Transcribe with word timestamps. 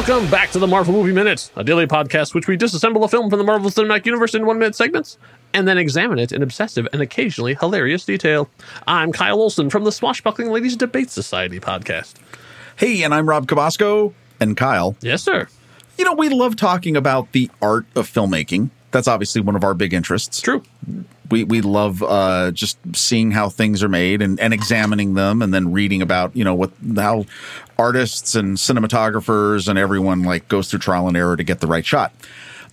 Welcome 0.00 0.30
back 0.30 0.50
to 0.52 0.58
the 0.58 0.66
Marvel 0.66 0.94
Movie 0.94 1.12
Minute, 1.12 1.50
a 1.56 1.62
daily 1.62 1.86
podcast 1.86 2.32
which 2.32 2.48
we 2.48 2.56
disassemble 2.56 3.04
a 3.04 3.08
film 3.08 3.28
from 3.28 3.38
the 3.38 3.44
Marvel 3.44 3.68
Cinematic 3.68 4.06
Universe 4.06 4.34
in 4.34 4.46
one 4.46 4.58
minute 4.58 4.74
segments 4.74 5.18
and 5.52 5.68
then 5.68 5.76
examine 5.76 6.18
it 6.18 6.32
in 6.32 6.42
obsessive 6.42 6.88
and 6.94 7.02
occasionally 7.02 7.54
hilarious 7.54 8.06
detail. 8.06 8.48
I'm 8.86 9.12
Kyle 9.12 9.42
Olson 9.42 9.68
from 9.68 9.84
the 9.84 9.92
Swashbuckling 9.92 10.50
Ladies 10.50 10.74
Debate 10.74 11.10
Society 11.10 11.60
podcast. 11.60 12.14
Hey, 12.76 13.02
and 13.02 13.12
I'm 13.12 13.28
Rob 13.28 13.46
Cabasco 13.46 14.14
and 14.40 14.56
Kyle. 14.56 14.96
Yes, 15.02 15.22
sir. 15.22 15.48
You 15.98 16.06
know, 16.06 16.14
we 16.14 16.30
love 16.30 16.56
talking 16.56 16.96
about 16.96 17.32
the 17.32 17.50
art 17.60 17.84
of 17.94 18.10
filmmaking. 18.10 18.70
That's 18.90 19.08
obviously 19.08 19.40
one 19.40 19.56
of 19.56 19.64
our 19.64 19.74
big 19.74 19.94
interests. 19.94 20.40
True. 20.40 20.62
We 21.30 21.44
we 21.44 21.60
love 21.60 22.02
uh, 22.02 22.50
just 22.50 22.78
seeing 22.94 23.30
how 23.30 23.48
things 23.48 23.82
are 23.82 23.88
made 23.88 24.20
and, 24.20 24.40
and 24.40 24.52
examining 24.52 25.14
them, 25.14 25.42
and 25.42 25.54
then 25.54 25.72
reading 25.72 26.02
about 26.02 26.34
you 26.34 26.44
know 26.44 26.54
what 26.54 26.70
how 26.96 27.26
artists 27.78 28.34
and 28.34 28.56
cinematographers 28.56 29.68
and 29.68 29.78
everyone 29.78 30.24
like 30.24 30.48
goes 30.48 30.70
through 30.70 30.80
trial 30.80 31.08
and 31.08 31.16
error 31.16 31.36
to 31.36 31.44
get 31.44 31.60
the 31.60 31.66
right 31.66 31.86
shot. 31.86 32.12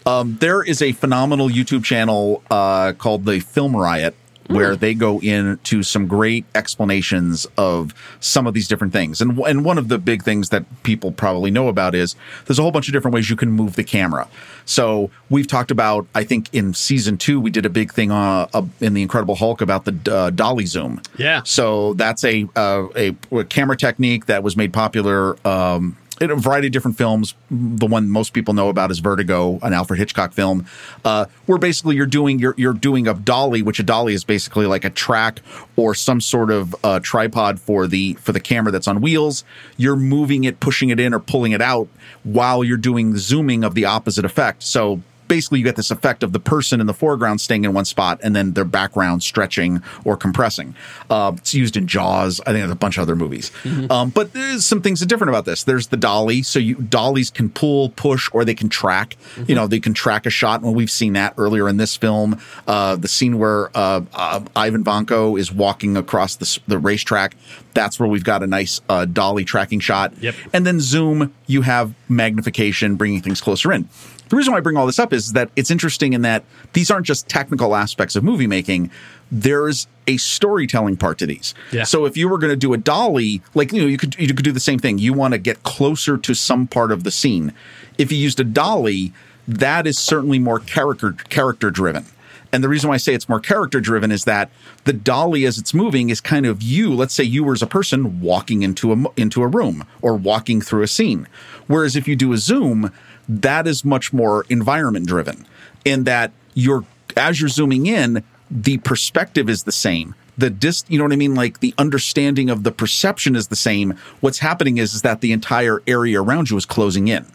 Um, 0.05 0.37
there 0.39 0.63
is 0.63 0.81
a 0.81 0.93
phenomenal 0.93 1.49
YouTube 1.49 1.83
channel 1.83 2.41
uh, 2.49 2.93
called 2.93 3.25
the 3.25 3.41
Film 3.41 3.75
Riot 3.75 4.15
where 4.47 4.75
they 4.75 4.93
go 4.93 5.19
into 5.19 5.83
some 5.83 6.07
great 6.07 6.45
explanations 6.55 7.47
of 7.57 7.93
some 8.19 8.47
of 8.47 8.53
these 8.53 8.67
different 8.67 8.93
things. 8.93 9.21
And 9.21 9.37
and 9.39 9.63
one 9.63 9.77
of 9.77 9.87
the 9.87 9.97
big 9.97 10.23
things 10.23 10.49
that 10.49 10.65
people 10.83 11.11
probably 11.11 11.51
know 11.51 11.67
about 11.67 11.95
is 11.95 12.15
there's 12.45 12.59
a 12.59 12.61
whole 12.61 12.71
bunch 12.71 12.87
of 12.87 12.93
different 12.93 13.13
ways 13.13 13.29
you 13.29 13.35
can 13.35 13.51
move 13.51 13.75
the 13.75 13.83
camera. 13.83 14.27
So 14.65 15.09
we've 15.29 15.47
talked 15.47 15.71
about 15.71 16.07
I 16.15 16.23
think 16.23 16.53
in 16.53 16.73
season 16.73 17.17
2 17.17 17.39
we 17.39 17.49
did 17.49 17.65
a 17.65 17.69
big 17.69 17.91
thing 17.91 18.11
uh, 18.11 18.47
uh, 18.53 18.63
in 18.81 18.93
the 18.93 19.01
Incredible 19.01 19.35
Hulk 19.35 19.61
about 19.61 19.85
the 19.85 20.13
uh, 20.13 20.29
dolly 20.31 20.65
zoom. 20.65 21.01
Yeah. 21.17 21.43
So 21.43 21.93
that's 21.93 22.23
a, 22.23 22.47
uh, 22.55 22.87
a 22.95 23.15
a 23.31 23.43
camera 23.45 23.77
technique 23.77 24.25
that 24.27 24.43
was 24.43 24.55
made 24.55 24.73
popular 24.73 25.37
um, 25.47 25.97
a 26.21 26.35
variety 26.35 26.67
of 26.67 26.73
different 26.73 26.97
films. 26.97 27.33
The 27.49 27.85
one 27.85 28.09
most 28.09 28.33
people 28.33 28.53
know 28.53 28.69
about 28.69 28.91
is 28.91 28.99
Vertigo, 28.99 29.59
an 29.61 29.73
Alfred 29.73 29.99
Hitchcock 29.99 30.33
film, 30.33 30.65
uh, 31.05 31.25
where 31.45 31.57
basically 31.57 31.95
you're 31.95 32.05
doing 32.05 32.39
you're 32.39 32.55
you're 32.57 32.73
doing 32.73 33.07
a 33.07 33.13
dolly, 33.13 33.61
which 33.61 33.79
a 33.79 33.83
dolly 33.83 34.13
is 34.13 34.23
basically 34.23 34.65
like 34.65 34.85
a 34.85 34.89
track 34.89 35.41
or 35.75 35.93
some 35.93 36.21
sort 36.21 36.51
of 36.51 36.75
uh, 36.83 36.99
tripod 37.01 37.59
for 37.59 37.87
the 37.87 38.13
for 38.15 38.31
the 38.31 38.39
camera 38.39 38.71
that's 38.71 38.87
on 38.87 39.01
wheels. 39.01 39.43
You're 39.77 39.95
moving 39.95 40.43
it, 40.43 40.59
pushing 40.59 40.89
it 40.89 40.99
in, 40.99 41.13
or 41.13 41.19
pulling 41.19 41.51
it 41.51 41.61
out 41.61 41.87
while 42.23 42.63
you're 42.63 42.77
doing 42.77 43.17
zooming 43.17 43.63
of 43.63 43.75
the 43.75 43.85
opposite 43.85 44.25
effect. 44.25 44.63
So 44.63 45.01
basically 45.27 45.59
you 45.59 45.65
get 45.65 45.75
this 45.75 45.91
effect 45.91 46.23
of 46.23 46.31
the 46.31 46.39
person 46.39 46.79
in 46.81 46.87
the 46.87 46.93
foreground 46.93 47.41
staying 47.41 47.65
in 47.65 47.73
one 47.73 47.85
spot 47.85 48.19
and 48.23 48.35
then 48.35 48.53
their 48.53 48.65
background 48.65 49.23
stretching 49.23 49.81
or 50.05 50.17
compressing. 50.17 50.75
Uh, 51.09 51.33
it's 51.37 51.53
used 51.53 51.77
in 51.77 51.87
Jaws. 51.87 52.39
I 52.41 52.51
think 52.51 52.59
there's 52.59 52.71
a 52.71 52.75
bunch 52.75 52.97
of 52.97 53.03
other 53.03 53.15
movies. 53.15 53.51
Um, 53.89 54.09
but 54.09 54.33
there's 54.33 54.65
some 54.65 54.81
things 54.81 54.99
that 54.99 55.05
are 55.05 55.09
different 55.09 55.29
about 55.29 55.45
this. 55.45 55.63
There's 55.63 55.87
the 55.87 55.97
dolly. 55.97 56.41
So 56.43 56.59
you 56.59 56.75
dollies 56.75 57.29
can 57.29 57.49
pull, 57.49 57.89
push, 57.89 58.29
or 58.33 58.45
they 58.45 58.55
can 58.55 58.69
track. 58.69 59.17
You 59.47 59.55
know, 59.55 59.67
they 59.67 59.79
can 59.79 59.93
track 59.93 60.25
a 60.25 60.29
shot. 60.29 60.61
And 60.61 60.75
we've 60.75 60.91
seen 60.91 61.13
that 61.13 61.33
earlier 61.37 61.69
in 61.69 61.77
this 61.77 61.95
film. 61.95 62.39
Uh, 62.67 62.95
the 62.95 63.07
scene 63.07 63.37
where 63.37 63.69
uh, 63.75 64.01
uh, 64.13 64.41
Ivan 64.55 64.83
Vanko 64.83 65.39
is 65.39 65.51
walking 65.51 65.97
across 65.97 66.35
the, 66.35 66.59
the 66.67 66.77
racetrack. 66.77 67.35
That's 67.73 67.99
where 67.99 68.09
we've 68.09 68.23
got 68.23 68.43
a 68.43 68.47
nice 68.47 68.81
uh, 68.89 69.05
dolly 69.05 69.45
tracking 69.45 69.79
shot. 69.79 70.13
Yep. 70.19 70.35
And 70.53 70.65
then 70.65 70.79
zoom, 70.79 71.33
you 71.45 71.61
have 71.61 71.93
magnification, 72.09 72.95
bringing 72.95 73.21
things 73.21 73.41
closer 73.41 73.71
in. 73.71 73.87
The 74.29 74.35
reason 74.35 74.51
why 74.51 74.57
I 74.57 74.61
bring 74.61 74.77
all 74.77 74.85
this 74.85 74.99
up 74.99 75.13
is 75.13 75.33
that 75.33 75.49
it's 75.55 75.71
interesting 75.71 76.13
in 76.13 76.21
that 76.21 76.43
these 76.73 76.91
aren't 76.91 77.05
just 77.05 77.27
technical 77.27 77.75
aspects 77.75 78.15
of 78.15 78.23
movie 78.23 78.47
making. 78.47 78.91
There's 79.31 79.87
a 80.07 80.17
storytelling 80.17 80.97
part 80.97 81.17
to 81.19 81.25
these. 81.25 81.53
Yeah. 81.71 81.83
So 81.83 82.05
if 82.05 82.17
you 82.17 82.29
were 82.29 82.37
going 82.37 82.51
to 82.51 82.57
do 82.57 82.73
a 82.73 82.77
dolly, 82.77 83.41
like 83.53 83.71
you 83.71 83.81
know, 83.81 83.87
you 83.87 83.97
could 83.97 84.15
you 84.17 84.27
could 84.27 84.43
do 84.43 84.51
the 84.51 84.59
same 84.59 84.79
thing. 84.79 84.97
You 84.97 85.13
want 85.13 85.33
to 85.33 85.37
get 85.37 85.63
closer 85.63 86.17
to 86.17 86.33
some 86.33 86.67
part 86.67 86.91
of 86.91 87.03
the 87.03 87.11
scene. 87.11 87.53
If 87.97 88.11
you 88.11 88.17
used 88.17 88.39
a 88.39 88.43
dolly, 88.43 89.13
that 89.47 89.87
is 89.87 89.97
certainly 89.97 90.39
more 90.39 90.59
character 90.59 91.13
character 91.29 91.71
driven. 91.71 92.05
And 92.51 92.63
the 92.63 92.69
reason 92.69 92.87
why 92.87 92.95
I 92.95 92.97
say 92.97 93.13
it's 93.13 93.27
more 93.27 93.39
character 93.39 93.81
driven 93.81 94.11
is 94.11 94.23
that 94.23 94.49
the 94.85 94.93
dolly, 94.93 95.45
as 95.45 95.57
it's 95.57 95.73
moving, 95.73 96.09
is 96.09 96.21
kind 96.21 96.45
of 96.45 96.61
you. 96.61 96.93
Let's 96.93 97.13
say 97.13 97.23
you 97.23 97.43
were 97.43 97.53
as 97.53 97.61
a 97.61 97.67
person 97.67 98.21
walking 98.21 98.63
into 98.63 98.93
a 98.93 99.05
into 99.17 99.43
a 99.43 99.47
room 99.47 99.85
or 100.01 100.15
walking 100.15 100.61
through 100.61 100.83
a 100.83 100.87
scene. 100.87 101.27
Whereas 101.67 101.95
if 101.95 102.07
you 102.07 102.15
do 102.15 102.31
a 102.33 102.37
zoom, 102.37 102.91
that 103.27 103.67
is 103.67 103.83
much 103.83 104.13
more 104.13 104.45
environment 104.49 105.07
driven, 105.07 105.45
in 105.85 106.03
that 106.05 106.31
you're 106.53 106.85
as 107.15 107.39
you're 107.39 107.49
zooming 107.49 107.85
in, 107.85 108.23
the 108.49 108.77
perspective 108.79 109.49
is 109.49 109.63
the 109.63 109.71
same. 109.71 110.15
The 110.37 110.49
dis, 110.49 110.85
you 110.87 110.97
know 110.97 111.03
what 111.03 111.13
I 111.13 111.17
mean? 111.17 111.35
Like 111.35 111.59
the 111.59 111.73
understanding 111.77 112.49
of 112.49 112.63
the 112.63 112.71
perception 112.71 113.35
is 113.35 113.47
the 113.47 113.55
same. 113.55 113.95
What's 114.19 114.39
happening 114.39 114.77
is, 114.77 114.93
is 114.93 115.01
that 115.01 115.21
the 115.21 115.31
entire 115.31 115.81
area 115.87 116.21
around 116.21 116.49
you 116.49 116.57
is 116.57 116.65
closing 116.65 117.07
in. 117.07 117.25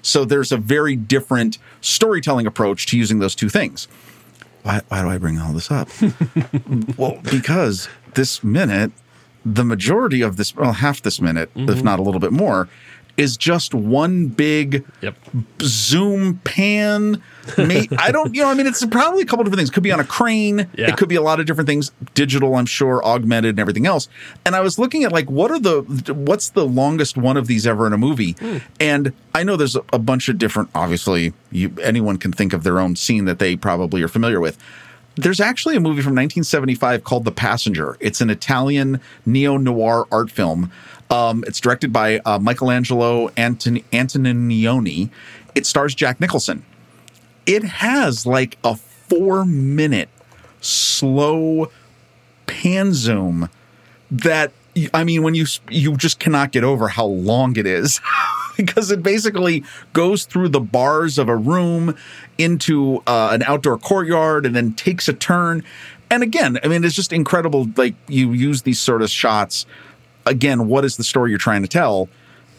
So 0.00 0.24
there's 0.24 0.52
a 0.52 0.56
very 0.56 0.96
different 0.96 1.58
storytelling 1.80 2.46
approach 2.46 2.86
to 2.86 2.98
using 2.98 3.18
those 3.18 3.34
two 3.34 3.48
things. 3.48 3.88
Why, 4.62 4.80
why 4.88 5.02
do 5.02 5.08
I 5.08 5.18
bring 5.18 5.38
all 5.38 5.52
this 5.52 5.70
up? 5.70 5.88
well, 6.96 7.18
because 7.30 7.88
this 8.14 8.42
minute, 8.42 8.92
the 9.44 9.64
majority 9.64 10.22
of 10.22 10.36
this, 10.36 10.56
well, 10.56 10.72
half 10.72 11.02
this 11.02 11.20
minute, 11.20 11.50
if 11.54 11.68
mm-hmm. 11.68 11.84
not 11.84 11.98
a 11.98 12.02
little 12.02 12.20
bit 12.20 12.32
more, 12.32 12.68
is 13.16 13.36
just 13.36 13.74
one 13.74 14.26
big 14.26 14.84
Yep. 15.00 15.16
zoom 15.62 16.38
pan. 16.44 17.22
May, 17.56 17.88
I 17.98 18.12
don't, 18.12 18.34
you 18.34 18.42
know, 18.42 18.50
I 18.50 18.54
mean, 18.54 18.66
it's 18.66 18.84
probably 18.86 19.22
a 19.22 19.24
couple 19.24 19.44
different 19.44 19.58
things. 19.60 19.70
It 19.70 19.72
could 19.72 19.82
be 19.82 19.92
on 19.92 20.00
a 20.00 20.04
crane. 20.04 20.68
Yeah. 20.76 20.88
It 20.88 20.96
could 20.96 21.08
be 21.08 21.14
a 21.14 21.22
lot 21.22 21.40
of 21.40 21.46
different 21.46 21.68
things, 21.68 21.92
digital, 22.14 22.54
I'm 22.56 22.66
sure, 22.66 23.02
augmented 23.04 23.50
and 23.50 23.58
everything 23.60 23.86
else. 23.86 24.08
And 24.44 24.54
I 24.54 24.60
was 24.60 24.78
looking 24.78 25.04
at 25.04 25.12
like, 25.12 25.30
what 25.30 25.50
are 25.50 25.58
the, 25.58 25.82
what's 26.14 26.50
the 26.50 26.66
longest 26.66 27.16
one 27.16 27.36
of 27.36 27.46
these 27.46 27.66
ever 27.66 27.86
in 27.86 27.92
a 27.92 27.98
movie? 27.98 28.32
Hmm. 28.32 28.58
And 28.80 29.12
I 29.34 29.44
know 29.44 29.56
there's 29.56 29.76
a, 29.76 29.82
a 29.92 29.98
bunch 29.98 30.28
of 30.28 30.38
different, 30.38 30.70
obviously, 30.74 31.32
you, 31.50 31.74
anyone 31.82 32.18
can 32.18 32.32
think 32.32 32.52
of 32.52 32.64
their 32.64 32.78
own 32.80 32.96
scene 32.96 33.24
that 33.26 33.38
they 33.38 33.56
probably 33.56 34.02
are 34.02 34.08
familiar 34.08 34.40
with. 34.40 34.58
There's 35.18 35.40
actually 35.40 35.76
a 35.76 35.80
movie 35.80 36.02
from 36.02 36.12
1975 36.12 37.02
called 37.02 37.24
The 37.24 37.32
Passenger. 37.32 37.96
It's 38.00 38.20
an 38.20 38.28
Italian 38.28 39.00
neo 39.24 39.56
noir 39.56 40.06
art 40.12 40.30
film. 40.30 40.70
Um, 41.10 41.44
it's 41.46 41.60
directed 41.60 41.92
by 41.92 42.18
uh, 42.24 42.38
Michelangelo 42.38 43.28
Anton- 43.36 43.84
Antonioni. 43.92 45.10
It 45.54 45.66
stars 45.66 45.94
Jack 45.94 46.20
Nicholson. 46.20 46.64
It 47.46 47.62
has 47.62 48.26
like 48.26 48.58
a 48.64 48.76
four 48.76 49.44
minute 49.44 50.08
slow 50.60 51.70
pan 52.46 52.92
zoom 52.92 53.48
that 54.10 54.52
I 54.92 55.04
mean, 55.04 55.22
when 55.22 55.34
you 55.34 55.46
you 55.70 55.96
just 55.96 56.18
cannot 56.18 56.52
get 56.52 56.64
over 56.64 56.88
how 56.88 57.06
long 57.06 57.56
it 57.56 57.66
is 57.66 58.00
because 58.56 58.90
it 58.90 59.02
basically 59.02 59.64
goes 59.92 60.26
through 60.26 60.50
the 60.50 60.60
bars 60.60 61.18
of 61.18 61.28
a 61.28 61.36
room 61.36 61.96
into 62.36 63.02
uh, 63.06 63.30
an 63.32 63.42
outdoor 63.44 63.78
courtyard 63.78 64.44
and 64.44 64.54
then 64.54 64.74
takes 64.74 65.08
a 65.08 65.12
turn. 65.14 65.64
And 66.10 66.22
again, 66.22 66.58
I 66.62 66.68
mean, 66.68 66.84
it's 66.84 66.94
just 66.94 67.12
incredible. 67.12 67.68
Like 67.76 67.94
you 68.08 68.32
use 68.32 68.62
these 68.62 68.78
sort 68.78 69.02
of 69.02 69.10
shots. 69.10 69.66
Again, 70.26 70.66
what 70.66 70.84
is 70.84 70.96
the 70.96 71.04
story 71.04 71.30
you're 71.30 71.38
trying 71.38 71.62
to 71.62 71.68
tell? 71.68 72.08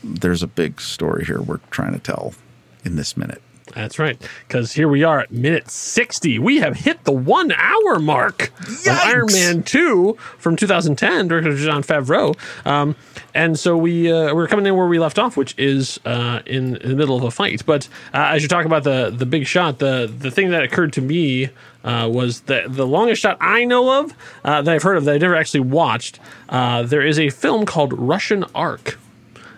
There's 0.03 0.41
a 0.41 0.47
big 0.47 0.79
story 0.79 1.25
here 1.25 1.41
we're 1.41 1.59
trying 1.69 1.93
to 1.93 1.99
tell 1.99 2.33
in 2.85 2.95
this 2.95 3.17
minute. 3.17 3.41
That's 3.73 3.99
right. 3.99 4.19
Because 4.47 4.73
here 4.73 4.87
we 4.87 5.03
are 5.03 5.19
at 5.19 5.31
minute 5.31 5.69
60. 5.69 6.39
We 6.39 6.57
have 6.57 6.77
hit 6.77 7.03
the 7.03 7.11
one 7.11 7.51
hour 7.51 7.99
mark 7.99 8.51
of 8.59 8.87
Iron 8.87 9.27
Man 9.31 9.63
2 9.63 10.17
from 10.37 10.55
2010, 10.55 11.27
directed 11.27 11.51
by 11.51 11.55
Jon 11.57 11.83
Favreau. 11.83 12.37
Um, 12.65 12.95
and 13.33 13.57
so 13.57 13.77
we, 13.77 14.11
uh, 14.11 14.33
we're 14.33 14.47
coming 14.47 14.65
in 14.65 14.75
where 14.75 14.87
we 14.87 14.99
left 14.99 15.19
off, 15.19 15.37
which 15.37 15.53
is 15.57 15.99
uh, 16.05 16.41
in, 16.45 16.77
in 16.77 16.89
the 16.89 16.95
middle 16.95 17.15
of 17.15 17.23
a 17.23 17.31
fight. 17.31 17.63
But 17.65 17.87
uh, 18.13 18.31
as 18.33 18.41
you 18.41 18.47
talk 18.47 18.65
about 18.65 18.83
the, 18.83 19.13
the 19.15 19.25
big 19.25 19.45
shot, 19.45 19.79
the, 19.79 20.11
the 20.17 20.31
thing 20.31 20.49
that 20.51 20.63
occurred 20.63 20.93
to 20.93 21.01
me 21.01 21.49
uh, 21.83 22.09
was 22.11 22.41
that 22.41 22.73
the 22.73 22.85
longest 22.85 23.21
shot 23.21 23.37
I 23.39 23.63
know 23.63 24.03
of 24.03 24.13
uh, 24.43 24.61
that 24.61 24.73
I've 24.73 24.83
heard 24.83 24.97
of 24.97 25.05
that 25.05 25.15
I've 25.15 25.21
never 25.21 25.35
actually 25.35 25.61
watched, 25.61 26.19
uh, 26.49 26.83
there 26.83 27.05
is 27.05 27.17
a 27.19 27.29
film 27.29 27.65
called 27.65 27.93
Russian 27.93 28.43
Ark. 28.55 28.97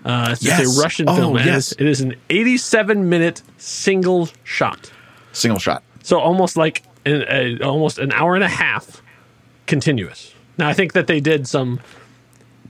Uh, 0.05 0.29
it's 0.31 0.43
Yes. 0.43 0.77
a 0.77 0.81
Russian 0.81 1.09
Oh, 1.09 1.15
film. 1.15 1.37
yes. 1.37 1.71
it 1.73 1.85
is 1.85 2.01
an 2.01 2.15
87 2.29 3.09
minute 3.09 3.41
single 3.57 4.29
shot. 4.43 4.91
Single 5.33 5.59
shot. 5.59 5.83
So 6.03 6.19
almost 6.19 6.57
like 6.57 6.83
an, 7.05 7.25
a, 7.29 7.59
almost 7.61 7.99
an 7.99 8.11
hour 8.11 8.35
and 8.35 8.43
a 8.43 8.47
half 8.49 9.01
continuous. 9.67 10.33
Now 10.57 10.67
I 10.69 10.73
think 10.73 10.93
that 10.93 11.07
they 11.07 11.19
did 11.19 11.47
some 11.47 11.79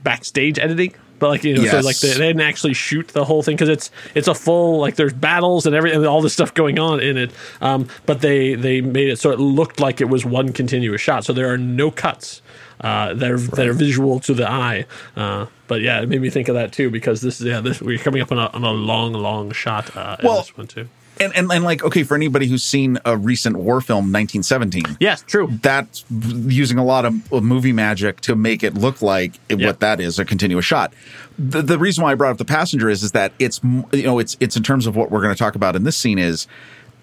backstage 0.02 0.58
editing, 0.58 0.94
but 1.18 1.28
like 1.28 1.44
you 1.44 1.54
know, 1.56 1.64
so 1.66 1.80
like 1.80 1.98
they, 1.98 2.08
they 2.12 2.28
didn't 2.28 2.40
actually 2.42 2.74
shoot 2.74 3.08
the 3.08 3.24
whole 3.24 3.42
thing 3.42 3.54
because 3.56 3.68
it's 3.68 3.90
it's 4.14 4.28
a 4.28 4.34
full 4.34 4.78
like 4.78 4.96
there's 4.96 5.12
battles 5.12 5.66
and 5.66 5.74
everything, 5.74 6.04
all 6.06 6.22
this 6.22 6.32
stuff 6.32 6.54
going 6.54 6.78
on 6.78 7.00
in 7.00 7.16
it. 7.16 7.30
Um, 7.60 7.88
but 8.06 8.20
they 8.20 8.54
they 8.54 8.80
made 8.80 9.08
it 9.08 9.18
so 9.18 9.30
it 9.30 9.38
looked 9.38 9.80
like 9.80 10.00
it 10.00 10.08
was 10.08 10.24
one 10.24 10.52
continuous 10.52 11.00
shot. 11.00 11.24
So 11.24 11.32
there 11.32 11.52
are 11.52 11.58
no 11.58 11.90
cuts. 11.90 12.42
Uh, 12.80 13.12
that 13.12 13.30
are 13.30 13.36
that 13.38 13.68
are 13.68 13.74
visual 13.74 14.18
to 14.20 14.32
the 14.32 14.48
eye, 14.50 14.86
uh, 15.14 15.44
but 15.68 15.82
yeah, 15.82 16.00
it 16.00 16.08
made 16.08 16.20
me 16.22 16.30
think 16.30 16.48
of 16.48 16.54
that 16.54 16.72
too 16.72 16.88
because 16.88 17.20
this 17.20 17.38
is 17.38 17.46
yeah 17.46 17.60
this 17.60 17.82
we're 17.82 17.98
coming 17.98 18.22
up 18.22 18.32
on 18.32 18.38
a, 18.38 18.46
on 18.46 18.64
a 18.64 18.70
long 18.72 19.12
long 19.12 19.50
shot 19.52 19.94
uh, 19.94 20.16
in 20.18 20.26
Well, 20.26 20.38
this 20.38 20.56
one 20.56 20.66
too. 20.66 20.88
and, 21.20 21.30
and 21.36 21.52
and 21.52 21.62
like 21.62 21.84
okay, 21.84 22.04
for 22.04 22.14
anybody 22.14 22.46
who's 22.46 22.62
seen 22.64 22.98
a 23.04 23.18
recent 23.18 23.56
war 23.56 23.82
film, 23.82 24.10
1917, 24.10 24.96
Yes, 24.98 25.22
true. 25.26 25.50
that's 25.60 26.06
using 26.10 26.78
a 26.78 26.84
lot 26.84 27.04
of, 27.04 27.30
of 27.30 27.42
movie 27.42 27.74
magic 27.74 28.22
to 28.22 28.34
make 28.34 28.62
it 28.62 28.72
look 28.72 29.02
like 29.02 29.34
it- 29.50 29.60
Yeah. 29.60 29.66
what 29.66 29.80
that 29.80 30.00
is 30.00 30.18
a 30.18 30.24
continuous 30.24 30.64
shot. 30.64 30.94
The, 31.38 31.60
the 31.60 31.78
reason 31.78 32.02
why 32.02 32.12
I 32.12 32.14
brought 32.14 32.30
up 32.32 32.38
the 32.38 32.46
passenger 32.46 32.88
is 32.88 33.02
is 33.02 33.12
that 33.12 33.32
it's 33.38 33.60
you 33.92 34.04
know 34.04 34.18
it's 34.18 34.38
it's 34.40 34.56
in 34.56 34.62
terms 34.62 34.86
of 34.86 34.96
what 34.96 35.10
we're 35.10 35.20
going 35.20 35.34
to 35.34 35.38
talk 35.38 35.54
about 35.54 35.76
in 35.76 35.84
this 35.84 35.98
scene 35.98 36.18
is 36.18 36.46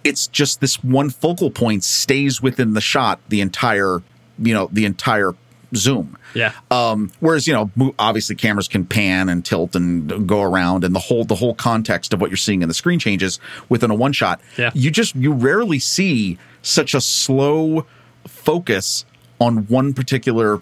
it's 0.03 0.25
just 0.25 0.59
this 0.59 0.83
one 0.83 1.11
focal 1.11 1.51
point 1.51 1.83
stays 1.83 2.41
within 2.41 2.73
the 2.73 2.81
shot 2.81 3.19
the 3.29 3.41
entire 3.41 4.01
you 4.39 4.55
know 4.55 4.69
the 4.71 4.85
entire 4.85 5.33
zoom. 5.75 6.17
Yeah. 6.33 6.53
Um, 6.71 7.11
whereas 7.19 7.47
you 7.47 7.53
know, 7.53 7.93
obviously 7.99 8.35
cameras 8.35 8.67
can 8.67 8.85
pan 8.85 9.29
and 9.29 9.43
tilt 9.43 9.75
and 9.75 10.27
go 10.27 10.41
around, 10.41 10.83
and 10.83 10.95
the 10.95 10.99
whole 10.99 11.25
the 11.25 11.35
whole 11.35 11.53
context 11.55 12.13
of 12.13 12.21
what 12.21 12.29
you're 12.29 12.37
seeing 12.37 12.61
in 12.61 12.67
the 12.67 12.73
screen 12.73 12.99
changes 12.99 13.39
within 13.69 13.91
a 13.91 13.95
one 13.95 14.13
shot. 14.13 14.39
Yeah. 14.57 14.71
You 14.73 14.91
just 14.91 15.15
you 15.15 15.33
rarely 15.33 15.79
see 15.79 16.37
such 16.61 16.93
a 16.93 17.01
slow 17.01 17.85
focus 18.27 19.05
on 19.39 19.67
one 19.67 19.93
particular 19.93 20.61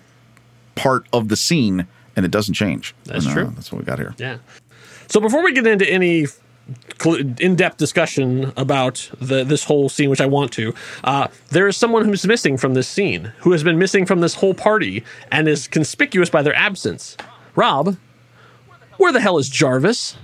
part 0.76 1.06
of 1.14 1.30
the 1.30 1.36
scene, 1.36 1.88
and 2.16 2.26
it 2.26 2.32
doesn't 2.32 2.54
change. 2.56 2.94
That's 3.06 3.26
And, 3.26 3.32
uh, 3.32 3.34
true. 3.42 3.52
That's 3.56 3.72
what 3.72 3.80
we 3.80 3.86
got 3.86 4.00
here. 4.00 4.14
Yeah. 4.18 4.38
So 5.08 5.20
before 5.20 5.44
we 5.44 5.54
get 5.54 5.66
into 5.68 5.88
any 5.90 6.26
in-depth 7.06 7.78
discussion 7.78 8.52
about 8.58 9.12
the 9.20 9.44
this 9.44 9.66
whole 9.66 9.90
scene, 9.90 10.10
which 10.10 10.22
I 10.22 10.26
want 10.26 10.52
to, 10.54 10.74
uh, 11.04 11.28
there 11.50 11.68
is 11.68 11.78
someone 11.78 12.06
who's 12.06 12.26
missing 12.26 12.58
from 12.58 12.74
this 12.74 12.88
scene, 12.88 13.34
who 13.40 13.52
has 13.52 13.64
been 13.64 13.78
missing 13.78 14.06
from 14.06 14.22
this 14.22 14.36
whole 14.36 14.54
party, 14.54 15.04
and 15.32 15.48
is 15.48 15.68
conspicuous 15.68 16.30
by 16.30 16.42
their 16.42 16.56
absence. 16.56 17.18
Rob, 17.56 17.98
where 18.98 19.12
the 19.12 19.20
hell 19.20 19.38
is 19.38 19.50
Jarvis? 19.50 20.18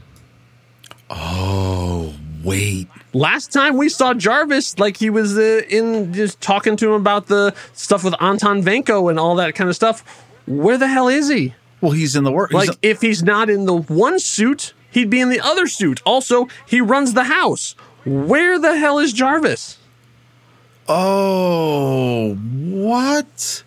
Oh, 1.09 2.13
wait, 2.43 2.87
Last 3.13 3.51
time 3.51 3.75
we 3.75 3.89
saw 3.89 4.13
Jarvis, 4.13 4.79
like 4.79 4.95
he 4.95 5.09
was 5.09 5.37
uh, 5.37 5.61
in 5.69 6.13
just 6.13 6.39
talking 6.39 6.77
to 6.77 6.87
him 6.87 7.01
about 7.01 7.27
the 7.27 7.53
stuff 7.73 8.05
with 8.05 8.15
Anton 8.21 8.63
Vanko 8.63 9.09
and 9.09 9.19
all 9.19 9.35
that 9.35 9.53
kind 9.53 9.69
of 9.69 9.75
stuff. 9.75 10.25
Where 10.47 10.77
the 10.77 10.87
hell 10.87 11.09
is 11.09 11.27
he? 11.27 11.53
well, 11.81 11.91
he's 11.91 12.15
in 12.15 12.23
the 12.23 12.31
work. 12.31 12.53
Like, 12.53 12.69
if 12.81 13.01
he's 13.01 13.23
not 13.23 13.49
in 13.49 13.65
the 13.65 13.75
one 13.75 14.19
suit, 14.19 14.73
he'd 14.91 15.09
be 15.09 15.19
in 15.19 15.29
the 15.29 15.39
other 15.39 15.67
suit. 15.67 16.01
Also, 16.05 16.47
he 16.67 16.81
runs 16.81 17.13
the 17.13 17.25
house. 17.25 17.75
Where 18.05 18.59
the 18.59 18.77
hell 18.77 18.99
is 18.99 19.13
Jarvis? 19.13 19.77
oh, 20.91 22.35
what? 22.35 23.63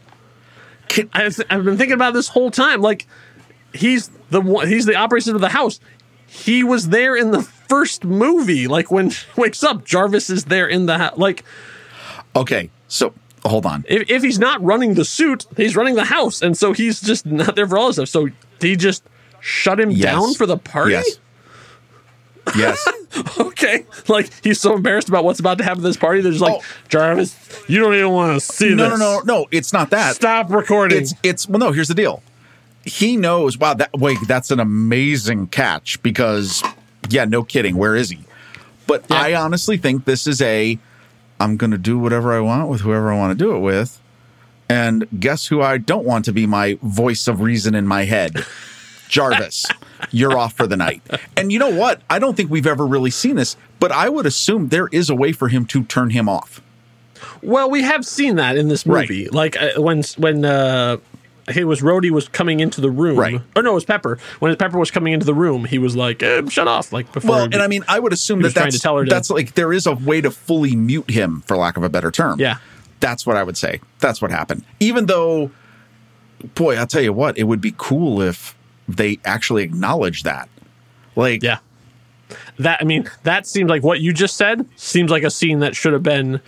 Can, 0.88 1.08
I've, 1.12 1.40
I've 1.50 1.64
been 1.64 1.76
thinking 1.76 1.94
about 1.94 2.14
this 2.14 2.28
whole 2.28 2.50
time. 2.50 2.82
Like, 2.82 3.06
he's 3.72 4.10
the 4.30 4.40
one, 4.40 4.68
he's 4.68 4.86
the 4.86 4.96
operator 4.96 5.34
of 5.34 5.40
the 5.40 5.48
house. 5.48 5.80
He 6.26 6.64
was 6.64 6.88
there 6.88 7.16
in 7.16 7.30
the 7.30 7.42
first 7.42 8.04
movie. 8.04 8.66
Like 8.66 8.90
when 8.90 9.10
he 9.10 9.16
wakes 9.36 9.62
up, 9.62 9.84
Jarvis 9.84 10.30
is 10.30 10.44
there 10.44 10.66
in 10.66 10.86
the 10.86 10.98
house. 10.98 11.16
Like, 11.16 11.44
okay, 12.34 12.70
so 12.88 13.14
hold 13.44 13.66
on. 13.66 13.84
if, 13.88 14.10
if 14.10 14.22
he's 14.22 14.38
not 14.38 14.62
running 14.62 14.94
the 14.94 15.04
suit, 15.04 15.46
he's 15.56 15.76
running 15.76 15.94
the 15.94 16.04
house, 16.04 16.42
and 16.42 16.56
so 16.56 16.72
he's 16.72 17.00
just 17.00 17.24
not 17.26 17.54
there 17.54 17.68
for 17.68 17.78
all 17.78 17.86
this 17.86 17.96
stuff. 17.96 18.08
So 18.08 18.28
he 18.60 18.76
just 18.76 19.04
shut 19.44 19.78
him 19.78 19.90
Yes. 19.90 20.12
down 20.14 20.32
for 20.34 20.46
the 20.46 20.56
party. 20.56 20.92
Yes. 20.92 21.18
Yes. 22.56 22.88
Okay, 23.38 23.86
like 24.08 24.28
he's 24.42 24.60
so 24.60 24.74
embarrassed 24.74 25.08
about 25.08 25.22
what's 25.24 25.38
about 25.38 25.58
to 25.58 25.64
happen 25.64 25.78
at 25.78 25.84
this 25.84 25.96
party. 25.96 26.20
They're 26.20 26.32
just 26.32 26.42
like, 26.42 26.54
Oh. 26.60 26.64
Jarvis, 26.88 27.36
you 27.68 27.78
don't 27.78 27.94
even 27.94 28.10
want 28.10 28.34
to 28.34 28.44
see 28.44 28.74
no, 28.74 28.90
this. 28.90 28.98
no, 28.98 29.20
no, 29.20 29.20
no. 29.42 29.46
It's 29.52 29.72
not 29.72 29.90
that. 29.90 30.16
Stop 30.16 30.50
recording. 30.50 30.98
It's 31.02 31.14
it's 31.22 31.48
well, 31.48 31.60
no. 31.60 31.70
Here's 31.70 31.86
the 31.86 31.94
deal. 31.94 32.24
He 32.84 33.16
knows. 33.16 33.56
Wow, 33.56 33.74
that 33.74 33.96
wait, 33.96 34.18
that's 34.26 34.50
an 34.50 34.58
amazing 34.58 35.46
catch 35.46 36.02
because, 36.02 36.60
yeah, 37.08 37.24
no 37.24 37.44
kidding. 37.44 37.76
Where 37.76 37.94
is 37.94 38.10
he? 38.10 38.18
But 38.88 39.04
Yeah. 39.08 39.16
I 39.16 39.34
honestly 39.34 39.76
think 39.76 40.04
this 40.04 40.26
is 40.26 40.42
a. 40.42 40.76
I'm 41.38 41.56
going 41.56 41.70
to 41.70 41.78
do 41.78 42.00
whatever 42.00 42.32
I 42.32 42.40
want 42.40 42.68
with 42.68 42.80
whoever 42.80 43.12
I 43.12 43.16
want 43.16 43.38
to 43.38 43.44
do 43.44 43.54
it 43.54 43.60
with, 43.60 44.00
and 44.68 45.06
guess 45.20 45.46
who 45.46 45.62
I 45.62 45.78
don't 45.78 46.04
want 46.04 46.24
to 46.24 46.32
be 46.32 46.46
my 46.46 46.78
voice 46.82 47.28
of 47.28 47.40
reason 47.40 47.76
in 47.76 47.86
my 47.86 48.04
head. 48.06 48.44
Jarvis, 49.08 49.66
you're 50.10 50.36
off 50.36 50.54
for 50.54 50.66
the 50.66 50.76
night. 50.76 51.02
And 51.36 51.52
you 51.52 51.58
know 51.58 51.70
what? 51.70 52.02
I 52.10 52.18
don't 52.18 52.36
think 52.36 52.50
we've 52.50 52.66
ever 52.66 52.86
really 52.86 53.10
seen 53.10 53.36
this, 53.36 53.56
but 53.80 53.92
I 53.92 54.08
would 54.08 54.26
assume 54.26 54.68
there 54.68 54.88
is 54.92 55.08
a 55.10 55.14
way 55.14 55.32
for 55.32 55.48
him 55.48 55.64
to 55.66 55.84
turn 55.84 56.10
him 56.10 56.28
off. 56.28 56.60
well, 57.42 57.70
we 57.70 57.82
have 57.82 58.04
seen 58.06 58.36
that 58.36 58.56
in 58.56 58.68
this 58.68 58.86
Right. 58.86 59.08
movie. 59.08 59.28
Like 59.28 59.60
uh, 59.60 59.80
when 59.80 60.02
when 60.16 60.44
uh, 60.44 60.96
it 61.54 61.64
was 61.66 61.80
Rhodey 61.82 62.10
was 62.10 62.26
coming 62.28 62.60
into 62.60 62.80
the 62.80 62.90
room. 62.90 63.18
Right. 63.18 63.40
Or 63.54 63.62
no, 63.62 63.72
it 63.72 63.74
was 63.74 63.84
Pepper. 63.84 64.18
When 64.40 64.54
Pepper 64.56 64.78
was 64.78 64.90
coming 64.90 65.12
into 65.12 65.26
the 65.26 65.34
room, 65.34 65.64
he 65.66 65.78
was 65.78 65.94
like, 65.94 66.22
eh, 66.22 66.42
"Shut 66.48 66.66
off!" 66.68 66.92
Like 66.92 67.12
before. 67.12 67.30
Well, 67.30 67.44
and 67.44 67.56
I 67.56 67.66
mean, 67.66 67.84
I 67.86 67.98
would 67.98 68.12
assume 68.14 68.40
that 68.42 68.54
that's 68.54 68.76
to 68.76 68.80
tell 68.80 68.96
her 68.96 69.04
to- 69.04 69.10
that's 69.10 69.30
like 69.30 69.54
there 69.54 69.72
is 69.72 69.86
a 69.86 69.94
way 69.94 70.20
to 70.22 70.30
fully 70.30 70.74
mute 70.74 71.10
him, 71.10 71.42
for 71.46 71.56
lack 71.56 71.76
of 71.76 71.82
a 71.82 71.88
better 71.90 72.10
term. 72.10 72.40
Yeah. 72.40 72.56
that's 73.00 73.26
what 73.26 73.36
I 73.36 73.42
would 73.42 73.56
say. 73.58 73.80
That's 74.00 74.22
what 74.22 74.30
happened. 74.30 74.64
Even 74.80 75.04
though, 75.06 75.50
boy, 76.54 76.76
I'll 76.76 76.86
tell 76.86 77.02
you 77.02 77.12
what, 77.12 77.36
it 77.36 77.44
would 77.44 77.60
be 77.60 77.74
cool 77.76 78.22
if 78.22 78.54
they 78.88 79.18
actually 79.24 79.62
acknowledge 79.62 80.22
that. 80.24 80.48
Like, 81.16 81.42
yeah. 81.42 81.58
That 82.58 82.78
I 82.80 82.84
mean, 82.84 83.08
that 83.22 83.46
seems 83.46 83.68
like 83.68 83.82
what 83.82 84.00
you 84.00 84.12
just 84.12 84.36
said 84.36 84.66
seems 84.76 85.10
like 85.10 85.22
a 85.22 85.30
scene 85.30 85.60
that 85.60 85.76
should 85.76 85.92
have 85.92 86.02
been 86.02 86.40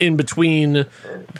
in 0.00 0.16
between 0.16 0.86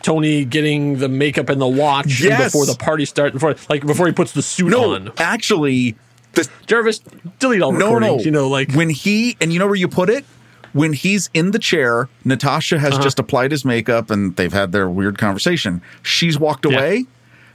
Tony 0.02 0.44
getting 0.44 0.98
the 0.98 1.08
makeup 1.08 1.48
and 1.48 1.60
the 1.60 1.66
watch 1.66 2.06
and 2.06 2.30
Yes. 2.30 2.44
before 2.52 2.66
the 2.66 2.74
party 2.74 3.04
starts. 3.04 3.32
Before 3.34 3.54
like 3.68 3.86
before 3.86 4.06
he 4.06 4.12
puts 4.12 4.32
the 4.32 4.42
suit 4.42 4.70
no, 4.70 4.94
on. 4.94 5.12
actually, 5.18 5.94
the 6.32 6.48
Jarvis, 6.66 7.00
delete 7.38 7.62
all 7.62 7.72
no, 7.72 7.94
recordings. 7.94 8.22
no, 8.22 8.24
You 8.24 8.30
know, 8.30 8.48
like 8.48 8.72
when 8.72 8.90
he 8.90 9.36
and 9.40 9.52
you 9.52 9.58
know 9.58 9.66
where 9.66 9.74
you 9.76 9.88
put 9.88 10.10
it. 10.10 10.24
When 10.72 10.92
he's 10.92 11.30
in 11.32 11.52
the 11.52 11.60
chair, 11.60 12.08
Natasha 12.24 12.74
Uh-huh. 12.78 12.90
has 12.90 12.98
just 12.98 13.20
applied 13.20 13.52
his 13.52 13.64
makeup 13.64 14.10
and 14.10 14.34
they've 14.34 14.52
had 14.52 14.72
their 14.72 14.90
weird 14.90 15.18
conversation. 15.18 15.80
She's 16.02 16.36
walked 16.36 16.66
Yeah. 16.68 16.76
away. 16.76 17.04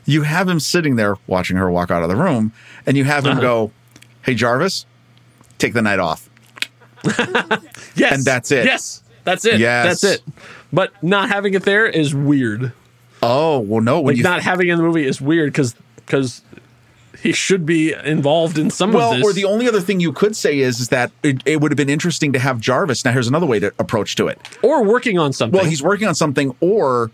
You 0.05 0.23
have 0.23 0.47
him 0.49 0.59
sitting 0.59 0.95
there 0.95 1.17
watching 1.27 1.57
her 1.57 1.69
walk 1.69 1.91
out 1.91 2.01
of 2.03 2.09
the 2.09 2.15
room, 2.15 2.51
and 2.85 2.97
you 2.97 3.03
have 3.03 3.25
him 3.25 3.33
Uh-huh. 3.33 3.41
go, 3.41 3.71
Hey, 4.23 4.33
Jarvis, 4.35 4.85
take 5.57 5.73
the 5.73 5.81
night 5.81 5.99
off. 5.99 6.29
Yes. 7.95 8.13
And 8.13 8.25
that's 8.25 8.51
it. 8.51 8.65
Yes. 8.65 9.03
That's 9.25 9.45
it. 9.45 9.59
Yes. 9.59 10.01
That's 10.01 10.15
it. 10.15 10.23
But 10.71 10.91
not 11.03 11.29
having 11.29 11.53
it 11.53 11.63
there 11.63 11.85
is 11.85 12.13
weird. 12.15 12.71
Oh, 13.21 13.59
well, 13.59 13.81
no. 13.81 13.99
When 14.01 14.15
Like 14.15 14.23
not 14.23 14.41
having 14.41 14.69
it 14.69 14.71
in 14.73 14.77
the 14.77 14.83
movie 14.83 15.05
is 15.05 15.19
weird 15.19 15.51
because 15.51 15.75
because 15.97 16.41
he 17.21 17.33
should 17.33 17.65
be 17.65 17.93
involved 17.93 18.57
in 18.57 18.69
some 18.69 18.91
of 18.91 18.93
this. 18.95 19.21
well, 19.21 19.29
or 19.29 19.33
the 19.33 19.43
only 19.43 19.67
other 19.67 19.81
thing 19.81 19.99
you 19.99 20.13
could 20.13 20.35
say 20.37 20.59
is, 20.59 20.79
is 20.79 20.87
that 20.89 21.11
it, 21.23 21.41
it 21.45 21.59
would 21.59 21.71
have 21.71 21.77
been 21.77 21.89
interesting 21.89 22.31
to 22.33 22.39
have 22.39 22.59
Jarvis. 22.61 23.03
Now, 23.03 23.11
here's 23.11 23.27
another 23.27 23.45
way 23.45 23.59
to 23.59 23.73
approach 23.77 24.15
to 24.15 24.27
it. 24.27 24.39
or 24.63 24.83
working 24.83 25.19
on 25.19 25.33
something. 25.33 25.57
Well, 25.59 25.69
he's 25.69 25.83
working 25.83 26.07
on 26.07 26.15
something, 26.15 26.55
or 26.61 27.11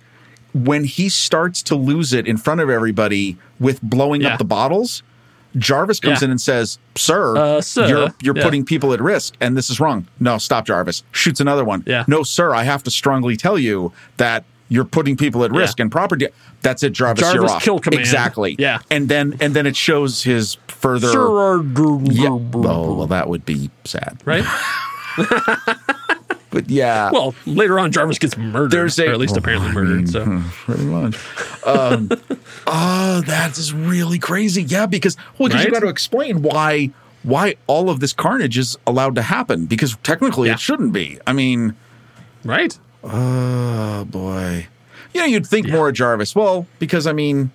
when 0.55 0.85
he 0.85 1.09
starts 1.09 1.61
to 1.63 1.75
lose 1.75 2.13
it 2.13 2.25
in 2.25 2.37
front 2.37 2.61
of 2.61 2.69
everybody 2.69 3.37
with 3.59 3.81
blowing 3.83 4.21
Yeah. 4.21 4.29
up 4.33 4.37
the 4.39 4.45
bottles, 4.45 5.03
Jarvis 5.57 5.99
comes 5.99 6.21
Yeah. 6.21 6.25
in 6.25 6.31
and 6.31 6.41
says, 6.41 6.79
"Sir, 6.95 7.37
Uh, 7.37 7.61
sir." 7.61 7.87
you're 7.87 8.09
you're 8.21 8.35
Yeah. 8.37 8.43
putting 8.43 8.65
people 8.65 8.91
at 8.93 9.01
risk, 9.01 9.35
and 9.41 9.55
this 9.57 9.69
is 9.69 9.79
wrong." 9.79 10.07
No, 10.19 10.37
stop, 10.37 10.65
Jarvis. 10.65 11.03
Shoots 11.11 11.39
another 11.39 11.63
one. 11.63 11.83
Yeah. 11.85 12.03
No, 12.07 12.23
sir, 12.23 12.55
I 12.55 12.63
have 12.63 12.83
to 12.83 12.91
strongly 12.91 13.35
tell 13.37 13.59
you 13.59 13.91
that 14.17 14.43
you're 14.69 14.83
putting 14.85 15.15
people 15.15 15.43
at 15.43 15.51
risk 15.51 15.79
and 15.79 15.91
property. 15.91 16.27
That's 16.61 16.81
it, 16.83 16.93
Jarvis. 16.93 17.21
you're 17.21 17.33
Jarvis 17.35 17.51
off. 17.51 17.61
kill 17.63 17.79
command. 17.79 17.99
Exactly. 18.01 18.55
Yeah. 18.57 18.79
And 18.89 19.07
then 19.09 19.35
and 19.39 19.53
then 19.53 19.65
it 19.67 19.75
shows 19.75 20.23
his 20.23 20.57
further. 20.67 21.11
Sure, 21.11 21.63
Yeah. 22.03 22.29
Oh, 22.29 22.95
well, 22.95 23.07
that 23.07 23.29
would 23.29 23.45
be 23.45 23.69
sad. 23.83 24.17
right? 24.25 24.43
But 26.55 26.69
yeah. 26.69 27.11
Well, 27.11 27.35
later 27.45 27.77
on, 27.77 27.91
Jarvis 27.91 28.17
gets 28.17 28.37
murdered. 28.37 28.71
There's 28.71 28.97
a- 28.97 29.09
or 29.09 29.11
at 29.11 29.17
least 29.19 29.35
apparently 29.35 29.73
murdered. 29.73 30.07
So 30.07 30.41
pretty 30.63 30.85
much. 30.85 31.17
Um, 31.65 32.09
oh, 32.67 33.21
that 33.25 33.57
is 33.57 33.73
really 33.73 34.19
crazy. 34.19 34.63
Yeah, 34.63 34.85
because 34.85 35.17
well, 35.37 35.49
because 35.49 35.65
you 35.65 35.71
Right? 35.71 35.73
got 35.73 35.81
to 35.81 35.89
explain 35.89 36.41
why 36.43 36.91
why 37.23 37.55
all 37.67 37.89
of 37.89 37.99
this 37.99 38.13
carnage 38.13 38.57
is 38.57 38.77
allowed 38.87 39.15
to 39.15 39.21
happen 39.21 39.65
because 39.65 39.97
technically 40.01 40.47
Yeah. 40.47 40.53
it 40.53 40.61
shouldn't 40.61 40.93
be. 40.93 41.19
I 41.27 41.33
mean, 41.33 41.75
right. 42.45 42.79
oh 43.03 44.05
boy, 44.05 44.67
You 45.13 45.19
know, 45.19 45.25
you'd 45.27 45.45
think 45.45 45.67
more 45.67 45.89
of 45.89 45.95
Jarvis. 45.95 46.33
Well, 46.35 46.67
because 46.79 47.05
I 47.05 47.11
mean, 47.11 47.51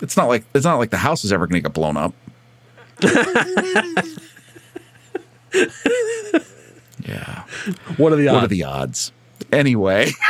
it's 0.00 0.16
not 0.16 0.26
like 0.26 0.44
it's 0.52 0.64
not 0.64 0.78
like 0.78 0.90
the 0.90 0.96
house 0.96 1.24
is 1.24 1.32
ever 1.32 1.46
going 1.46 1.62
to 1.62 1.68
get 1.68 1.74
blown 1.74 1.96
up. 1.96 2.12
yeah. 7.06 7.44
What 7.96 8.12
are 8.12 8.16
the 8.16 8.28
odds? 8.28 8.34
What 8.34 8.44
are 8.44 8.48
the 8.48 8.64
odds? 8.64 9.12
Anyway. 9.50 10.10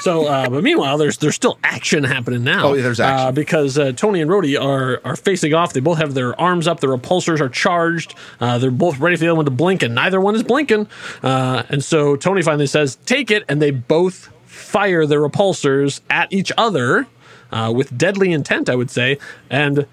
So, 0.00 0.26
uh, 0.26 0.48
but 0.48 0.62
meanwhile, 0.62 0.96
there's 0.96 1.18
there's 1.18 1.34
still 1.34 1.58
action 1.62 2.04
happening 2.04 2.42
now. 2.42 2.68
Oh, 2.68 2.72
yeah, 2.72 2.82
there's 2.82 3.00
action. 3.00 3.26
uh, 3.28 3.32
because 3.32 3.76
uh, 3.78 3.92
Tony 3.92 4.22
and 4.22 4.30
Rhodey 4.30 4.58
are 4.58 4.98
are 5.04 5.14
facing 5.14 5.52
off. 5.52 5.74
They 5.74 5.80
both 5.80 5.98
have 5.98 6.14
their 6.14 6.38
arms 6.40 6.66
up. 6.66 6.80
Their 6.80 6.88
repulsors 6.88 7.38
are 7.38 7.50
charged. 7.50 8.14
Uh, 8.40 8.56
they're 8.56 8.70
both 8.70 8.98
ready 8.98 9.16
for 9.16 9.20
the 9.20 9.28
other 9.28 9.36
one 9.36 9.44
to 9.44 9.50
blink, 9.50 9.82
and 9.82 9.94
neither 9.94 10.18
one 10.18 10.34
is 10.34 10.42
blinking. 10.42 10.88
Uh, 11.22 11.64
and 11.68 11.84
so 11.84 12.16
Tony 12.16 12.40
finally 12.40 12.66
says, 12.66 12.96
"Take 13.04 13.30
it," 13.30 13.44
and 13.46 13.60
they 13.60 13.70
both 13.72 14.30
fire 14.46 15.04
their 15.04 15.20
repulsors 15.20 16.00
at 16.08 16.32
each 16.32 16.50
other 16.56 17.06
uh, 17.52 17.70
with 17.76 17.96
deadly 17.98 18.32
intent, 18.32 18.70
I 18.70 18.76
would 18.76 18.90
say, 18.90 19.18
and. 19.50 19.86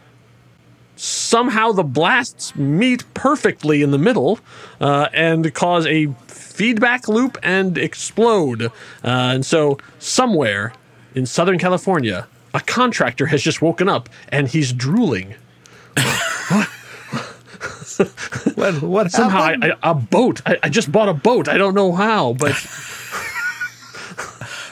Somehow 0.97 1.71
the 1.71 1.83
blasts 1.83 2.55
meet 2.55 3.05
perfectly 3.13 3.81
in 3.81 3.91
the 3.91 3.97
middle 3.97 4.39
uh, 4.81 5.07
and 5.13 5.53
cause 5.53 5.85
a 5.85 6.07
feedback 6.27 7.07
loop 7.07 7.37
and 7.43 7.77
explode. 7.77 8.63
Uh, 8.63 8.69
and 9.03 9.45
so, 9.45 9.77
somewhere 9.99 10.73
in 11.15 11.25
Southern 11.25 11.59
California, 11.59 12.27
a 12.53 12.59
contractor 12.59 13.27
has 13.27 13.41
just 13.41 13.61
woken 13.61 13.87
up 13.87 14.09
and 14.29 14.47
he's 14.47 14.73
drooling. 14.73 15.35
What, 18.55 18.81
what 18.81 19.11
Somehow, 19.11 19.39
I? 19.39 19.57
I, 19.61 19.91
a 19.91 19.93
boat. 19.95 20.41
I, 20.45 20.57
I 20.63 20.69
just 20.69 20.91
bought 20.91 21.09
a 21.09 21.13
boat. 21.13 21.47
I 21.47 21.57
don't 21.57 21.73
know 21.73 21.93
how, 21.93 22.33
but 22.33 22.53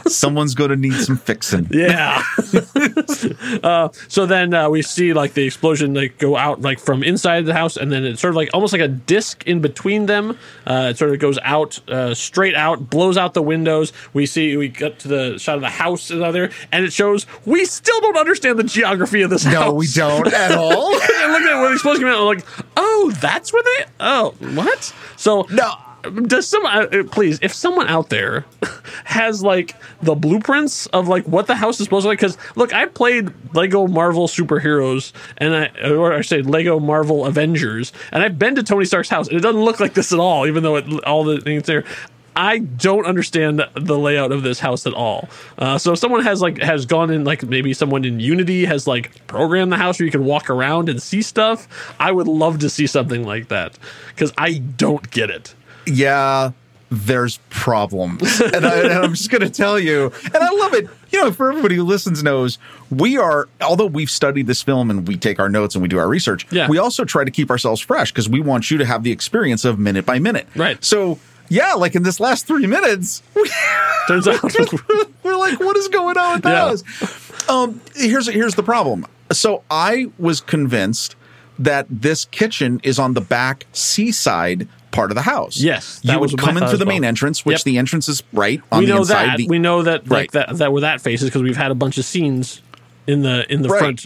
Someone's 0.08 0.54
going 0.56 0.70
to 0.70 0.76
need 0.76 0.94
some 0.94 1.18
fixing. 1.18 1.68
yeah. 1.72 2.22
uh, 3.64 3.90
so 4.08 4.26
then 4.26 4.54
uh, 4.54 4.70
we 4.70 4.82
see 4.82 5.14
like 5.14 5.34
the 5.34 5.44
explosion 5.46 5.94
like 5.94 6.18
go 6.18 6.36
out 6.38 6.62
like 6.62 6.80
from 6.80 7.04
inside 7.04 7.46
the 7.46 7.54
house, 7.54 7.78
and 7.78 7.92
then 7.92 8.06
it's 8.06 8.22
sort 8.22 8.30
of 8.30 8.36
like 8.36 8.50
almost 8.54 8.74
like 8.74 8.82
a 8.82 8.88
disc 8.88 9.44
in 9.48 9.62
between 9.62 10.06
them. 10.06 10.38
Uh, 10.66 10.90
it 10.92 10.98
sort 10.98 11.12
of 11.12 11.20
goes 11.20 11.40
out 11.44 11.80
uh, 11.90 12.14
straight 12.14 12.56
out, 12.56 12.90
blows 12.90 13.18
out 13.18 13.34
the 13.34 13.42
windows. 13.42 13.94
We 14.14 14.26
see 14.26 14.56
we 14.58 14.68
get 14.70 15.00
to 15.00 15.08
the 15.08 15.38
shot 15.40 15.56
of 15.56 15.62
the 15.62 15.70
house 15.70 16.08
there, 16.10 16.52
and 16.72 16.86
it 16.86 16.94
shows 16.94 17.26
we 17.46 17.66
still 17.66 18.00
don't 18.02 18.18
understand 18.18 18.60
the 18.60 18.64
geography 18.64 19.22
of 19.22 19.30
this 19.30 19.44
house. 19.44 19.54
No, 19.54 19.74
we 19.74 19.88
don't 19.88 20.28
at 20.34 20.52
all. 20.58 20.94
and 20.94 21.32
looking 21.34 21.48
at 21.48 21.56
when 21.62 21.66
the 21.70 21.74
explosion 21.74 22.04
came 22.04 22.12
out, 22.14 22.20
I'm 22.20 22.26
like, 22.26 22.46
oh, 22.78 23.12
that's 23.22 23.52
where 23.52 23.64
they. 23.64 23.86
Oh, 24.00 24.36
what? 24.54 24.94
So 25.18 25.48
No. 25.50 25.74
Does 26.10 26.48
someone 26.48 26.74
uh, 26.74 27.04
please, 27.12 27.40
if 27.42 27.54
someone 27.54 27.88
out 27.88 28.10
there 28.10 28.46
has 29.06 29.44
like 29.44 29.76
the 30.02 30.16
blueprints 30.16 30.88
of 30.88 31.08
like 31.08 31.26
what 31.26 31.48
the 31.48 31.56
house 31.56 31.80
is 31.80 31.86
supposed 31.86 32.04
to 32.04 32.10
look? 32.10 32.20
Because 32.20 32.38
look, 32.56 32.74
I 32.74 32.86
played 32.86 33.32
Lego 33.54 33.88
Marvel 33.88 34.28
superheroes, 34.28 35.12
and 35.38 35.56
I 35.56 35.90
or 35.90 36.14
I 36.14 36.22
say 36.22 36.42
Lego 36.42 36.80
Marvel 36.80 37.26
Avengers, 37.26 37.94
and 38.12 38.24
I've 38.24 38.40
been 38.40 38.56
to 38.56 38.64
Tony 38.64 38.86
Stark's 38.86 39.10
house, 39.10 39.28
and 39.28 39.38
it 39.38 39.42
doesn't 39.42 39.64
look 39.64 39.80
like 39.80 39.94
this 39.94 40.12
at 40.12 40.20
all, 40.20 40.48
even 40.48 40.64
though 40.64 40.78
it, 40.78 41.04
all 41.04 41.24
the 41.24 41.42
things 41.42 41.64
there. 41.64 41.84
I 42.36 42.60
don't 42.60 43.06
understand 43.06 43.66
the 43.76 43.98
layout 43.98 44.34
of 44.34 44.44
this 44.44 44.60
house 44.60 44.86
at 44.86 44.94
all. 44.94 45.30
Uh, 45.58 45.78
so 45.78 45.94
if 45.94 46.00
someone 46.00 46.22
has 46.24 46.42
like 46.42 46.62
has 46.62 46.86
gone 46.86 47.10
in 47.10 47.24
like 47.24 47.44
maybe 47.44 47.74
someone 47.74 48.04
in 48.04 48.20
Unity 48.20 48.66
has 48.66 48.88
like 48.88 49.26
programmed 49.28 49.72
the 49.72 49.78
house 49.78 50.00
where 50.00 50.06
you 50.06 50.12
can 50.12 50.26
walk 50.26 50.50
around 50.50 50.90
and 50.90 51.02
see 51.02 51.22
stuff. 51.22 51.68
I 52.00 52.12
would 52.12 52.28
love 52.28 52.60
to 52.60 52.70
see 52.70 52.88
something 52.88 53.26
like 53.26 53.48
that 53.48 53.80
because 54.10 54.34
I 54.38 54.56
don't 54.58 55.10
get 55.12 55.30
it. 55.30 55.56
Yeah, 55.88 56.52
there's 56.92 57.38
problems. 57.50 58.40
and, 58.42 58.66
I, 58.66 58.80
and 58.84 58.94
I'm 58.94 59.14
just 59.14 59.30
going 59.32 59.42
to 59.42 59.50
tell 59.50 59.80
you, 59.80 60.12
and 60.24 60.36
I 60.38 60.50
love 60.52 60.74
it. 60.74 60.88
You 61.12 61.22
know, 61.24 61.32
for 61.32 61.50
everybody 61.50 61.76
who 61.76 61.84
listens 61.84 62.22
knows, 62.24 62.58
we 62.90 63.18
are, 63.18 63.48
although 63.62 63.86
we've 63.86 64.10
studied 64.10 64.48
this 64.48 64.62
film 64.62 64.90
and 64.90 65.08
we 65.08 65.18
take 65.18 65.40
our 65.40 65.50
notes 65.50 65.76
and 65.76 65.82
we 65.82 65.88
do 65.88 65.98
our 65.98 66.08
research, 66.08 66.46
Yeah. 66.52 66.68
we 66.68 66.78
also 66.78 67.06
try 67.06 67.24
to 67.24 67.32
keep 67.32 67.50
ourselves 67.50 67.82
fresh 67.82 68.12
because 68.12 68.30
we 68.30 68.40
want 68.42 68.70
you 68.70 68.78
to 68.78 68.86
have 68.86 69.04
the 69.04 69.12
experience 69.12 69.66
of 69.66 69.80
minute 69.80 70.06
by 70.06 70.20
minute. 70.20 70.48
Right. 70.56 70.84
So, 70.84 71.20
yeah, 71.50 71.74
like 71.74 71.96
in 71.96 72.04
this 72.04 72.20
last 72.20 72.48
three 72.48 72.68
minutes, 72.68 73.24
we, 73.36 73.50
Turns 74.08 74.28
out 74.28 74.44
we're 75.24 75.36
like, 75.36 75.60
what 75.60 75.76
is 75.78 75.88
going 75.88 76.18
on 76.18 76.36
with 76.36 76.46
Yeah. 76.46 76.56
house? 76.70 77.50
Um, 77.50 77.82
here's 77.96 78.28
here's 78.28 78.56
the 78.56 78.64
problem. 78.64 79.06
So 79.32 79.64
I 79.72 80.08
was 80.20 80.42
convinced 80.42 81.16
that 81.58 81.88
this 81.90 82.26
kitchen 82.26 82.80
is 82.84 83.00
on 83.00 83.14
the 83.14 83.22
back 83.22 83.66
seaside 83.74 84.68
part 84.96 85.12
of 85.12 85.16
the 85.16 85.22
house. 85.22 85.58
Yes, 85.58 86.00
that 86.04 86.14
you 86.14 86.20
would 86.20 86.38
come 86.38 86.58
into 86.58 86.70
as 86.70 86.80
the 86.80 86.86
well. 86.86 86.96
main 86.96 87.04
entrance, 87.04 87.46
which 87.46 87.60
Yep. 87.60 87.64
the 87.66 87.78
entrance 87.78 88.10
is 88.10 88.24
right 88.34 88.62
on 88.72 88.80
we 88.80 88.86
the 88.88 88.94
know 88.94 89.00
inside. 89.00 89.26
that 89.28 89.38
The- 89.38 89.48
we 89.48 89.60
know 89.60 89.84
that 89.84 90.10
like 90.10 90.34
Right. 90.34 90.48
that 90.48 90.58
that 90.58 90.72
where 90.72 90.82
that 90.82 91.02
faces 91.02 91.30
because 91.30 91.44
we've 91.44 91.58
had 91.58 91.70
a 91.72 91.76
bunch 91.76 91.98
of 91.98 92.06
scenes 92.06 92.62
in 93.06 93.22
the 93.22 93.46
in 93.52 93.62
the 93.62 93.70
Right. 93.70 93.80
front 93.80 94.06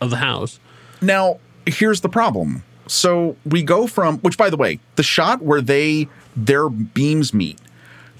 of 0.00 0.10
the 0.10 0.16
house. 0.18 0.60
Now, 1.00 1.38
here's 1.66 2.00
the 2.02 2.08
problem. 2.08 2.62
So 2.86 3.34
we 3.44 3.62
go 3.62 3.86
from 3.88 4.18
which 4.18 4.36
by 4.38 4.50
the 4.50 4.56
way, 4.56 4.78
the 4.94 5.02
shot 5.02 5.42
where 5.42 5.60
they 5.60 6.08
their 6.36 6.68
beams 6.68 7.32
meet, 7.34 7.58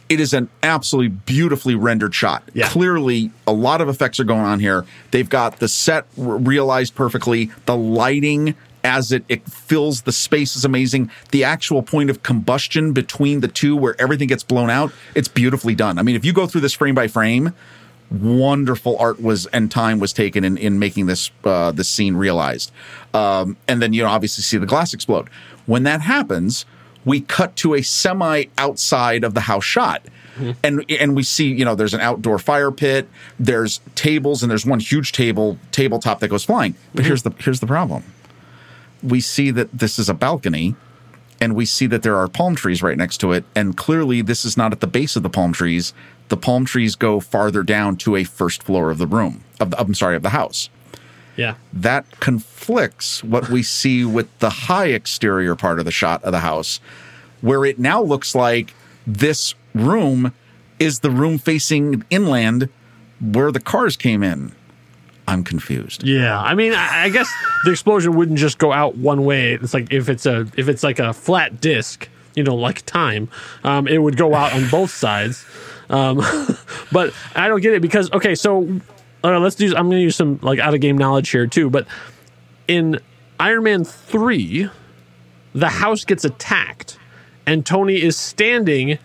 it 0.09 0.19
is 0.21 0.33
an 0.33 0.49
absolutely 0.63 1.09
beautifully 1.27 1.75
rendered 1.75 2.15
shot. 2.15 2.43
Yeah. 2.55 2.69
Clearly, 2.69 3.31
a 3.47 3.53
lot 3.53 3.81
of 3.81 3.89
effects 3.89 4.19
are 4.19 4.25
going 4.25 4.41
on 4.41 4.59
here. 4.61 4.85
They've 5.11 5.29
got 5.29 5.59
the 5.59 5.69
set 5.69 6.07
realized 6.17 6.95
perfectly, 6.95 7.51
the 7.67 7.77
lighting 7.77 8.55
as 8.87 9.13
it, 9.13 9.25
it 9.29 9.47
fills 9.47 10.03
the 10.03 10.13
space 10.13 10.57
is 10.57 10.65
amazing. 10.65 11.11
The 11.33 11.45
actual 11.45 11.83
point 11.83 12.09
of 12.09 12.23
combustion 12.23 12.93
between 12.93 13.41
the 13.41 13.49
two 13.49 13.77
where 13.77 14.01
everything 14.01 14.29
gets 14.29 14.45
blown 14.45 14.71
out, 14.71 14.93
it's 15.15 15.29
beautifully 15.29 15.75
done. 15.75 15.99
I 15.99 16.03
mean, 16.03 16.17
if 16.17 16.25
you 16.25 16.33
go 16.33 16.47
through 16.47 16.63
this 16.63 16.73
frame 16.73 16.95
by 16.95 17.09
frame, 17.09 17.53
wonderful 18.11 18.97
art 18.99 19.21
was 19.21 19.47
and 19.47 19.71
time 19.71 19.99
was 19.99 20.13
taken 20.13 20.45
in, 20.45 20.57
in 20.57 20.79
making 20.79 21.07
this 21.07 21.31
uh, 21.45 21.73
this 21.73 21.89
scene 21.89 22.17
realized. 22.17 22.71
Um, 23.13 23.57
and 23.67 23.83
then 23.83 23.93
you 23.93 24.03
know 24.03 24.09
obviously 24.09 24.43
see 24.43 24.59
the 24.59 24.67
glass 24.67 24.95
explode. 24.95 25.29
When 25.67 25.83
that 25.83 26.01
happens, 26.03 26.65
we 27.05 27.21
cut 27.21 27.57
to 27.57 27.75
a 27.75 27.83
semi 27.83 28.45
outside 28.57 29.25
of 29.25 29.35
the 29.35 29.43
house 29.43 29.65
shot. 29.65 30.07
And 30.63 30.85
and 30.91 31.17
we 31.17 31.23
see 31.23 31.51
you 31.51 31.65
know 31.65 31.75
there's 31.75 31.95
an 31.95 32.01
outdoor 32.01 32.39
fire 32.39 32.71
pit, 32.71 33.09
there's 33.41 33.81
tables 33.95 34.43
and 34.43 34.51
there's 34.51 34.67
one 34.67 34.81
huge 34.81 35.13
table 35.13 35.59
tabletop 35.73 36.21
that 36.21 36.29
goes 36.29 36.45
flying. 36.45 36.75
But 36.95 37.07
here's 37.07 37.23
the 37.23 37.33
here's 37.39 37.61
the 37.61 37.67
problem. 37.67 38.05
We 39.07 39.21
see 39.21 39.51
that 39.53 39.71
this 39.73 39.99
is 39.99 40.09
a 40.09 40.15
balcony 40.15 40.75
and 41.41 41.55
we 41.55 41.67
see 41.67 41.87
that 41.87 42.03
there 42.03 42.17
are 42.17 42.29
palm 42.29 42.55
trees 42.55 42.83
right 42.83 42.97
next 42.97 43.19
to 43.19 43.33
it. 43.33 43.45
And 43.55 43.77
clearly, 43.77 44.23
this 44.23 44.45
is 44.45 44.57
not 44.57 44.73
at 44.73 44.81
the 44.81 44.87
base 44.87 45.17
of 45.17 45.23
the 45.23 45.31
palm 45.31 45.53
trees. 45.53 45.93
The 46.29 46.37
palm 46.37 46.65
trees 46.65 46.97
go 46.97 47.21
farther 47.21 47.63
down 47.63 47.97
to 47.99 48.17
a 48.17 48.25
first 48.25 48.63
floor 48.63 48.91
of 48.91 48.99
the 48.99 49.07
room. 49.07 49.45
Of 49.61 49.71
the, 49.71 49.81
I'm 49.81 49.95
sorry, 49.95 50.17
of 50.17 50.23
the 50.23 50.31
house. 50.31 50.71
Yeah, 51.37 51.57
That 51.71 52.19
conflicts 52.21 53.23
what 53.23 53.51
we 53.51 53.63
see 53.63 54.07
with 54.07 54.39
the 54.39 54.49
high 54.49 54.87
exterior 54.87 55.55
part 55.55 55.79
of 55.79 55.85
the 55.85 55.91
shot 55.91 56.25
of 56.25 56.33
the 56.33 56.41
house, 56.41 56.81
where 57.43 57.67
it 57.67 57.79
now 57.79 58.01
looks 58.03 58.35
like 58.35 58.73
this 59.07 59.55
room 59.75 60.33
is 60.79 61.01
the 61.01 61.11
room 61.11 61.37
facing 61.37 62.05
inland 62.09 62.71
where 63.21 63.53
the 63.53 63.61
cars 63.61 63.99
came 63.99 64.23
in. 64.23 64.53
I'm 65.29 65.43
confused. 65.43 66.05
yeah. 66.05 66.41
I 66.41 66.55
mean, 66.55 66.73
I, 66.73 67.09
guess 67.09 67.33
the 67.65 67.73
explosion 67.73 68.15
wouldn't 68.15 68.39
just 68.39 68.59
go 68.59 68.73
out 68.73 68.97
one 68.97 69.25
way. 69.25 69.55
It's 69.55 69.75
like 69.75 69.93
if 69.93 70.09
it's 70.09 70.25
a 70.25 70.47
if 70.57 70.69
it's 70.69 70.83
like 70.83 70.99
a 70.99 71.13
flat 71.13 71.61
disc, 71.61 72.09
you 72.35 72.45
know, 72.45 72.55
like 72.55 72.87
time, 72.87 73.29
um, 73.65 73.89
it 73.89 73.99
would 73.99 74.17
go 74.17 74.35
out 74.35 74.53
on 74.53 74.69
both 74.69 74.91
sides. 74.91 75.45
Um, 75.91 76.19
but 76.93 77.13
I 77.35 77.49
don't 77.49 77.61
get 77.61 77.75
it 77.75 77.83
because 77.83 78.11
okay, 78.13 78.35
so 78.35 78.81
uh, 79.25 79.39
let's 79.41 79.57
do. 79.57 79.67
I'm 79.75 79.87
going 79.87 79.99
to 79.99 80.03
use 80.03 80.17
some 80.17 80.39
like 80.43 80.59
out 80.59 80.75
of 80.75 80.81
game 80.81 80.97
knowledge 80.97 81.31
here 81.31 81.47
too. 81.47 81.71
But 81.71 81.87
in 82.69 83.01
Iron 83.41 83.65
Man 83.65 83.85
three, 83.85 84.69
the 85.55 85.69
house 85.69 86.05
gets 86.05 86.25
attacked, 86.25 86.99
and 87.47 87.67
Tony 87.67 88.01
is 88.01 88.17
standing. 88.17 88.99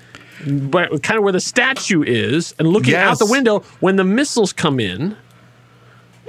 But 0.46 1.04
kind 1.04 1.20
of 1.20 1.24
where 1.24 1.34
the 1.34 1.40
statue 1.40 2.02
is, 2.02 2.56
and 2.58 2.68
looking 2.68 2.96
out 2.96 3.20
the 3.20 3.28
window 3.28 3.60
when 3.80 3.96
the 3.96 4.04
missiles 4.04 4.52
come 4.52 4.80
in, 4.80 5.16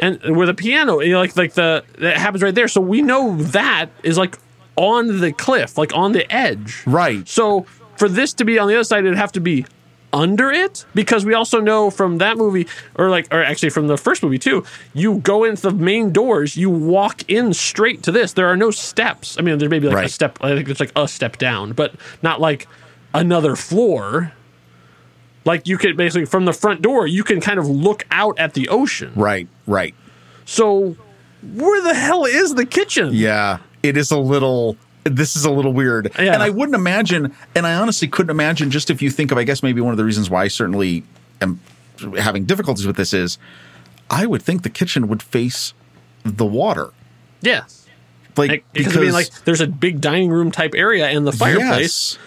and 0.00 0.36
where 0.36 0.46
the 0.46 0.54
piano, 0.54 1.00
you 1.00 1.12
know, 1.12 1.20
like 1.20 1.36
like 1.36 1.54
the 1.54 1.84
that 1.98 2.16
happens 2.16 2.42
right 2.42 2.54
there. 2.54 2.68
So 2.68 2.80
we 2.80 3.02
know 3.02 3.36
that 3.36 3.90
is 4.02 4.16
like 4.18 4.38
on 4.76 5.20
the 5.20 5.32
cliff, 5.32 5.76
like 5.76 5.94
on 5.94 6.12
the 6.12 6.30
edge. 6.32 6.82
Right. 6.86 7.28
So 7.28 7.66
for 7.96 8.08
this 8.08 8.32
to 8.34 8.44
be 8.44 8.58
on 8.58 8.68
the 8.68 8.74
other 8.74 8.84
side, 8.84 9.04
it'd 9.04 9.18
have 9.18 9.32
to 9.32 9.40
be 9.40 9.66
under 10.12 10.50
it 10.50 10.84
because 10.94 11.24
we 11.24 11.34
also 11.34 11.60
know 11.60 11.90
from 11.90 12.18
that 12.18 12.36
movie, 12.36 12.66
or 12.96 13.08
like, 13.08 13.32
or 13.32 13.42
actually 13.42 13.70
from 13.70 13.86
the 13.86 13.96
first 13.96 14.22
movie 14.22 14.38
too, 14.38 14.64
you 14.92 15.18
go 15.18 15.44
into 15.44 15.62
the 15.62 15.70
main 15.72 16.12
doors, 16.12 16.56
you 16.56 16.68
walk 16.68 17.30
in 17.30 17.54
straight 17.54 18.02
to 18.02 18.12
this. 18.12 18.34
There 18.34 18.46
are 18.46 18.56
no 18.56 18.70
steps. 18.70 19.38
I 19.38 19.42
mean, 19.42 19.58
there 19.58 19.68
may 19.68 19.78
be 19.78 19.88
like 19.88 20.06
a 20.06 20.08
step. 20.10 20.38
I 20.42 20.54
think 20.54 20.68
it's 20.68 20.80
like 20.80 20.92
a 20.96 21.08
step 21.08 21.38
down, 21.38 21.72
but 21.72 21.94
not 22.22 22.40
like 22.40 22.68
another 23.14 23.56
floor. 23.56 24.32
Like 25.44 25.66
you 25.66 25.76
could 25.78 25.96
basically 25.96 26.26
from 26.26 26.44
the 26.44 26.52
front 26.52 26.82
door, 26.82 27.06
you 27.06 27.24
can 27.24 27.40
kind 27.40 27.58
of 27.58 27.66
look 27.68 28.04
out 28.10 28.38
at 28.38 28.54
the 28.54 28.68
ocean. 28.68 29.12
Right, 29.16 29.48
right. 29.66 29.94
So 30.44 30.96
where 31.54 31.82
the 31.82 31.94
hell 31.94 32.24
is 32.24 32.54
the 32.54 32.64
kitchen? 32.66 33.10
Yeah, 33.12 33.58
it 33.82 33.96
is 33.96 34.10
a 34.10 34.18
little. 34.18 34.76
This 35.04 35.34
is 35.34 35.44
a 35.44 35.50
little 35.50 35.72
weird, 35.72 36.12
Yeah. 36.16 36.32
and 36.34 36.42
I 36.44 36.50
wouldn't 36.50 36.76
imagine, 36.76 37.34
and 37.56 37.66
I 37.66 37.74
honestly 37.74 38.06
couldn't 38.06 38.30
imagine. 38.30 38.70
Just 38.70 38.88
if 38.88 39.02
you 39.02 39.10
think 39.10 39.32
of, 39.32 39.38
I 39.38 39.42
guess 39.42 39.60
maybe 39.60 39.80
one 39.80 39.90
of 39.92 39.96
the 39.96 40.04
reasons 40.04 40.30
why 40.30 40.44
I 40.44 40.48
certainly 40.48 41.02
am 41.40 41.58
having 42.18 42.44
difficulties 42.44 42.86
with 42.86 42.94
this 42.94 43.12
is, 43.12 43.36
I 44.10 44.26
would 44.26 44.42
think 44.42 44.62
the 44.62 44.70
kitchen 44.70 45.08
would 45.08 45.20
face 45.20 45.74
the 46.24 46.46
water, 46.46 46.90
Yes. 47.40 47.88
like 48.36 48.50
Like, 48.50 48.64
because 48.72 48.96
I 48.96 49.00
mean, 49.00 49.12
like, 49.12 49.28
there's 49.44 49.60
a 49.60 49.66
big 49.66 50.00
dining 50.00 50.30
room 50.30 50.52
type 50.52 50.72
area 50.76 51.08
and 51.08 51.26
the 51.26 51.32
fireplace. 51.32 52.16
yes, 52.16 52.18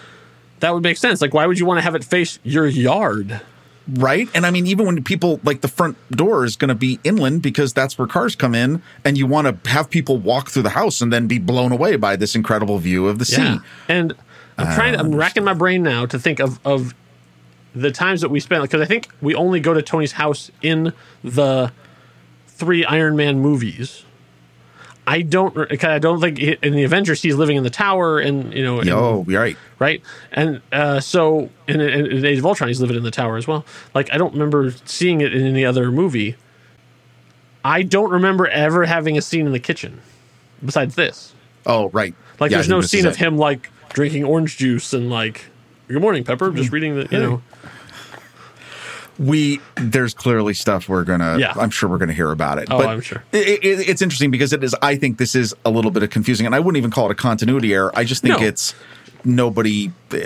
That 0.60 0.72
would 0.72 0.82
make 0.82 0.96
sense. 0.96 1.20
Like, 1.20 1.34
why 1.34 1.46
would 1.46 1.58
you 1.58 1.66
want 1.66 1.78
to 1.78 1.82
have 1.82 1.94
it 1.94 2.04
face 2.04 2.38
your 2.42 2.66
yard? 2.66 3.40
right. 3.88 4.28
And 4.34 4.46
I 4.46 4.50
mean, 4.50 4.66
even 4.66 4.86
when 4.86 5.02
people 5.04 5.40
like 5.44 5.60
the 5.60 5.68
front 5.68 5.96
door 6.10 6.44
is 6.44 6.56
going 6.56 6.68
to 6.68 6.74
be 6.74 6.98
inland 7.04 7.42
because 7.42 7.72
that's 7.72 7.98
where 7.98 8.06
cars 8.06 8.34
come 8.34 8.54
in, 8.54 8.82
and 9.04 9.16
you 9.16 9.26
want 9.26 9.64
to 9.64 9.70
have 9.70 9.90
people 9.90 10.18
walk 10.18 10.50
through 10.50 10.62
the 10.62 10.70
house 10.70 11.00
and 11.00 11.12
then 11.12 11.26
be 11.26 11.38
blown 11.38 11.72
away 11.72 11.96
by 11.96 12.16
this 12.16 12.34
incredible 12.34 12.78
view 12.78 13.06
of 13.06 13.18
the 13.18 13.24
sea. 13.24 13.58
And 13.88 14.14
I'm 14.58 14.74
trying 14.74 14.94
to, 14.94 15.00
I'm 15.00 15.12
uh, 15.12 15.16
racking 15.16 15.44
my 15.44 15.54
brain 15.54 15.82
now 15.82 16.06
to 16.06 16.18
think 16.18 16.40
of, 16.40 16.58
of 16.66 16.94
the 17.74 17.90
times 17.90 18.22
that 18.22 18.30
we 18.30 18.40
spent, 18.40 18.62
because 18.62 18.80
I 18.80 18.86
think 18.86 19.08
we 19.20 19.34
only 19.34 19.60
go 19.60 19.74
to 19.74 19.82
Tony's 19.82 20.12
house 20.12 20.50
in 20.62 20.92
the 21.22 21.72
three 22.48 22.84
Iron 22.84 23.16
Man 23.16 23.38
movies. 23.38 24.04
I 25.06 25.22
don't. 25.22 25.84
I 25.84 25.98
don't 25.98 26.20
think 26.20 26.38
in 26.40 26.72
the 26.72 26.82
Avengers 26.82 27.22
he's 27.22 27.36
living 27.36 27.56
in 27.56 27.62
the 27.62 27.70
tower, 27.70 28.18
and 28.18 28.52
you 28.52 28.64
know, 28.64 28.82
Oh, 28.90 29.24
right. 29.28 29.56
right? 29.78 30.02
And 30.32 30.60
uh, 30.72 30.98
so 30.98 31.48
in, 31.68 31.80
in, 31.80 32.24
Age 32.24 32.38
of 32.38 32.46
Ultron, 32.46 32.68
he's 32.68 32.80
living 32.80 32.96
in 32.96 33.04
the 33.04 33.12
tower 33.12 33.36
as 33.36 33.46
well. 33.46 33.64
Like 33.94 34.12
I 34.12 34.18
don't 34.18 34.32
remember 34.32 34.72
seeing 34.84 35.20
it 35.20 35.32
in 35.32 35.46
any 35.46 35.64
other 35.64 35.92
movie. 35.92 36.34
I 37.64 37.82
don't 37.82 38.10
remember 38.10 38.48
ever 38.48 38.84
having 38.84 39.16
a 39.16 39.22
scene 39.22 39.46
in 39.46 39.52
the 39.52 39.60
kitchen 39.60 40.00
besides 40.64 40.94
this. 40.96 41.34
Oh, 41.66 41.88
right. 41.90 42.14
Like 42.40 42.50
Yeah, 42.50 42.58
there's 42.58 42.68
no 42.68 42.80
scene 42.80 43.06
of 43.06 43.16
him 43.16 43.38
like 43.38 43.70
drinking 43.90 44.24
orange 44.24 44.56
juice 44.56 44.92
and 44.92 45.08
like, 45.08 45.44
"Good 45.86 46.00
morning, 46.00 46.24
Pepper." 46.24 46.50
Just 46.50 46.72
reading 46.72 46.96
the, 46.96 47.08
you 47.10 47.18
know, 47.18 47.42
we 49.18 49.60
there's 49.76 50.12
clearly 50.14 50.52
stuff 50.54 50.88
we're 50.88 51.04
gonna 51.04 51.38
Yeah. 51.38 51.52
i'm 51.56 51.70
sure 51.70 51.88
we're 51.88 51.98
gonna 51.98 52.12
hear 52.12 52.30
about 52.32 52.58
it 52.58 52.68
Oh, 52.70 52.80
I'm 52.86 53.00
sure. 53.00 53.22
it, 53.32 53.64
it, 53.64 53.88
it's 53.88 54.02
interesting 54.02 54.30
because 54.30 54.52
it 54.52 54.62
is 54.62 54.74
i 54.82 54.96
think 54.96 55.16
this 55.18 55.34
is 55.34 55.54
a 55.64 55.70
little 55.70 55.90
bit 55.90 56.02
of 56.02 56.10
confusing 56.10 56.44
and 56.46 56.54
i 56.54 56.60
wouldn't 56.60 56.76
even 56.76 56.90
call 56.90 57.06
it 57.06 57.12
a 57.12 57.14
continuity 57.14 57.72
error 57.72 57.90
i 57.94 58.04
just 58.04 58.22
think 58.22 58.40
No. 58.40 58.46
it's 58.46 58.74
nobody 59.24 59.90
uh, 60.12 60.16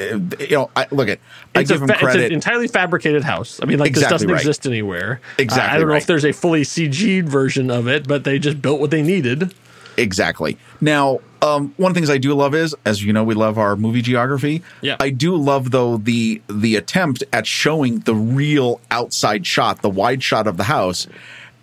you 0.40 0.48
know 0.50 0.70
i 0.76 0.86
look 0.90 1.08
at 1.08 1.20
i 1.54 1.62
give 1.62 1.80
him 1.80 1.88
fa- 1.88 1.98
it's 2.02 2.14
an 2.16 2.32
entirely 2.32 2.68
fabricated 2.68 3.24
house. 3.24 3.60
I 3.62 3.66
mean, 3.66 3.78
like 3.78 3.94
this 3.94 4.06
doesn't 4.08 4.28
right. 4.28 4.36
exist 4.38 4.66
anywhere. 4.66 5.20
Uh, 5.38 5.42
Exactly 5.42 5.74
I 5.76 5.78
don't 5.78 5.88
know 5.88 5.94
if 5.94 6.06
there's 6.06 6.24
a 6.24 6.32
fully 6.32 6.62
CG'd 6.62 7.28
version 7.28 7.70
of 7.70 7.88
it, 7.88 8.06
but 8.06 8.24
they 8.24 8.38
just 8.38 8.60
built 8.60 8.78
what 8.80 8.90
they 8.90 9.00
needed. 9.02 9.54
Exactly. 9.96 10.58
Now, 10.80 11.20
um, 11.42 11.74
one 11.76 11.90
of 11.90 11.94
the 11.94 12.00
things 12.00 12.10
I 12.10 12.18
do 12.18 12.34
love 12.34 12.54
is, 12.54 12.74
as 12.84 13.02
you 13.02 13.12
know, 13.12 13.24
we 13.24 13.34
love 13.34 13.58
our 13.58 13.76
movie 13.76 14.02
geography. 14.02 14.62
Yeah. 14.82 14.96
I 15.00 15.10
do 15.10 15.36
love 15.36 15.70
though 15.70 15.96
the 15.96 16.42
the 16.48 16.76
attempt 16.76 17.24
at 17.32 17.46
showing 17.46 18.00
the 18.00 18.14
real 18.14 18.80
outside 18.90 19.46
shot, 19.46 19.82
the 19.82 19.90
wide 19.90 20.22
shot 20.22 20.46
of 20.46 20.56
the 20.56 20.64
house, 20.64 21.06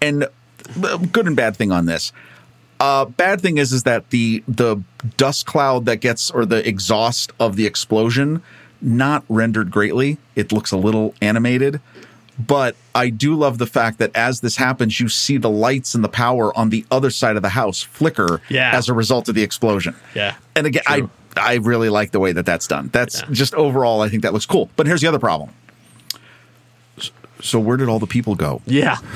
and 0.01 0.27
uh, 0.83 0.97
good 0.97 1.27
and 1.27 1.35
bad 1.35 1.55
thing 1.55 1.71
on 1.71 1.85
this. 1.85 2.11
Uh, 2.79 3.05
bad 3.05 3.41
thing 3.41 3.57
is 3.57 3.73
is 3.73 3.83
that 3.83 4.09
the 4.09 4.43
the 4.47 4.81
dust 5.17 5.45
cloud 5.45 5.85
that 5.85 5.97
gets 5.97 6.29
or 6.31 6.45
the 6.45 6.67
exhaust 6.67 7.31
of 7.39 7.55
the 7.55 7.65
explosion 7.65 8.41
not 8.81 9.23
rendered 9.29 9.71
greatly. 9.71 10.17
It 10.35 10.51
looks 10.51 10.71
a 10.71 10.77
little 10.77 11.15
animated. 11.21 11.81
But 12.39 12.75
I 12.93 13.09
do 13.09 13.33
love 13.35 13.57
the 13.57 13.65
fact 13.65 13.97
that 13.97 14.15
as 14.15 14.41
this 14.41 14.57
happens, 14.57 14.99
you 14.99 15.09
see 15.09 15.37
the 15.37 15.49
lights 15.49 15.95
and 15.95 16.03
the 16.03 16.09
power 16.09 16.55
on 16.57 16.69
the 16.69 16.85
other 16.91 17.09
side 17.09 17.35
of 17.35 17.41
the 17.41 17.49
house 17.49 17.81
flicker 17.81 18.41
Yeah. 18.49 18.71
as 18.75 18.89
a 18.89 18.93
result 18.93 19.27
of 19.27 19.33
the 19.35 19.41
explosion. 19.43 19.95
Yeah, 20.13 20.35
And 20.55 20.67
again, 20.67 20.83
true. 20.85 21.09
I 21.09 21.09
I 21.39 21.53
really 21.55 21.89
like 21.89 22.11
the 22.11 22.19
way 22.19 22.31
that 22.31 22.45
that's 22.47 22.65
done. 22.65 22.89
That's 22.93 23.21
Yeah. 23.21 23.27
just 23.31 23.53
overall, 23.53 24.01
I 24.01 24.09
think 24.09 24.23
that 24.23 24.33
looks 24.33 24.47
cool. 24.47 24.69
But 24.75 24.87
here's 24.87 25.01
the 25.01 25.07
other 25.07 25.19
problem. 25.19 25.51
So 27.41 27.59
where 27.59 27.77
did 27.77 27.89
all 27.89 27.99
the 27.99 28.07
people 28.07 28.33
go? 28.33 28.61
Yeah. 28.65 28.97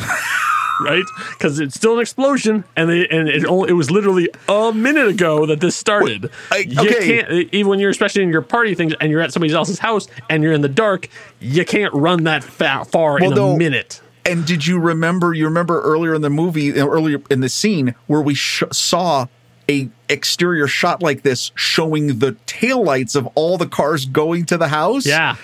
right? 0.86 1.04
Because 1.32 1.60
it's 1.60 1.76
still 1.76 1.96
an 1.96 2.00
explosion, 2.02 2.64
and 2.76 2.90
they, 2.90 3.08
and 3.08 3.28
it 3.30 3.46
only, 3.46 3.70
it 3.70 3.74
was 3.74 3.90
literally 3.92 4.30
a 4.50 4.72
minute 4.74 5.08
ago 5.08 5.46
that 5.46 5.60
this 5.60 5.76
started. 5.76 6.30
I- 6.52 6.58
You 6.68 6.82
okay. 6.82 7.22
can't 7.24 7.54
even 7.54 7.70
when 7.70 7.80
you're 7.80 7.90
especially 7.92 8.24
in 8.24 8.30
your 8.30 8.42
party 8.42 8.76
things, 8.76 8.94
and 9.00 9.12
you're 9.12 9.22
at 9.22 9.34
somebody 9.34 9.54
else's 9.54 9.80
house, 9.80 10.08
and 10.30 10.44
you're 10.44 10.54
in 10.54 10.62
the 10.62 10.70
dark. 10.70 11.08
You 11.40 11.66
can't 11.66 11.94
run 11.94 12.24
that 12.26 12.44
fa- 12.44 12.86
far 12.90 13.20
in 13.20 13.34
though- 13.34 13.54
a 13.54 13.58
minute. 13.58 14.02
And 14.24 14.46
did 14.46 14.68
you 14.68 14.80
remember? 14.80 15.34
You 15.34 15.46
remember 15.46 15.82
earlier 15.82 16.14
in 16.14 16.22
the 16.22 16.30
movie, 16.30 16.74
earlier 16.80 17.20
in 17.32 17.40
the 17.40 17.50
scene 17.50 17.96
where 18.06 18.22
we 18.22 18.36
sh- 18.36 18.62
saw 18.72 19.26
a 19.68 19.90
exterior 20.10 20.68
shot 20.68 21.02
like 21.02 21.24
this 21.24 21.52
showing 21.56 22.20
the 22.20 22.34
taillights 22.46 23.16
of 23.16 23.28
all 23.34 23.58
the 23.58 23.66
cars 23.66 24.06
going 24.06 24.46
to 24.46 24.58
the 24.58 24.68
house? 24.68 25.08
Yeah, 25.08 25.38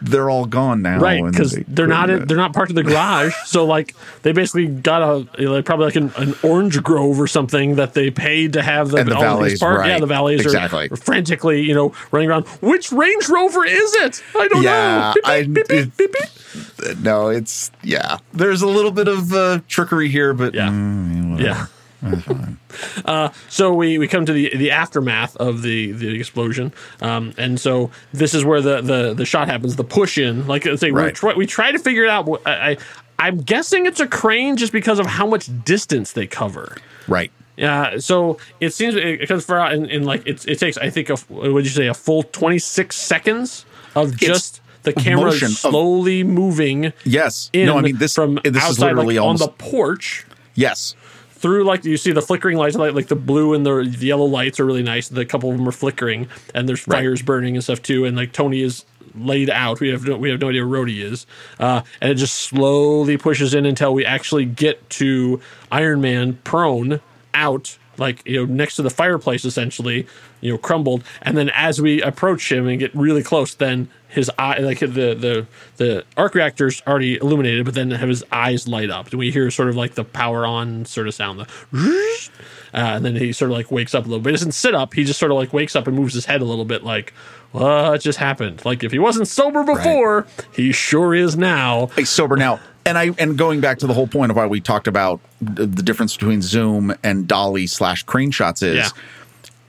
they're 0.00 0.30
all 0.30 0.46
gone 0.46 0.82
now. 0.82 0.98
right. 1.00 1.24
Because 1.24 1.52
they 1.52 1.64
they're 1.66 1.86
not 1.86 2.10
in, 2.10 2.26
they're 2.26 2.36
not 2.36 2.52
parked 2.54 2.70
in 2.70 2.76
the 2.76 2.82
garage. 2.82 3.34
so 3.46 3.64
like 3.64 3.94
they 4.22 4.32
basically 4.32 4.66
got 4.66 5.02
a 5.02 5.48
like, 5.50 5.64
probably 5.64 5.86
like 5.86 5.96
an, 5.96 6.12
an 6.16 6.34
orange 6.42 6.82
grove 6.82 7.20
or 7.20 7.26
something 7.26 7.76
that 7.76 7.94
they 7.94 8.10
paid 8.10 8.52
to 8.54 8.62
have 8.62 8.90
the, 8.90 8.98
And 8.98 9.08
the 9.10 9.16
all 9.16 9.22
valets, 9.22 9.58
parked. 9.58 9.86
Yeah, 9.86 9.98
the 9.98 10.06
valleys 10.06 10.40
Exactly. 10.42 10.88
are 10.90 10.96
frantically 10.96 11.62
you 11.62 11.74
know 11.74 11.92
running 12.12 12.28
around. 12.30 12.46
Which 12.60 12.92
Range 12.92 13.28
Rover 13.28 13.64
is 13.64 13.94
it? 13.96 14.22
I 14.36 14.48
don't 14.48 14.62
Yeah, 14.62 14.98
know. 14.98 15.12
Beep, 15.14 15.26
I- 15.28 15.42
beep, 15.44 15.68
beep, 15.68 15.96
beep, 15.96 16.12
beep. 16.12 16.98
no, 16.98 17.28
it's 17.28 17.70
yeah. 17.82 18.18
There's 18.32 18.62
a 18.62 18.68
little 18.68 18.92
bit 18.92 19.08
of 19.08 19.32
uh, 19.32 19.60
trickery 19.68 20.08
here, 20.08 20.32
but 20.34 20.54
Yeah. 20.54 20.68
mm, 20.68 21.40
Yeah. 21.40 21.66
uh, 23.04 23.30
so 23.48 23.74
we, 23.74 23.98
we 23.98 24.06
come 24.06 24.24
to 24.26 24.32
the 24.32 24.56
the 24.56 24.70
aftermath 24.70 25.36
of 25.36 25.62
the, 25.62 25.92
the 25.92 26.18
explosion, 26.18 26.72
um, 27.00 27.34
and 27.36 27.58
so 27.58 27.90
this 28.12 28.34
is 28.34 28.44
where 28.44 28.60
the, 28.60 28.80
the, 28.80 29.14
the 29.14 29.26
shot 29.26 29.48
happens. 29.48 29.76
The 29.76 29.84
push 29.84 30.18
in, 30.18 30.46
like 30.46 30.66
I 30.66 30.76
say, 30.76 30.92
we're 30.92 31.10
try, 31.10 31.34
we 31.34 31.46
try 31.46 31.72
to 31.72 31.78
figure 31.78 32.04
it 32.04 32.10
out. 32.10 32.28
I, 32.46 32.70
I 32.70 32.76
I'm 33.18 33.38
guessing 33.38 33.86
it's 33.86 34.00
a 34.00 34.06
crane 34.06 34.56
just 34.56 34.72
because 34.72 34.98
of 34.98 35.06
how 35.06 35.26
much 35.26 35.50
distance 35.64 36.12
they 36.12 36.26
cover. 36.26 36.76
right. 37.06 37.32
Yeah, 37.56 37.98
so 37.98 38.38
it 38.60 38.72
seems 38.72 38.94
it 38.94 39.26
comes 39.26 39.44
far 39.44 39.58
out 39.58 39.72
in, 39.72 39.86
in 39.86 40.04
like 40.04 40.22
it's 40.24 40.44
it 40.44 40.60
takes 40.60 40.78
I 40.78 40.90
think 40.90 41.10
a 41.10 41.16
would 41.28 41.64
you 41.64 41.70
say 41.72 41.88
a 41.88 41.94
full 41.94 42.22
26 42.22 42.94
seconds 42.94 43.66
of 43.96 44.16
just 44.16 44.60
the 44.84 44.92
camera 44.92 45.26
motion 45.26 45.46
of- 45.48 45.54
slowly 45.54 46.22
moving. 46.22 46.92
Yes. 47.04 47.50
In 47.52 47.66
no, 47.66 47.76
I 47.76 47.82
mean 47.82 47.96
this. 47.96 48.14
from 48.14 48.38
this 48.44 48.68
is 48.68 48.78
literally 48.78 49.16
like, 49.16 49.24
almost 49.24 49.42
on 49.42 49.48
the 49.48 49.52
porch 49.54 50.24
yes. 50.54 50.94
Through 51.38 51.64
like 51.64 51.84
you 51.84 51.96
see 51.96 52.12
the 52.12 52.22
flickering 52.22 52.56
lights 52.58 52.76
like, 52.76 52.94
like 52.94 53.06
the 53.08 53.16
blue 53.16 53.54
and 53.54 53.64
the, 53.64 53.82
the 53.96 54.06
yellow 54.06 54.24
lights 54.24 54.58
are 54.60 54.64
really 54.66 54.82
nice. 54.82 55.08
The 55.08 55.24
couple 55.24 55.50
of 55.50 55.56
them 55.56 55.68
are 55.68 55.72
flickering 55.72 56.28
and 56.54 56.68
there's 56.68 56.86
Right. 56.86 56.98
fires 56.98 57.22
burning 57.22 57.54
and 57.54 57.64
stuff 57.64 57.80
too 57.82 58.04
and 58.04 58.16
like 58.16 58.32
tony 58.32 58.60
is 58.60 58.84
laid 59.14 59.50
out. 59.50 59.80
We 59.80 59.88
have 59.88 60.04
no, 60.04 60.16
we 60.16 60.30
have 60.30 60.40
no 60.40 60.48
idea 60.48 60.66
where 60.66 60.84
Rhodey 60.84 61.02
is. 61.02 61.26
Uh, 61.58 61.82
and 62.00 62.10
it 62.10 62.16
just 62.16 62.34
slowly 62.34 63.16
pushes 63.16 63.54
in 63.54 63.66
until 63.66 63.94
we 63.94 64.04
actually 64.04 64.44
get 64.44 64.88
to 64.90 65.40
iron 65.72 66.00
man 66.00 66.38
prone 66.44 67.00
out 67.34 67.77
like 67.98 68.26
you 68.26 68.46
know 68.46 68.52
next 68.52 68.76
to 68.76 68.82
the 68.82 68.90
fireplace 68.90 69.44
essentially 69.44 70.06
you 70.40 70.52
know 70.52 70.58
crumbled. 70.58 71.04
And 71.22 71.36
then 71.36 71.50
as 71.50 71.80
we 71.80 72.02
approach 72.02 72.50
him 72.50 72.66
and 72.68 72.78
get 72.78 72.94
really 72.94 73.22
close 73.22 73.54
then 73.54 73.88
his 74.08 74.30
eye 74.38 74.58
like 74.60 74.78
the 74.80 74.86
the 74.86 75.46
the 75.76 76.04
arc 76.16 76.34
reactor's 76.34 76.82
already 76.86 77.16
illuminated 77.16 77.64
but 77.64 77.74
then 77.74 77.90
have 77.90 78.08
his 78.08 78.24
eyes 78.32 78.66
light 78.68 78.90
up. 78.90 79.10
And 79.10 79.18
we 79.18 79.30
hear 79.30 79.50
sort 79.50 79.68
of 79.68 79.76
like 79.76 79.94
the 79.94 80.04
power 80.04 80.46
on 80.46 80.84
sort 80.84 81.08
of 81.08 81.14
sound 81.14 81.40
the 81.40 81.46
uh, 82.74 82.76
and 82.76 83.04
then 83.04 83.16
he 83.16 83.32
sort 83.32 83.50
of 83.50 83.56
like 83.56 83.70
wakes 83.70 83.94
up 83.94 84.04
a 84.04 84.08
little 84.08 84.22
bit. 84.22 84.30
He 84.30 84.36
doesn't 84.36 84.52
sit 84.52 84.74
up. 84.74 84.94
He 84.94 85.04
just 85.04 85.18
sort 85.18 85.32
of 85.32 85.38
like 85.38 85.52
wakes 85.52 85.76
up 85.76 85.86
and 85.86 85.96
moves 85.96 86.14
his 86.14 86.26
head 86.26 86.40
a 86.40 86.44
little 86.44 86.64
bit 86.64 86.84
like 86.84 87.12
what 87.52 88.00
just 88.00 88.18
happened? 88.18 88.64
Like 88.64 88.84
if 88.84 88.92
he 88.92 88.98
wasn't 88.98 89.28
sober 89.28 89.64
before 89.64 90.26
he 90.52 90.72
sure 90.72 91.14
is 91.14 91.36
now. 91.36 91.86
He's 91.96 92.10
sober 92.10 92.36
now. 92.36 92.60
And 92.88 92.96
I 92.98 93.10
and 93.18 93.36
going 93.36 93.60
back 93.60 93.78
to 93.80 93.86
the 93.86 93.94
whole 93.94 94.06
point 94.06 94.30
of 94.30 94.36
why 94.36 94.46
we 94.46 94.60
talked 94.60 94.86
about 94.88 95.20
the, 95.40 95.66
the 95.66 95.82
difference 95.82 96.16
between 96.16 96.40
zoom 96.42 96.94
and 97.02 97.28
dolly 97.28 97.66
slash 97.66 98.02
crane 98.02 98.30
shots 98.30 98.62
is 98.62 98.76
Yeah. 98.76 98.88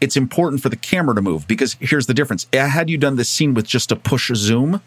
it's 0.02 0.16
important 0.16 0.62
for 0.62 0.70
the 0.70 0.78
camera 0.78 1.14
to 1.16 1.22
move 1.22 1.48
because 1.48 1.76
here's 1.80 2.06
the 2.08 2.14
difference. 2.14 2.48
Had 2.54 2.90
you 2.90 2.98
done 2.98 3.16
this 3.18 3.30
scene 3.30 3.54
with 3.54 3.68
just 3.68 3.92
a 3.92 3.96
push 3.96 4.32
zoom, 4.34 4.82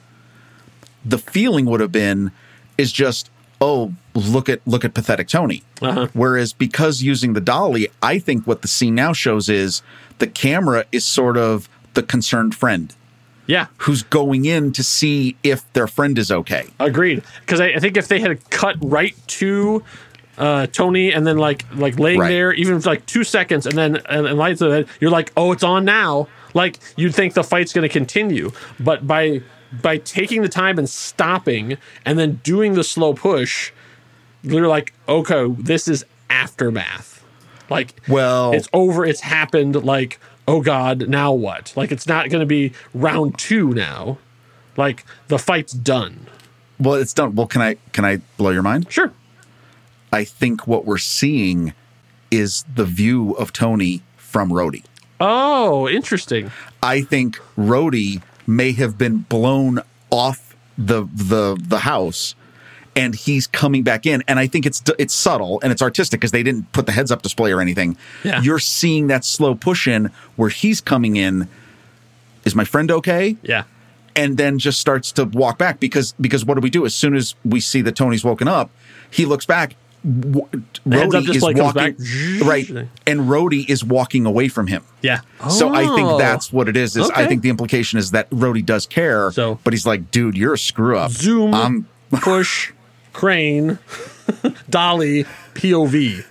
the 1.04 1.18
feeling 1.18 1.66
would 1.66 1.80
have 1.80 1.92
been 1.92 2.32
is 2.78 2.90
just 2.92 3.30
oh 3.60 3.92
look 4.14 4.48
at 4.48 4.60
look 4.66 4.84
at 4.84 4.94
pathetic 4.94 5.28
Tony. 5.28 5.62
Uh-huh. 5.82 6.08
Whereas 6.14 6.52
because 6.52 7.02
using 7.02 7.34
the 7.34 7.40
dolly, 7.40 7.88
I 8.02 8.18
think 8.18 8.46
what 8.46 8.62
the 8.62 8.68
scene 8.68 8.94
now 8.94 9.12
shows 9.12 9.48
is 9.48 9.82
the 10.18 10.26
camera 10.26 10.84
is 10.90 11.04
sort 11.04 11.36
of 11.36 11.68
the 11.94 12.02
concerned 12.02 12.54
friend 12.54 12.94
yeah 13.46 13.66
who's 13.78 14.02
going 14.04 14.44
in 14.44 14.72
to 14.72 14.82
see 14.84 15.36
if 15.42 15.70
their 15.72 15.86
friend 15.86 16.18
is 16.18 16.30
okay. 16.30 16.66
Agreed. 16.78 17.22
Because 17.40 17.60
I, 17.60 17.66
I 17.74 17.78
think 17.80 17.96
if 17.96 18.08
they 18.08 18.20
had 18.20 18.48
cut 18.50 18.76
right 18.80 19.14
to 19.38 19.82
uh, 20.38 20.66
Tony 20.68 21.12
and 21.12 21.26
then 21.26 21.38
like 21.38 21.64
like 21.74 21.98
laying 21.98 22.20
Right. 22.20 22.28
there 22.30 22.52
even 22.52 22.80
for 22.80 22.90
like 22.90 23.04
two 23.06 23.24
seconds 23.24 23.66
and 23.66 23.76
then 23.76 23.96
and, 24.08 24.26
and 24.26 24.38
lights 24.38 24.60
of 24.60 24.72
it, 24.72 24.88
you're 25.00 25.10
like, 25.10 25.32
oh, 25.36 25.52
it's 25.52 25.62
on 25.64 25.84
now. 25.84 26.28
Like 26.54 26.78
you'd 26.96 27.14
think 27.14 27.34
the 27.34 27.44
fight's 27.44 27.72
going 27.72 27.82
to 27.88 27.92
continue, 27.92 28.52
but 28.80 29.06
by 29.06 29.42
by 29.82 29.96
taking 29.98 30.42
the 30.42 30.48
time 30.48 30.78
and 30.78 30.88
stopping 30.88 31.78
and 32.04 32.18
then 32.18 32.40
doing 32.44 32.74
the 32.74 32.84
slow 32.84 33.14
push, 33.14 33.72
you're 34.42 34.68
like, 34.68 34.92
okay, 35.08 35.46
this 35.58 35.88
is 35.88 36.04
aftermath. 36.30 37.24
Like, 37.70 37.94
Well- 38.06 38.52
it's 38.52 38.68
over. 38.74 39.04
It's 39.06 39.20
happened. 39.22 39.82
Like, 39.82 40.20
oh 40.46 40.60
god, 40.60 41.08
now 41.08 41.32
what? 41.32 41.72
Like, 41.76 41.92
it's 41.92 42.06
not 42.06 42.28
going 42.30 42.40
to 42.40 42.46
be 42.46 42.72
round 42.94 43.38
two 43.38 43.72
now. 43.72 44.18
Like 44.76 45.04
the 45.28 45.38
fight's 45.38 45.72
done. 45.72 46.26
Well, 46.78 46.94
it's 46.94 47.14
done. 47.14 47.34
Well, 47.34 47.46
can 47.46 47.60
I 47.60 47.76
can 47.92 48.04
I 48.04 48.18
blow 48.36 48.50
your 48.50 48.62
mind? 48.62 48.90
Sure. 48.90 49.12
I 50.12 50.24
think 50.24 50.66
what 50.66 50.84
we're 50.84 50.98
seeing 50.98 51.74
is 52.30 52.64
the 52.74 52.84
view 52.84 53.32
of 53.32 53.52
Tony 53.52 54.02
from 54.16 54.50
Rhodey. 54.50 54.84
Oh, 55.20 55.88
interesting. 55.88 56.50
I 56.82 57.02
think 57.02 57.36
Rhodey 57.56 58.22
may 58.46 58.72
have 58.72 58.98
been 58.98 59.18
blown 59.18 59.80
off 60.10 60.56
the 60.76 61.04
the 61.12 61.56
the 61.60 61.80
house 61.80 62.34
and 62.94 63.14
he's 63.14 63.46
coming 63.46 63.82
back 63.82 64.04
in 64.06 64.22
and 64.28 64.38
I 64.38 64.46
think 64.46 64.66
it's 64.66 64.82
it's 64.98 65.14
subtle 65.14 65.60
and 65.62 65.72
it's 65.72 65.80
artistic 65.82 66.20
because 66.20 66.30
they 66.32 66.42
didn't 66.42 66.70
put 66.72 66.86
the 66.86 66.92
heads 66.92 67.10
up 67.10 67.22
display 67.22 67.52
or 67.52 67.60
anything. 67.60 67.96
Yeah. 68.24 68.42
You're 68.42 68.58
seeing 68.58 69.06
that 69.06 69.24
slow 69.24 69.54
push 69.54 69.88
in 69.88 70.10
where 70.36 70.50
he's 70.50 70.80
coming 70.80 71.16
in 71.16 71.48
is 72.44 72.54
my 72.54 72.64
friend 72.64 72.90
okay? 72.90 73.36
Yeah. 73.42 73.64
and 74.14 74.36
then 74.36 74.58
just 74.58 74.78
starts 74.80 75.10
to 75.12 75.24
walk 75.24 75.56
back 75.58 75.80
because 75.80 76.12
because 76.20 76.44
what 76.44 76.54
do 76.54 76.60
we 76.60 76.68
do 76.70 76.84
as 76.84 76.94
soon 76.94 77.14
as 77.16 77.34
we 77.44 77.60
see 77.60 77.80
that 77.82 77.96
Tony's 77.96 78.24
woken 78.24 78.46
up 78.48 78.70
he 79.10 79.24
looks 79.24 79.46
back 79.46 79.74
w- 80.04 80.46
Rhodey 80.86 81.34
is 81.34 81.42
walking 81.42 81.72
back. 81.72 81.94
right, 82.44 82.68
and 83.06 83.20
Rhodey 83.20 83.68
is 83.70 83.84
walking 83.84 84.26
away 84.26 84.48
from 84.48 84.66
him. 84.66 84.82
Yeah. 85.00 85.20
So 85.48 85.72
I 85.72 85.84
Oh. 85.84 85.94
think 85.96 86.18
that's 86.18 86.52
what 86.52 86.68
it 86.68 86.76
is. 86.76 86.96
Is 86.96 87.08
I 87.10 87.26
think 87.26 87.42
the 87.42 87.50
implication 87.50 87.98
is 88.00 88.10
that 88.10 88.28
Rhodey 88.30 88.66
does 88.66 88.84
care, 88.86 89.30
So- 89.30 89.60
but 89.62 89.72
he's 89.72 89.86
like, 89.86 90.10
dude, 90.10 90.36
you're 90.36 90.54
a 90.54 90.58
screw 90.58 90.98
up. 90.98 91.12
zoom, 91.12 91.54
Um, 91.54 91.86
push, 92.10 92.72
crane, 93.12 93.78
dolly, 94.70 95.24
POV. 95.54 96.24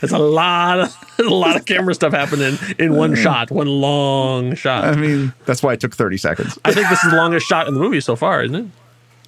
There's 0.00 0.12
a 0.12 0.18
lot 0.18 0.80
of 0.80 0.96
a 1.20 1.22
lot 1.22 1.54
of 1.56 1.64
camera 1.64 1.94
stuff 1.94 2.12
happening 2.12 2.58
in 2.78 2.96
one 2.96 3.14
shot, 3.14 3.50
one 3.50 3.68
long 3.68 4.54
shot. 4.56 4.84
I 4.84 4.96
mean, 4.96 5.32
that's 5.46 5.62
why 5.62 5.74
it 5.74 5.80
took 5.80 5.94
30 5.94 6.16
seconds. 6.16 6.58
I 6.64 6.72
think 6.72 6.88
this 6.88 7.02
is 7.04 7.10
the 7.12 7.16
longest 7.16 7.46
shot 7.46 7.68
in 7.68 7.74
the 7.74 7.80
movie 7.80 8.00
so 8.00 8.16
far, 8.16 8.42
isn't 8.42 8.54
it? 8.56 8.66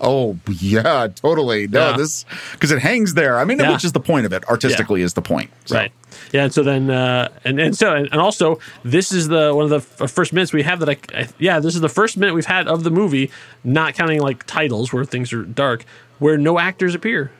Oh 0.00 0.36
yeah, 0.50 1.06
totally. 1.14 1.68
No, 1.68 1.90
Yeah. 1.90 1.96
this 1.96 2.24
because 2.52 2.72
it 2.72 2.80
hangs 2.80 3.14
there. 3.14 3.38
I 3.38 3.44
mean, 3.44 3.60
Yeah. 3.60 3.70
which 3.72 3.84
is 3.84 3.92
the 3.92 4.00
point 4.00 4.26
of 4.26 4.32
it. 4.32 4.44
Artistically, 4.48 5.02
is 5.02 5.14
the 5.14 5.22
point. 5.22 5.50
So, 5.66 5.76
Right. 5.76 5.92
Yeah. 6.32 6.42
And 6.44 6.52
so 6.52 6.64
then, 6.64 6.90
uh, 6.90 7.28
and 7.44 7.60
and 7.60 7.76
so 7.76 7.94
and, 7.94 8.08
and 8.10 8.20
also, 8.20 8.58
this 8.84 9.12
is 9.12 9.28
the 9.28 9.54
one 9.54 9.64
of 9.64 9.70
the 9.70 10.04
f- 10.04 10.10
first 10.10 10.32
minutes 10.32 10.52
we 10.52 10.64
have 10.64 10.80
that 10.80 10.88
I, 10.88 10.96
I 11.16 11.28
yeah, 11.38 11.60
this 11.60 11.76
is 11.76 11.80
the 11.80 11.88
first 11.88 12.16
minute 12.16 12.34
we've 12.34 12.44
had 12.44 12.66
of 12.66 12.82
the 12.82 12.90
movie, 12.90 13.30
not 13.62 13.94
counting 13.94 14.20
like 14.20 14.44
titles 14.46 14.92
where 14.92 15.04
things 15.04 15.32
are 15.32 15.44
dark, 15.44 15.84
where 16.18 16.38
no 16.38 16.58
actors 16.58 16.94
appear. 16.94 17.30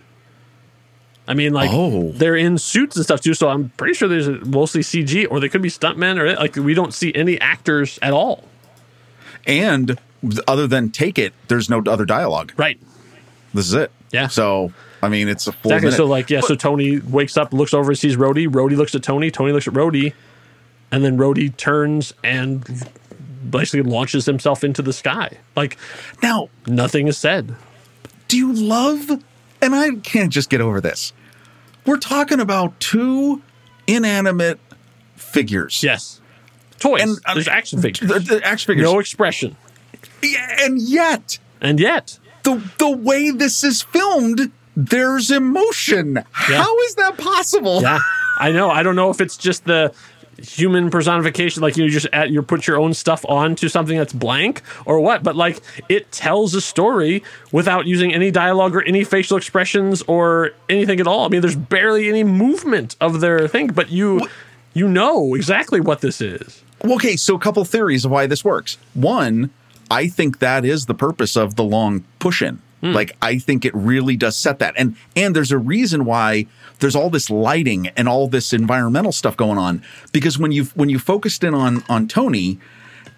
I 1.26 1.32
mean, 1.34 1.52
like 1.54 1.70
Oh. 1.72 2.12
they're 2.12 2.36
in 2.36 2.58
suits 2.58 2.96
and 2.96 3.04
stuff 3.04 3.20
too, 3.22 3.32
so 3.34 3.48
I'm 3.48 3.70
pretty 3.78 3.94
sure 3.94 4.08
there's 4.08 4.28
mostly 4.44 4.82
CG, 4.82 5.26
or 5.30 5.40
they 5.40 5.48
could 5.48 5.62
be 5.62 5.70
stuntmen, 5.70 6.18
or 6.18 6.34
like 6.36 6.56
we 6.56 6.74
don't 6.74 6.92
see 6.92 7.14
any 7.14 7.40
actors 7.40 7.98
at 8.02 8.12
all. 8.12 8.44
And 9.46 9.98
other 10.46 10.66
than 10.66 10.90
take 10.90 11.18
it, 11.18 11.32
there's 11.48 11.70
no 11.70 11.82
other 11.86 12.04
dialogue. 12.04 12.52
Right. 12.56 12.78
This 13.54 13.66
is 13.66 13.74
it. 13.74 13.90
Yeah. 14.12 14.28
So 14.28 14.72
I 15.02 15.08
mean, 15.08 15.28
it's 15.28 15.46
a 15.46 15.52
full 15.52 15.70
Exactly. 15.72 15.86
minute. 15.86 15.96
So 15.96 16.04
like 16.06 16.28
yeah, 16.30 16.40
so 16.40 16.54
Tony 16.54 16.98
wakes 16.98 17.36
up, 17.38 17.52
looks 17.54 17.72
over, 17.72 17.94
sees 17.94 18.16
Rhodey. 18.16 18.46
Rhodey 18.48 18.76
looks 18.76 18.94
at 18.94 19.02
Tony. 19.02 19.30
Tony 19.30 19.52
looks 19.52 19.66
at 19.68 19.72
Rhodey, 19.74 20.12
and 20.92 21.02
then 21.04 21.16
Rhodey 21.16 21.56
turns 21.56 22.12
and 22.22 22.64
basically 23.50 23.82
launches 23.90 24.26
himself 24.26 24.62
into 24.62 24.82
the 24.82 24.92
sky. 24.92 25.38
Like 25.56 25.78
now, 26.22 26.50
nothing 26.66 27.06
is 27.08 27.16
said. 27.16 27.54
Do 28.28 28.36
you 28.36 28.52
love? 28.52 29.10
And 29.60 29.74
I 29.74 29.92
can't 29.96 30.32
just 30.32 30.50
get 30.50 30.60
over 30.60 30.80
this. 30.80 31.12
We're 31.86 31.98
talking 31.98 32.40
about 32.40 32.78
two 32.80 33.42
inanimate 33.86 34.58
figures. 35.16 35.82
Yes. 35.82 36.20
Toys. 36.78 37.02
And, 37.02 37.18
uh, 37.26 37.34
There's 37.34 37.48
action 37.48 37.80
figures. 37.80 38.08
The, 38.08 38.18
the 38.20 38.44
action 38.46 38.68
figures. 38.72 38.84
no 38.90 38.98
expression. 38.98 39.56
And 40.60 40.80
yet 40.80 41.38
And 41.60 41.78
yet, 41.78 42.18
the 42.44 42.62
the 42.78 42.90
way 42.90 43.30
this 43.30 43.62
is 43.62 43.82
filmed, 43.82 44.50
there's 44.76 45.30
emotion. 45.30 46.24
How 46.32 46.78
is 46.80 46.94
that 46.96 47.16
possible? 47.18 47.82
yeah, 47.82 47.98
I 48.38 48.52
know. 48.52 48.70
I 48.70 48.82
don't 48.82 48.96
know 48.96 49.10
if 49.10 49.20
it's 49.20 49.36
just 49.36 49.64
the 49.66 49.92
human 50.38 50.90
personification, 50.90 51.62
like 51.62 51.76
you 51.76 51.88
just 51.88 52.06
you 52.28 52.42
put 52.42 52.66
your 52.66 52.78
own 52.78 52.94
stuff 52.94 53.24
onto 53.28 53.68
something 53.68 53.96
that's 53.96 54.12
blank 54.12 54.62
or 54.86 55.00
what, 55.00 55.22
but 55.22 55.36
like 55.36 55.60
it 55.88 56.10
tells 56.12 56.54
a 56.54 56.60
story 56.60 57.22
without 57.52 57.86
using 57.86 58.12
any 58.12 58.30
dialogue 58.30 58.74
or 58.74 58.82
any 58.82 59.04
facial 59.04 59.36
expressions 59.36 60.02
or 60.02 60.50
anything 60.68 61.00
at 61.00 61.06
all. 61.06 61.24
I 61.24 61.28
mean, 61.28 61.40
there's 61.40 61.56
barely 61.56 62.08
any 62.08 62.24
movement 62.24 62.96
of 63.00 63.20
their 63.20 63.48
thing, 63.48 63.68
but 63.68 63.90
you 63.90 64.28
you 64.72 64.88
know 64.88 65.34
exactly 65.34 65.80
what 65.80 66.00
this 66.00 66.20
is. 66.20 66.62
Okay, 66.84 67.16
so 67.16 67.34
a 67.34 67.38
couple 67.38 67.64
theories 67.64 68.04
of 68.04 68.10
why 68.10 68.26
this 68.26 68.44
works. 68.44 68.76
One, 68.92 69.50
I 69.90 70.08
think 70.08 70.40
that 70.40 70.64
is 70.64 70.86
the 70.86 70.94
purpose 70.94 71.36
of 71.36 71.56
the 71.56 71.64
long 71.64 72.04
push 72.18 72.42
in. 72.42 72.60
Hmm. 72.84 72.92
Like 72.92 73.16
I 73.22 73.38
think 73.38 73.64
it 73.64 73.74
really 73.74 74.14
does 74.16 74.36
set 74.36 74.58
that. 74.58 74.74
And 74.76 74.94
and 75.16 75.34
there's 75.34 75.50
a 75.52 75.58
reason 75.58 76.04
why 76.04 76.46
there's 76.80 76.94
all 76.94 77.08
this 77.08 77.30
lighting 77.30 77.88
and 77.96 78.08
all 78.08 78.28
this 78.28 78.52
environmental 78.52 79.12
stuff 79.12 79.36
going 79.36 79.56
on 79.58 79.82
because 80.12 80.38
when 80.38 80.52
you 80.52 80.64
when 80.74 80.90
you 80.90 80.98
focused 80.98 81.42
in 81.44 81.54
on 81.54 81.82
on 81.88 82.06
Tony 82.08 82.58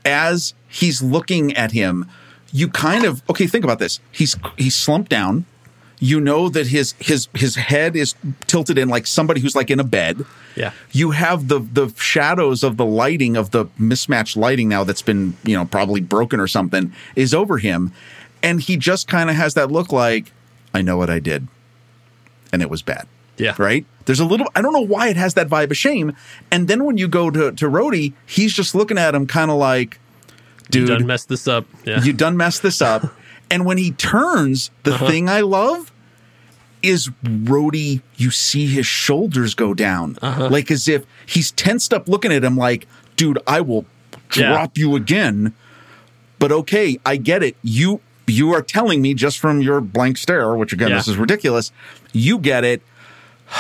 as 0.05 0.55
he's 0.69 1.03
looking 1.03 1.53
at 1.57 1.73
him, 1.73 2.07
you 2.53 2.69
kind 2.69 3.05
of 3.05 3.23
okay, 3.29 3.47
think 3.49 3.65
about 3.65 3.81
this. 3.81 3.99
He's 4.13 4.37
he's 4.57 4.75
slumped 4.77 5.11
down. 5.11 5.47
You 5.99 6.21
know 6.21 6.51
that 6.51 6.67
his 6.67 6.95
his 6.99 7.27
his 7.35 7.57
head 7.57 7.97
is 7.97 8.15
tilted 8.47 8.77
in 8.77 8.89
like 8.91 9.07
somebody 9.07 9.41
who's 9.41 9.57
like 9.57 9.71
in 9.71 9.81
a 9.81 9.85
bed 9.85 10.27
Yeah. 10.55 10.73
you 10.93 11.13
have 11.13 11.49
the 11.49 11.59
the 11.61 11.91
shadows 11.97 12.63
of 12.63 12.77
the 12.77 12.85
lighting 12.85 13.35
of 13.35 13.51
the 13.51 13.65
mismatched 13.79 14.37
lighting 14.37 14.69
now 14.69 14.85
that's 14.85 15.01
been 15.01 15.35
you 15.43 15.57
know 15.57 15.65
probably 15.65 16.03
broken 16.03 16.39
or 16.39 16.47
something 16.49 16.93
is 17.17 17.33
over 17.33 17.57
him 17.57 17.93
and 18.47 18.61
he 18.63 18.77
just 18.77 19.09
kind 19.09 19.29
of 19.31 19.37
has 19.37 19.55
that 19.55 19.71
look 19.71 19.91
like 19.93 20.33
i 20.73 20.81
know 20.83 20.97
what 20.97 21.11
i 21.11 21.19
did 21.19 21.47
and 22.53 22.63
it 22.63 22.71
was 22.71 22.83
bad 22.83 23.07
Yeah. 23.37 23.55
right 23.59 23.85
there's 24.07 24.21
a 24.21 24.25
little 24.25 24.47
i 24.55 24.63
don't 24.63 24.73
know 24.73 24.87
why 24.95 25.09
it 25.09 25.17
has 25.17 25.35
that 25.35 25.49
vibe 25.49 25.71
of 25.71 25.77
shame 25.77 26.15
and 26.51 26.69
then 26.69 26.85
when 26.85 26.97
you 26.99 27.09
go 27.09 27.31
to 27.31 27.53
to 27.53 27.67
Rhodey, 27.69 28.13
he's 28.25 28.53
just 28.55 28.75
looking 28.75 28.99
at 28.99 29.15
him 29.15 29.27
kind 29.27 29.51
of 29.51 29.59
like 29.59 29.99
dude 30.71 30.89
You 30.89 30.95
Done 30.99 31.07
messed 31.07 31.29
this 31.29 31.47
up. 31.49 31.65
Yeah. 31.85 32.03
you 32.03 32.13
done 32.13 32.37
messed 32.37 32.63
this 32.63 32.81
up. 32.83 33.03
and 33.51 33.65
when 33.65 33.79
he 33.79 33.91
turns, 33.93 34.71
the 34.85 34.95
Uh-huh. 34.95 35.07
thing 35.09 35.29
I 35.29 35.41
love 35.43 35.93
is 36.83 37.09
Rhodey, 37.25 38.03
you 38.17 38.31
see 38.31 38.67
his 38.67 38.87
shoulders 38.87 39.55
go 39.55 39.75
down. 39.75 40.19
Uh-huh. 40.23 40.49
Like 40.49 40.71
as 40.71 40.89
if 40.89 41.05
he's 41.25 41.51
tensed 41.53 41.93
up 41.95 42.09
looking 42.09 42.33
at 42.33 42.43
him 42.45 42.57
like, 42.57 42.87
dude, 43.17 43.39
I 43.47 43.61
will 43.61 43.87
Yeah. 44.37 44.49
drop 44.53 44.77
you 44.79 44.95
again. 44.97 45.53
But 46.39 46.51
okay, 46.53 46.99
I 47.07 47.17
get 47.17 47.43
it. 47.43 47.57
You 47.63 48.01
you 48.27 48.53
are 48.55 48.63
telling 48.63 49.01
me 49.03 49.15
just 49.15 49.39
from 49.39 49.61
your 49.61 49.81
blank 49.81 50.17
stare, 50.19 50.55
which 50.55 50.73
again, 50.73 50.89
Yeah. 50.91 50.97
this 50.97 51.09
is 51.09 51.17
ridiculous. 51.17 51.73
You 52.13 52.39
get 52.39 52.65
it. 52.65 52.83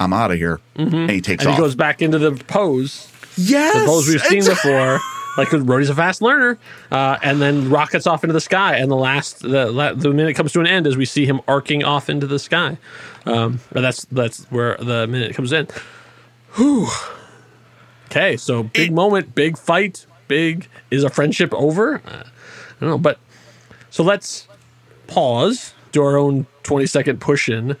I'm 0.00 0.12
out 0.12 0.30
of 0.32 0.38
here. 0.38 0.60
And 0.74 1.10
he 1.10 1.20
takes 1.20 1.42
Mm-hmm. 1.44 1.48
and 1.48 1.48
off. 1.48 1.56
he 1.56 1.60
goes 1.62 1.74
back 1.74 2.02
into 2.02 2.18
the 2.18 2.32
pose. 2.32 3.08
yes. 3.36 3.74
the 3.78 3.86
pose 3.86 4.08
we've 4.08 4.22
seen 4.22 4.44
before. 4.44 4.98
like 5.38 5.48
Rhodey's 5.48 5.88
a 5.88 5.94
fast 5.94 6.20
learner, 6.20 6.58
uh, 6.90 7.16
and 7.22 7.40
then 7.40 7.70
rockets 7.70 8.06
off 8.06 8.22
into 8.22 8.34
the 8.34 8.40
sky, 8.40 8.76
and 8.76 8.90
the 8.90 8.96
last 8.96 9.40
the 9.40 9.94
the 9.96 10.10
minute 10.12 10.36
comes 10.36 10.52
to 10.52 10.60
an 10.60 10.66
end 10.66 10.86
as 10.86 10.94
we 10.96 11.06
see 11.06 11.24
him 11.24 11.40
arcing 11.48 11.82
off 11.84 12.10
into 12.10 12.26
the 12.26 12.38
sky. 12.38 12.76
Um, 13.24 13.60
that's 13.70 14.04
that's 14.06 14.44
where 14.50 14.76
the 14.78 15.06
minute 15.06 15.34
comes 15.34 15.52
in. 15.52 15.68
Whew. 16.56 16.86
Okay, 18.10 18.36
so 18.36 18.64
big 18.64 18.90
It- 18.90 18.92
moment, 18.92 19.34
big 19.34 19.56
fight, 19.56 20.04
big 20.28 20.68
is 20.90 21.02
a 21.02 21.08
friendship 21.08 21.54
over? 21.54 22.02
Uh, 22.06 22.24
I 22.24 22.24
don't 22.80 22.90
know, 22.90 22.98
but 22.98 23.18
so 23.92 24.02
let's 24.02 24.48
pause, 25.06 25.74
do 25.92 26.02
our 26.02 26.16
own 26.16 26.46
twenty 26.62 26.86
second 26.86 27.20
push 27.20 27.50
in, 27.50 27.76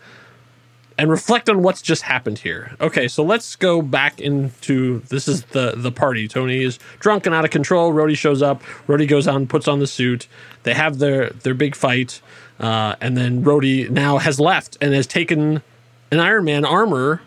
and 0.98 1.10
reflect 1.10 1.48
on 1.48 1.62
what's 1.62 1.80
just 1.80 2.02
happened 2.02 2.38
here. 2.38 2.76
Okay, 2.82 3.08
so 3.08 3.24
let's 3.24 3.56
go 3.56 3.80
back 3.80 4.20
into 4.20 5.00
this 5.08 5.26
is 5.26 5.42
the 5.46 5.72
the 5.74 5.90
party. 5.90 6.28
Tony 6.28 6.62
is 6.62 6.78
drunk 7.00 7.24
and 7.24 7.34
out 7.34 7.46
of 7.46 7.50
control. 7.50 7.94
Rhodey 7.94 8.14
shows 8.14 8.42
up. 8.42 8.62
Rhodey 8.86 9.08
goes 9.08 9.26
on, 9.26 9.46
puts 9.46 9.66
on 9.66 9.78
the 9.78 9.86
suit. 9.86 10.28
They 10.64 10.74
have 10.74 10.98
their 10.98 11.30
their 11.30 11.54
big 11.54 11.74
fight, 11.74 12.20
uh, 12.60 12.94
and 13.00 13.16
then 13.16 13.42
Rhodey 13.42 13.88
now 13.88 14.18
has 14.18 14.38
left 14.38 14.76
and 14.82 14.92
has 14.92 15.06
taken 15.06 15.62
an 16.10 16.20
Iron 16.20 16.44
Man 16.44 16.66
armor 16.66 17.22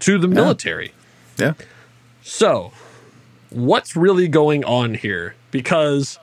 to 0.00 0.18
the 0.18 0.26
military. 0.28 0.92
Yeah. 1.36 1.54
So, 2.24 2.72
what's 3.50 3.94
really 3.94 4.26
going 4.26 4.64
on 4.64 4.94
here? 4.94 5.36
Because 5.52 6.18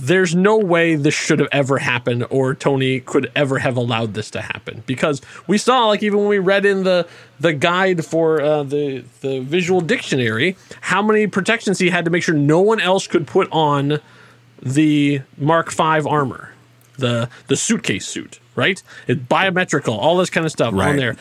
there's 0.00 0.34
no 0.34 0.56
way 0.56 0.94
this 0.94 1.14
should 1.14 1.38
have 1.38 1.48
ever 1.52 1.78
happened 1.78 2.26
or 2.30 2.54
Tony 2.54 3.00
could 3.00 3.30
ever 3.36 3.58
have 3.58 3.76
allowed 3.76 4.14
this 4.14 4.30
to 4.32 4.40
happen. 4.40 4.82
Because 4.86 5.20
we 5.46 5.58
saw 5.58 5.86
like 5.86 6.02
even 6.02 6.20
when 6.20 6.28
we 6.28 6.38
read 6.38 6.64
in 6.64 6.84
the 6.84 7.06
the 7.38 7.52
guide 7.52 8.04
for 8.04 8.40
uh, 8.40 8.62
the 8.62 9.04
the 9.20 9.40
visual 9.40 9.80
dictionary 9.80 10.56
how 10.80 11.02
many 11.02 11.26
protections 11.26 11.78
he 11.78 11.90
had 11.90 12.04
to 12.04 12.10
make 12.10 12.22
sure 12.22 12.34
no 12.34 12.60
one 12.60 12.80
else 12.80 13.06
could 13.06 13.26
put 13.26 13.48
on 13.52 14.00
the 14.62 15.22
Mark 15.38 15.72
V 15.72 15.82
armor 15.82 16.52
the 16.98 17.28
the 17.46 17.56
suitcase 17.56 18.06
suit 18.06 18.40
right? 18.56 18.82
It's 19.06 19.20
biometrical 19.20 19.96
all 19.96 20.16
this 20.18 20.30
kind 20.30 20.44
of 20.44 20.52
stuff 20.52 20.74
on 20.74 20.96
there. 20.96 21.16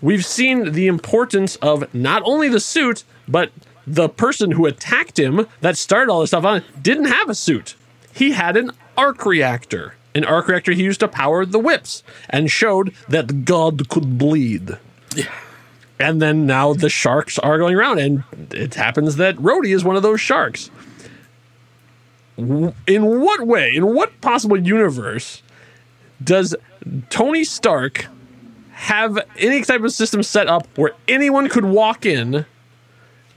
We've 0.00 0.24
seen 0.24 0.72
the 0.72 0.86
importance 0.86 1.56
of 1.56 1.92
not 1.94 2.22
only 2.24 2.48
the 2.48 2.60
suit, 2.60 3.04
but 3.28 3.50
the 3.86 4.08
person 4.08 4.52
who 4.52 4.66
attacked 4.66 5.18
him 5.18 5.46
that 5.60 5.76
started 5.76 6.10
all 6.10 6.20
this 6.20 6.30
stuff 6.30 6.44
on 6.44 6.62
didn't 6.80 7.06
have 7.06 7.28
a 7.28 7.34
suit. 7.34 7.74
He 8.12 8.32
had 8.32 8.56
an 8.56 8.72
arc 8.96 9.24
reactor. 9.26 9.94
An 10.14 10.24
arc 10.24 10.48
reactor 10.48 10.72
he 10.72 10.82
used 10.82 11.00
to 11.00 11.08
power 11.08 11.46
the 11.46 11.58
whips 11.58 12.02
and 12.28 12.50
showed 12.50 12.94
that 13.08 13.44
God 13.44 13.88
could 13.88 14.18
bleed. 14.18 14.76
And 15.98 16.20
then 16.20 16.46
now 16.46 16.74
the 16.74 16.90
sharks 16.90 17.38
are 17.38 17.58
going 17.58 17.76
around, 17.76 17.98
and 17.98 18.24
it 18.52 18.74
happens 18.74 19.16
that 19.16 19.36
Rhodey 19.36 19.74
is 19.74 19.84
one 19.84 19.96
of 19.96 20.02
those 20.02 20.20
sharks. 20.20 20.70
In 22.36 22.74
what 22.86 23.46
way, 23.46 23.74
in 23.74 23.94
what 23.94 24.20
possible 24.20 24.58
universe 24.58 25.42
does 26.22 26.54
Tony 27.08 27.44
Stark 27.44 28.06
have 28.72 29.18
any 29.36 29.62
type 29.62 29.82
of 29.82 29.92
system 29.92 30.22
set 30.22 30.48
up 30.48 30.66
where 30.76 30.92
anyone 31.06 31.48
could 31.48 31.64
walk 31.64 32.04
in 32.04 32.46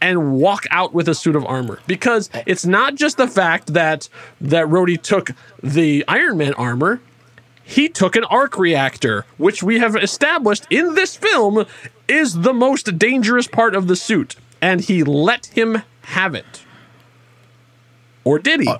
and 0.05 0.33
walk 0.33 0.65
out 0.69 0.93
with 0.93 1.09
a 1.09 1.15
suit 1.15 1.35
of 1.35 1.43
armor 1.45 1.79
because 1.87 2.29
it's 2.45 2.65
not 2.65 2.93
just 2.93 3.17
the 3.17 3.27
fact 3.27 3.73
that 3.73 4.07
that 4.39 4.67
Rhodey 4.67 5.01
took 5.01 5.31
the 5.63 6.05
Iron 6.07 6.37
Man 6.37 6.53
armor 6.53 7.01
he 7.67 7.89
took 7.89 8.15
an 8.15 8.23
arc 8.25 8.59
reactor, 8.59 9.25
which 9.37 9.63
we 9.63 9.79
have 9.79 9.95
established 9.95 10.67
in 10.69 10.93
this 10.93 11.15
film 11.15 11.65
is 12.07 12.41
the 12.41 12.53
most 12.53 12.99
dangerous 12.99 13.47
part 13.47 13.73
of 13.75 13.87
the 13.87 13.95
suit, 13.95 14.35
and 14.61 14.81
he 14.81 15.03
let 15.03 15.47
him 15.47 15.81
have 16.03 16.35
it. 16.35 16.63
Or 18.23 18.37
did 18.37 18.61
he? 18.61 18.71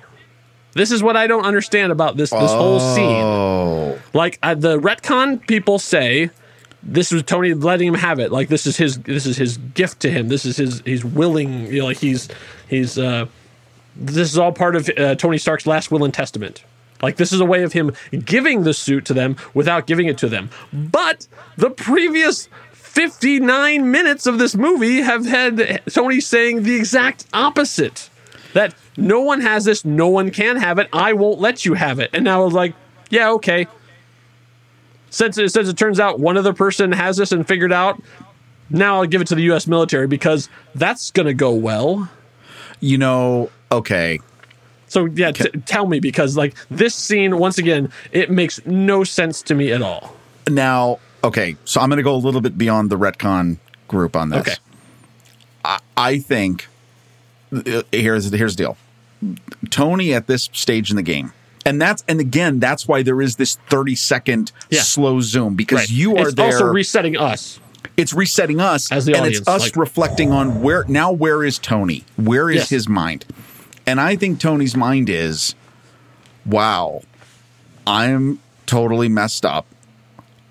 this 0.74 0.92
is 0.92 1.02
what 1.02 1.16
I 1.16 1.26
don't 1.26 1.44
understand 1.44 1.90
about 1.90 2.16
this 2.16 2.30
this 2.30 2.52
whole 2.52 2.78
scene. 2.78 3.24
Oh, 3.24 3.98
Like 4.14 4.38
uh, 4.40 4.54
the 4.54 4.78
retcon 4.78 5.44
people 5.48 5.80
say, 5.80 6.30
this 6.86 7.10
was 7.10 7.22
Tony 7.24 7.52
letting 7.52 7.88
him 7.88 7.94
have 7.94 8.18
it. 8.20 8.30
Like 8.30 8.48
this 8.48 8.66
is 8.66 8.76
his 8.76 8.98
this 9.00 9.26
is 9.26 9.36
his 9.36 9.58
gift 9.58 10.00
to 10.00 10.10
him. 10.10 10.28
This 10.28 10.44
is 10.44 10.56
his 10.56 10.82
he's 10.84 11.04
willing. 11.04 11.66
You 11.66 11.80
know, 11.80 11.86
like 11.86 11.98
he's 11.98 12.28
he's 12.68 12.98
uh, 12.98 13.26
this 13.96 14.30
is 14.30 14.38
all 14.38 14.52
part 14.52 14.76
of 14.76 14.88
uh, 14.96 15.16
Tony 15.16 15.38
Stark's 15.38 15.66
last 15.66 15.90
will 15.90 16.04
and 16.04 16.14
testament. 16.14 16.64
Like 17.02 17.16
this 17.16 17.32
is 17.32 17.40
a 17.40 17.44
way 17.44 17.62
of 17.62 17.72
him 17.72 17.92
giving 18.24 18.62
the 18.62 18.72
suit 18.72 19.04
to 19.06 19.14
them 19.14 19.36
without 19.52 19.86
giving 19.86 20.06
it 20.06 20.16
to 20.18 20.28
them. 20.28 20.48
But 20.72 21.26
the 21.56 21.70
previous 21.70 22.48
59 22.72 23.90
minutes 23.90 24.26
of 24.26 24.38
this 24.38 24.54
movie 24.54 25.02
have 25.02 25.26
had 25.26 25.82
Tony 25.92 26.20
saying 26.20 26.62
the 26.62 26.76
exact 26.76 27.26
opposite. 27.32 28.08
That 28.54 28.74
no 28.96 29.20
one 29.20 29.42
has 29.42 29.66
this, 29.66 29.84
no 29.84 30.08
one 30.08 30.30
can 30.30 30.56
have 30.56 30.78
it. 30.78 30.88
I 30.90 31.12
won't 31.12 31.38
let 31.38 31.66
you 31.66 31.74
have 31.74 31.98
it. 31.98 32.08
And 32.14 32.24
now 32.24 32.40
I 32.40 32.44
was 32.44 32.54
like, 32.54 32.74
yeah, 33.10 33.30
okay. 33.32 33.66
Since 35.10 35.38
it 35.38 35.48
since 35.50 35.68
it 35.68 35.76
turns 35.78 36.00
out 36.00 36.18
one 36.20 36.36
other 36.36 36.52
person 36.52 36.92
has 36.92 37.16
this 37.16 37.32
and 37.32 37.46
figured 37.46 37.72
out, 37.72 38.00
now 38.70 38.96
I'll 38.96 39.06
give 39.06 39.20
it 39.20 39.26
to 39.28 39.34
the 39.34 39.42
U.S. 39.44 39.66
military 39.66 40.06
because 40.06 40.48
that's 40.74 41.10
gonna 41.10 41.34
go 41.34 41.52
well. 41.52 42.08
you 42.80 42.98
know, 42.98 43.50
okay. 43.72 44.20
So 44.88 45.06
yeah, 45.06 45.32
t- 45.32 45.50
tell 45.64 45.86
me 45.86 45.98
because 46.00 46.36
like 46.36 46.54
this 46.70 46.94
scene 46.94 47.38
once 47.38 47.58
again, 47.58 47.90
it 48.12 48.30
makes 48.30 48.64
no 48.66 49.02
sense 49.04 49.42
to 49.42 49.54
me 49.54 49.72
at 49.72 49.82
all. 49.82 50.14
Now, 50.48 51.00
okay, 51.24 51.56
so 51.64 51.80
I'm 51.80 51.88
going 51.88 51.96
to 51.96 52.04
go 52.04 52.14
a 52.14 52.16
little 52.16 52.40
bit 52.40 52.56
beyond 52.56 52.90
the 52.90 52.96
retcon 52.98 53.58
group 53.88 54.14
on 54.14 54.30
this. 54.30 54.40
Okay. 54.40 54.54
I, 55.64 55.78
I 55.96 56.18
think 56.20 56.68
uh, 57.52 57.82
here's 57.90 58.30
here's 58.30 58.54
the 58.54 58.62
deal. 58.64 58.76
Tony 59.70 60.14
at 60.14 60.28
this 60.28 60.48
stage 60.52 60.90
in 60.90 60.96
the 60.96 61.02
game, 61.02 61.32
and 61.66 61.80
that's 61.82 62.02
and 62.08 62.20
again 62.20 62.58
that's 62.60 62.88
why 62.88 63.02
there 63.02 63.20
is 63.20 63.36
this 63.36 63.56
30 63.68 63.94
second 63.94 64.52
Yeah. 64.70 64.80
slow 64.80 65.20
zoom 65.20 65.54
because 65.54 65.80
Right. 65.80 65.90
you 65.90 66.16
are 66.16 66.28
it's 66.28 66.34
there. 66.34 66.46
also 66.46 66.66
resetting 66.66 67.16
us. 67.18 67.60
it's 67.96 68.12
resetting 68.14 68.60
us 68.60 68.90
As 68.90 69.04
the 69.04 69.12
and 69.12 69.22
audience, 69.22 69.38
it's 69.40 69.48
us 69.48 69.62
like- 69.64 69.76
reflecting 69.76 70.32
on 70.32 70.62
where 70.62 70.84
now 70.88 71.12
where 71.12 71.44
is 71.44 71.58
Tony? 71.58 72.04
Where 72.16 72.48
is 72.48 72.56
Yes. 72.56 72.68
his 72.70 72.88
mind? 72.88 73.24
And 73.86 74.00
I 74.00 74.16
think 74.16 74.40
Tony's 74.40 74.74
mind 74.76 75.08
is, 75.08 75.54
wow, 76.44 77.02
I'm 77.86 78.40
totally 78.66 79.08
messed 79.08 79.44
up. 79.44 79.66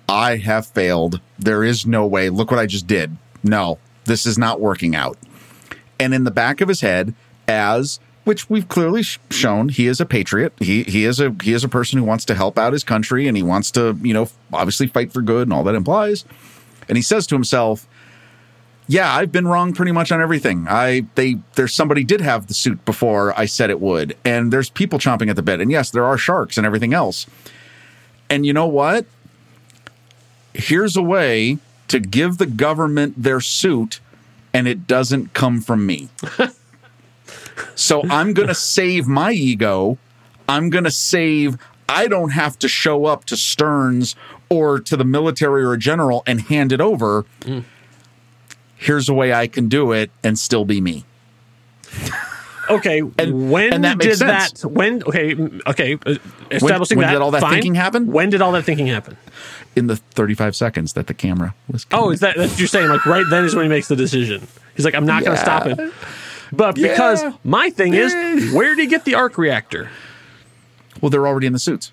I 0.08 0.36
have 0.36 0.66
failed. 0.68 1.20
There 1.38 1.62
is 1.64 1.84
no 1.86 2.06
way. 2.06 2.30
Look 2.30 2.50
what 2.50 2.60
I 2.60 2.66
just 2.66 2.86
did. 2.86 3.16
No, 3.42 3.78
this 4.04 4.24
is 4.26 4.38
not 4.38 4.60
working 4.60 4.94
out. 4.96 5.18
And 6.00 6.14
in 6.14 6.24
the 6.24 6.30
back 6.30 6.60
of 6.60 6.68
his 6.68 6.80
head, 6.80 7.14
as 7.48 8.00
which 8.26 8.50
we've 8.50 8.68
clearly 8.68 9.04
shown, 9.04 9.68
he 9.68 9.86
is 9.86 10.00
a 10.00 10.04
patriot. 10.04 10.52
He 10.58 10.82
he 10.82 11.04
is 11.04 11.20
a 11.20 11.32
he 11.44 11.52
is 11.52 11.62
a 11.62 11.68
person 11.68 12.00
who 12.00 12.04
wants 12.04 12.24
to 12.24 12.34
help 12.34 12.58
out 12.58 12.72
his 12.72 12.82
country 12.82 13.28
and 13.28 13.36
he 13.36 13.42
wants 13.44 13.70
to 13.70 13.96
you 14.02 14.12
know 14.12 14.28
obviously 14.52 14.88
fight 14.88 15.12
for 15.12 15.22
good 15.22 15.46
and 15.46 15.52
all 15.52 15.62
that 15.62 15.76
implies. 15.76 16.24
And 16.88 16.98
he 16.98 17.02
says 17.02 17.28
to 17.28 17.36
himself, 17.36 17.86
"Yeah, 18.88 19.14
I've 19.14 19.30
been 19.30 19.46
wrong 19.46 19.72
pretty 19.72 19.92
much 19.92 20.10
on 20.10 20.20
everything. 20.20 20.66
I 20.68 21.06
they 21.14 21.36
there's 21.54 21.72
somebody 21.72 22.02
did 22.02 22.20
have 22.20 22.48
the 22.48 22.54
suit 22.54 22.84
before 22.84 23.32
I 23.38 23.44
said 23.44 23.70
it 23.70 23.80
would, 23.80 24.16
and 24.24 24.52
there's 24.52 24.70
people 24.70 24.98
chomping 24.98 25.30
at 25.30 25.36
the 25.36 25.42
bit, 25.42 25.60
and 25.60 25.70
yes, 25.70 25.90
there 25.90 26.04
are 26.04 26.18
sharks 26.18 26.56
and 26.56 26.66
everything 26.66 26.92
else. 26.92 27.26
And 28.28 28.44
you 28.44 28.52
know 28.52 28.66
what? 28.66 29.06
Here's 30.52 30.96
a 30.96 31.02
way 31.02 31.58
to 31.86 32.00
give 32.00 32.38
the 32.38 32.46
government 32.46 33.22
their 33.22 33.40
suit, 33.40 34.00
and 34.52 34.66
it 34.66 34.88
doesn't 34.88 35.32
come 35.32 35.60
from 35.60 35.86
me. 35.86 36.08
so 37.74 38.02
I'm 38.08 38.32
going 38.34 38.48
to 38.48 38.54
save 38.54 39.06
my 39.06 39.32
ego. 39.32 39.98
I'm 40.48 40.70
going 40.70 40.84
to 40.84 40.90
save. 40.90 41.56
I 41.88 42.08
don't 42.08 42.30
have 42.30 42.58
to 42.60 42.68
show 42.68 43.06
up 43.06 43.24
to 43.26 43.36
Stern's 43.36 44.16
or 44.48 44.78
to 44.80 44.96
the 44.96 45.04
military 45.04 45.62
or 45.64 45.72
a 45.72 45.78
general 45.78 46.22
and 46.26 46.40
hand 46.42 46.72
it 46.72 46.80
over. 46.80 47.24
Here's 48.76 49.08
a 49.08 49.14
way 49.14 49.32
I 49.32 49.46
can 49.46 49.68
do 49.68 49.92
it 49.92 50.10
and 50.22 50.38
still 50.38 50.64
be 50.64 50.80
me. 50.80 51.04
Okay, 52.68 53.00
And- 53.16 53.50
when 53.50 53.72
and 53.72 53.84
that 53.84 53.98
did 53.98 54.18
sense. 54.18 54.62
that? 54.62 54.68
When? 54.70 55.00
Okay, 55.04 55.36
mm, 55.36 55.60
okay. 55.68 55.96
uh, 56.04 56.16
Establishing 56.50 56.98
when 56.98 57.06
that. 57.06 57.12
did 57.12 57.22
all 57.22 57.30
that 57.30 57.40
fine. 57.40 57.52
thinking 57.52 57.76
happen? 57.76 58.08
When 58.10 58.28
did 58.28 58.42
all 58.42 58.50
that 58.52 58.64
thinking 58.64 58.88
happen? 58.88 59.16
In 59.76 59.86
the 59.86 59.94
35 59.96 60.56
seconds 60.56 60.94
that 60.94 61.06
the 61.06 61.14
camera 61.14 61.54
was. 61.70 61.86
Oh, 61.92 62.10
is 62.10 62.18
that 62.20 62.36
that's 62.36 62.50
what 62.52 62.58
you're 62.58 62.66
saying? 62.66 62.88
Like 62.88 63.06
right 63.06 63.24
then 63.30 63.44
is 63.44 63.54
when 63.54 63.64
he 63.66 63.68
makes 63.68 63.86
the 63.86 63.94
decision. 63.94 64.48
He's 64.74 64.84
like, 64.84 64.94
I'm 64.96 65.06
not 65.06 65.22
going 65.24 65.36
to 65.36 65.40
stop 65.40 65.64
him. 65.64 65.92
But 66.56 66.74
because 66.74 67.22
my 67.44 67.70
thing 67.70 67.94
is, 67.94 68.12
where 68.52 68.74
did 68.74 68.78
he 68.82 68.86
get 68.86 69.04
the 69.04 69.14
arc 69.14 69.38
reactor? 69.38 69.90
well, 71.00 71.10
they're 71.10 71.26
already 71.26 71.46
in 71.46 71.52
the 71.52 71.58
suits. 71.58 71.92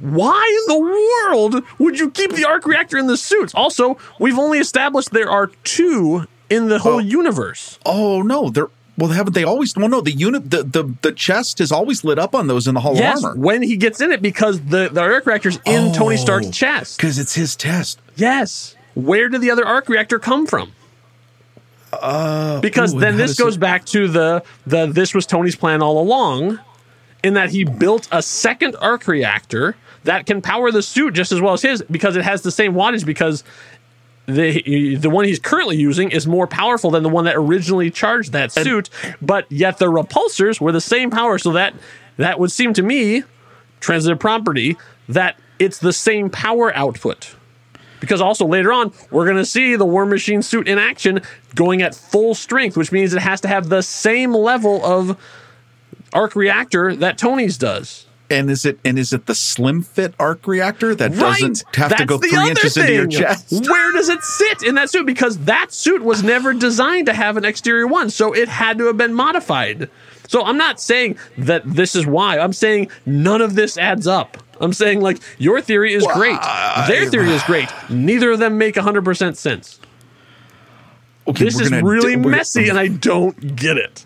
Why 0.00 0.60
in 0.62 0.74
the 0.74 0.80
world 0.80 1.64
would 1.78 1.98
you 1.98 2.10
keep 2.10 2.32
the 2.32 2.44
arc 2.46 2.66
reactor 2.66 2.96
in 2.96 3.06
the 3.06 3.16
suits? 3.18 3.54
Also, 3.54 3.98
we've 4.18 4.38
only 4.38 4.58
established 4.58 5.10
there 5.10 5.30
are 5.30 5.48
two 5.62 6.26
in 6.48 6.68
the 6.68 6.78
whole 6.78 6.94
oh. 6.94 6.98
universe. 6.98 7.78
Oh 7.84 8.22
no, 8.22 8.48
they're 8.48 8.68
well. 8.96 9.10
Haven't 9.10 9.34
they 9.34 9.44
always? 9.44 9.76
Well, 9.76 9.88
no. 9.88 10.00
The 10.00 10.12
unit, 10.12 10.50
the 10.50 10.62
the 10.62 10.94
the 11.02 11.12
chest 11.12 11.60
is 11.60 11.70
always 11.70 12.02
lit 12.02 12.18
up 12.18 12.34
on 12.34 12.46
those 12.46 12.66
in 12.66 12.74
the 12.74 12.80
Hall 12.80 12.96
Yes, 12.96 13.18
of 13.18 13.24
Armor 13.26 13.40
when 13.40 13.62
he 13.62 13.76
gets 13.76 14.00
in 14.00 14.10
it 14.10 14.22
because 14.22 14.60
the, 14.62 14.88
the 14.90 15.00
arc 15.02 15.26
reactor's 15.26 15.58
in 15.66 15.92
Tony 15.92 16.16
Stark's 16.16 16.48
Oh. 16.48 16.50
chest. 16.50 16.96
because 16.96 17.18
it's 17.18 17.34
his 17.34 17.54
test. 17.54 18.00
Yes. 18.16 18.74
Where 18.94 19.28
did 19.28 19.42
the 19.42 19.50
other 19.50 19.66
arc 19.66 19.88
reactor 19.88 20.18
come 20.18 20.46
from? 20.46 20.72
Because 22.60 22.94
ooh, 22.94 23.00
then 23.00 23.16
this 23.16 23.38
goes 23.38 23.56
it- 23.56 23.60
back 23.60 23.84
to 23.86 24.08
the 24.08 24.42
the 24.66 24.86
this 24.86 25.14
was 25.14 25.26
Tony's 25.26 25.56
plan 25.56 25.82
all 25.82 26.00
along, 26.00 26.58
in 27.22 27.34
that 27.34 27.50
he 27.50 27.64
built 27.64 28.08
a 28.12 28.22
second 28.22 28.76
arc 28.80 29.06
reactor 29.06 29.76
that 30.04 30.26
can 30.26 30.40
power 30.40 30.70
the 30.70 30.82
suit 30.82 31.14
just 31.14 31.32
as 31.32 31.40
well 31.40 31.52
as 31.52 31.62
his 31.62 31.82
because 31.90 32.16
it 32.16 32.22
has 32.22 32.42
the 32.42 32.50
same 32.50 32.74
wattage 32.74 33.04
because 33.04 33.44
the 34.26 34.96
the 34.96 35.10
one 35.10 35.24
he's 35.24 35.38
currently 35.40 35.76
using 35.76 36.10
is 36.10 36.26
more 36.26 36.46
powerful 36.46 36.90
than 36.90 37.02
the 37.02 37.08
one 37.08 37.24
that 37.24 37.34
originally 37.36 37.90
charged 37.90 38.32
that 38.32 38.52
suit, 38.52 38.88
but 39.20 39.50
yet 39.50 39.78
the 39.78 39.86
repulsors 39.86 40.60
were 40.60 40.72
the 40.72 40.80
same 40.80 41.10
power, 41.10 41.38
so 41.38 41.52
that 41.52 41.74
that 42.16 42.38
would 42.38 42.52
seem 42.52 42.72
to 42.74 42.82
me 42.82 43.24
transitive 43.80 44.18
property 44.18 44.76
that 45.08 45.36
it's 45.58 45.78
the 45.78 45.92
same 45.92 46.30
power 46.30 46.74
output. 46.76 47.34
Because 48.00 48.20
also 48.20 48.46
later 48.46 48.72
on, 48.72 48.92
we're 49.10 49.24
going 49.24 49.36
to 49.36 49.44
see 49.44 49.76
the 49.76 49.84
War 49.84 50.06
Machine 50.06 50.42
suit 50.42 50.66
in 50.66 50.78
action 50.78 51.20
going 51.54 51.82
at 51.82 51.94
full 51.94 52.34
strength, 52.34 52.76
which 52.76 52.92
means 52.92 53.12
it 53.12 53.20
has 53.20 53.40
to 53.42 53.48
have 53.48 53.68
the 53.68 53.82
same 53.82 54.32
level 54.32 54.84
of 54.84 55.18
arc 56.12 56.34
reactor 56.34 56.96
that 56.96 57.18
Tony's 57.18 57.58
does. 57.58 58.06
And 58.30 58.48
is 58.48 58.64
it 58.64 58.78
and 58.84 58.96
is 58.96 59.12
it 59.12 59.26
the 59.26 59.34
slim 59.34 59.82
fit 59.82 60.14
arc 60.16 60.46
reactor 60.46 60.94
that 60.94 61.12
doesn't 61.12 61.64
have 61.74 61.96
to 61.96 62.06
go 62.06 62.16
three 62.18 62.30
inches 62.48 62.76
into 62.76 62.92
your 62.92 63.06
chest? 63.08 63.50
Where 63.68 63.92
does 63.92 64.08
it 64.08 64.22
sit 64.22 64.62
in 64.62 64.76
that 64.76 64.88
suit? 64.88 65.04
Because 65.04 65.36
that 65.38 65.72
suit 65.72 66.02
was 66.02 66.22
never 66.22 66.54
designed 66.54 67.06
to 67.06 67.12
have 67.12 67.36
an 67.36 67.44
exterior 67.44 67.88
one, 67.88 68.08
so 68.08 68.32
it 68.32 68.48
had 68.48 68.78
to 68.78 68.86
have 68.86 68.96
been 68.96 69.14
modified. 69.14 69.90
So 70.30 70.44
I'm 70.44 70.56
not 70.56 70.80
saying 70.80 71.18
that 71.38 71.64
this 71.64 71.96
is 71.96 72.06
why. 72.06 72.38
I'm 72.38 72.52
saying 72.52 72.88
none 73.04 73.40
of 73.40 73.56
this 73.56 73.76
adds 73.76 74.06
up. 74.06 74.36
I'm 74.60 74.72
saying 74.72 75.00
like 75.00 75.18
your 75.38 75.60
theory 75.60 75.92
is 75.92 76.06
great. 76.14 76.38
Their 76.86 77.10
theory 77.10 77.30
is 77.30 77.42
great. 77.42 77.68
Neither 77.88 78.30
of 78.30 78.38
them 78.38 78.56
make 78.56 78.76
100% 78.76 79.34
sense. 79.36 79.80
Okay, 81.26 81.44
This 81.46 81.58
is 81.58 81.72
really 81.72 82.14
di- 82.14 82.28
messy 82.28 82.68
and 82.68 82.78
I 82.78 82.86
don't 82.86 83.56
get 83.56 83.76
it. 83.76 84.04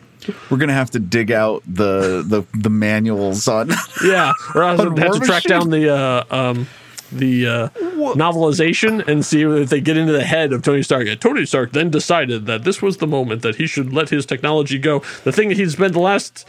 We're 0.49 0.57
gonna 0.57 0.73
have 0.73 0.93
to 0.93 0.99
dig 0.99 1.31
out 1.31 1.63
the 1.67 2.25
the 2.27 2.45
the 2.59 2.71
manuals 2.71 3.47
on. 3.47 3.69
Yeah, 4.03 4.33
or 4.55 4.65
I 4.65 4.71
have 4.77 4.79
to 4.79 4.89
War 4.89 5.19
track 5.19 5.45
Machine? 5.45 5.51
down 5.51 5.69
the 5.69 5.95
uh, 5.95 6.25
um, 6.31 6.67
the 7.12 7.47
uh, 7.47 7.69
novelization 8.14 9.07
and 9.07 9.25
see 9.25 9.43
if 9.43 9.71
they 9.71 9.81
get 9.81 9.97
into 9.97 10.12
the 10.12 10.25
head 10.25 10.53
of 10.53 10.62
Tony 10.62 10.83
Stark. 10.83 11.07
And 11.07 11.21
Tony 11.21 11.45
Stark 11.47 11.73
then 11.73 11.90
decided 11.90 12.47
that 12.47 12.64
this 12.64 12.81
was 12.83 12.99
the 12.99 13.07
moment 13.07 13.43
that 13.43 13.57
he 13.57 13.67
should 13.67 13.93
let 13.93 14.09
his 14.11 14.27
technology 14.27 14.79
go. 14.79 15.01
The 15.25 15.33
thing 15.33 15.49
that 15.49 15.57
he'd 15.59 15.71
spent 15.71 15.93
the 15.93 16.01
last 16.01 16.47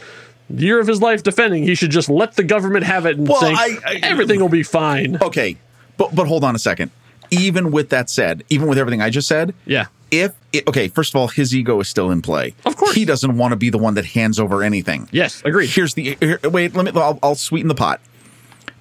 year 0.48 0.80
of 0.80 0.86
his 0.86 1.00
life 1.02 1.22
defending, 1.22 1.64
he 1.64 1.74
should 1.74 1.90
just 1.90 2.08
let 2.08 2.34
the 2.34 2.44
government 2.44 2.84
have 2.84 3.06
it 3.06 3.18
and 3.18 3.28
Well, 3.28 3.40
say 3.40 3.52
I- 3.52 3.78
I- 3.86 4.00
everything 4.02 4.40
will 4.40 4.48
be 4.48 4.62
fine. 4.62 5.18
okay, 5.20 5.56
but 5.96 6.14
but 6.14 6.26
hold 6.26 6.44
on 6.44 6.54
a 6.54 6.58
second. 6.58 6.90
Even 7.30 7.72
with 7.72 7.88
that 7.88 8.08
said, 8.08 8.44
even 8.48 8.68
with 8.68 8.78
everything 8.78 9.02
I 9.02 9.10
just 9.10 9.26
said, 9.26 9.52
Yeah, 9.66 9.86
if 10.12 10.32
it, 10.52 10.68
okay, 10.68 10.86
first 10.86 11.12
of 11.12 11.20
all, 11.20 11.26
his 11.26 11.52
ego 11.54 11.80
is 11.80 11.88
still 11.88 12.12
in 12.12 12.22
play. 12.22 12.54
Of 12.64 12.76
course. 12.76 12.94
he 12.94 13.04
doesn't 13.04 13.36
want 13.36 13.50
to 13.50 13.56
be 13.56 13.68
the 13.70 13.78
one 13.78 13.94
that 13.94 14.04
hands 14.04 14.38
over 14.38 14.62
anything. 14.62 15.08
yes, 15.10 15.42
agreed. 15.44 15.68
Here's 15.70 15.94
the 15.94 16.16
here, 16.20 16.38
wait. 16.44 16.74
Let 16.76 16.84
me. 16.94 17.00
I'll, 17.00 17.18
I'll 17.24 17.34
sweeten 17.34 17.66
the 17.68 17.74
pot. 17.74 18.00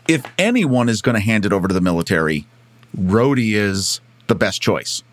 If 0.07 0.23
anyone 0.37 0.89
is 0.89 1.01
going 1.01 1.15
to 1.15 1.21
hand 1.21 1.45
it 1.45 1.53
over 1.53 1.67
to 1.67 1.73
the 1.73 1.81
military, 1.81 2.45
Rhodey 2.97 3.53
is 3.53 3.99
the 4.27 4.35
best 4.35 4.61
choice 4.61 5.03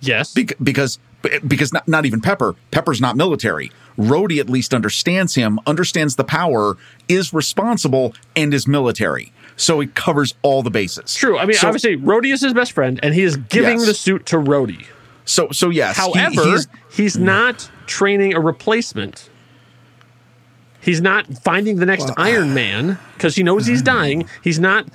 Yes, 0.00 0.34
Bec- 0.34 0.54
because 0.62 0.98
because 1.46 1.72
not, 1.72 1.86
not 1.86 2.04
even 2.06 2.20
Pepper. 2.20 2.56
Pepper's 2.72 3.00
not 3.00 3.16
military. 3.16 3.70
Rhodey 3.96 4.40
at 4.40 4.50
least 4.50 4.74
understands 4.74 5.36
him, 5.36 5.60
understands 5.66 6.16
the 6.16 6.24
power, 6.24 6.76
is 7.08 7.32
responsible, 7.32 8.12
and 8.34 8.52
is 8.52 8.66
military. 8.66 9.32
So 9.54 9.78
he 9.78 9.86
covers 9.86 10.34
all 10.42 10.64
the 10.64 10.70
bases. 10.70 11.14
True. 11.14 11.38
I 11.38 11.44
mean, 11.46 11.56
So- 11.56 11.68
obviously, 11.68 11.96
Rhodey 11.96 12.32
is 12.32 12.40
his 12.40 12.52
best 12.52 12.72
friend, 12.72 12.98
and 13.02 13.14
he 13.14 13.22
is 13.22 13.36
giving 13.36 13.78
Yes. 13.78 13.86
the 13.86 13.94
suit 13.94 14.26
to 14.26 14.36
Rhodey. 14.38 14.86
So 15.24 15.48
so 15.52 15.70
yes. 15.70 15.96
he- 15.96 16.02
However, 16.18 16.42
he's- 16.42 16.66
he's, 16.92 17.16
not 17.16 17.70
training 17.86 18.34
a 18.34 18.40
replacement. 18.40 19.28
He's 20.82 21.00
not 21.00 21.26
finding 21.38 21.76
the 21.76 21.86
next 21.86 22.10
Iron 22.16 22.52
Man 22.54 22.98
because 23.14 23.36
he 23.36 23.42
knows 23.42 23.66
he's 23.66 23.82
dying. 23.82 24.28
He's 24.42 24.58
not 24.58 24.86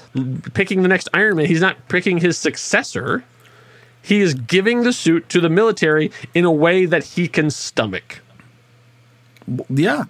picking 0.53 0.81
the 0.81 0.87
next 0.87 1.09
Iron 1.13 1.37
Man. 1.37 1.45
He's 1.45 1.61
not 1.61 1.87
picking 1.87 2.17
his 2.19 2.37
successor. 2.37 3.23
He 4.01 4.21
is 4.21 4.33
giving 4.33 4.83
the 4.83 4.93
suit 4.93 5.27
to 5.29 5.41
the 5.41 5.49
military 5.49 6.11
in 6.33 6.45
a 6.45 6.51
way 6.51 6.85
that 6.85 7.03
he 7.03 7.27
can 7.27 7.49
stomach. 7.49 8.19
yeah. 9.69 10.03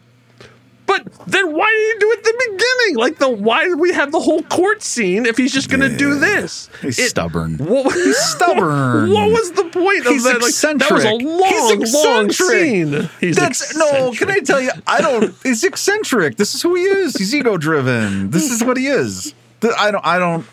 But 1.05 1.25
then 1.27 1.53
why 1.53 1.65
did 1.69 1.93
he 1.93 1.99
do 1.99 2.11
it 2.11 2.17
at 2.19 2.23
the 2.23 2.49
beginning? 2.51 2.97
Like 2.97 3.17
the 3.17 3.29
why 3.29 3.65
did 3.65 3.79
we 3.79 3.93
have 3.93 4.11
the 4.11 4.19
whole 4.19 4.41
court 4.43 4.81
scene 4.83 5.25
if 5.25 5.37
he's 5.37 5.53
just 5.53 5.69
going 5.69 5.81
to 5.81 5.95
do 5.95 6.19
this? 6.19 6.69
He's 6.81 6.99
It- 6.99 7.09
stubborn. 7.09 7.57
What, 7.67 7.93
He's 7.93 8.17
stubborn. 8.17 9.09
What 9.13 9.31
was 9.31 9.51
the 9.51 9.65
point 9.65 10.05
He's 10.07 10.25
of 10.25 10.33
that? 10.33 10.41
Like, 10.41 10.79
that 10.79 10.91
was 10.91 11.03
a 11.05 11.13
long, 11.13 11.79
He's 11.79 11.93
long 11.93 12.31
scene. 12.31 13.09
He's 13.19 13.35
That's 13.35 13.75
no. 13.75 14.11
Can 14.13 14.31
I 14.31 14.39
tell 14.39 14.61
you? 14.61 14.71
I 14.85 15.01
don't. 15.01 15.33
He's 15.43 15.63
eccentric. 15.63 16.37
This 16.37 16.55
is 16.55 16.61
who 16.61 16.75
he 16.75 16.83
is. 16.83 17.15
He's 17.15 17.33
ego 17.35 17.57
driven. 17.57 18.29
This 18.31 18.51
is 18.51 18.63
what 18.63 18.77
he 18.77 18.87
is. 18.87 19.33
I 19.77 19.91
don't. 19.91 20.05
I 20.05 20.19
don't. 20.19 20.45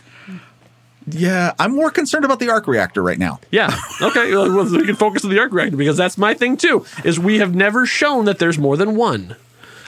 Yeah, 1.07 1.53
I'm 1.59 1.75
more 1.75 1.91
concerned 1.91 2.25
about 2.25 2.41
the 2.41 2.49
arc 2.49 2.67
reactor 2.67 3.03
right 3.03 3.19
now. 3.19 3.39
Yeah. 3.51 3.79
Okay. 4.01 4.33
Well, 4.33 4.65
we 4.71 4.87
can 4.87 4.97
focus 4.97 5.25
on 5.25 5.31
the 5.31 5.39
arc 5.39 5.53
reactor 5.53 5.77
because 5.77 5.97
that's 5.99 6.17
my 6.17 6.33
thing 6.35 6.57
too. 6.57 6.87
Is 7.05 7.19
we 7.21 7.39
have 7.39 7.55
never 7.55 7.85
shown 7.85 8.25
that 8.25 8.39
there's 8.39 8.59
more 8.59 8.77
than 8.77 8.97
one. 8.97 9.37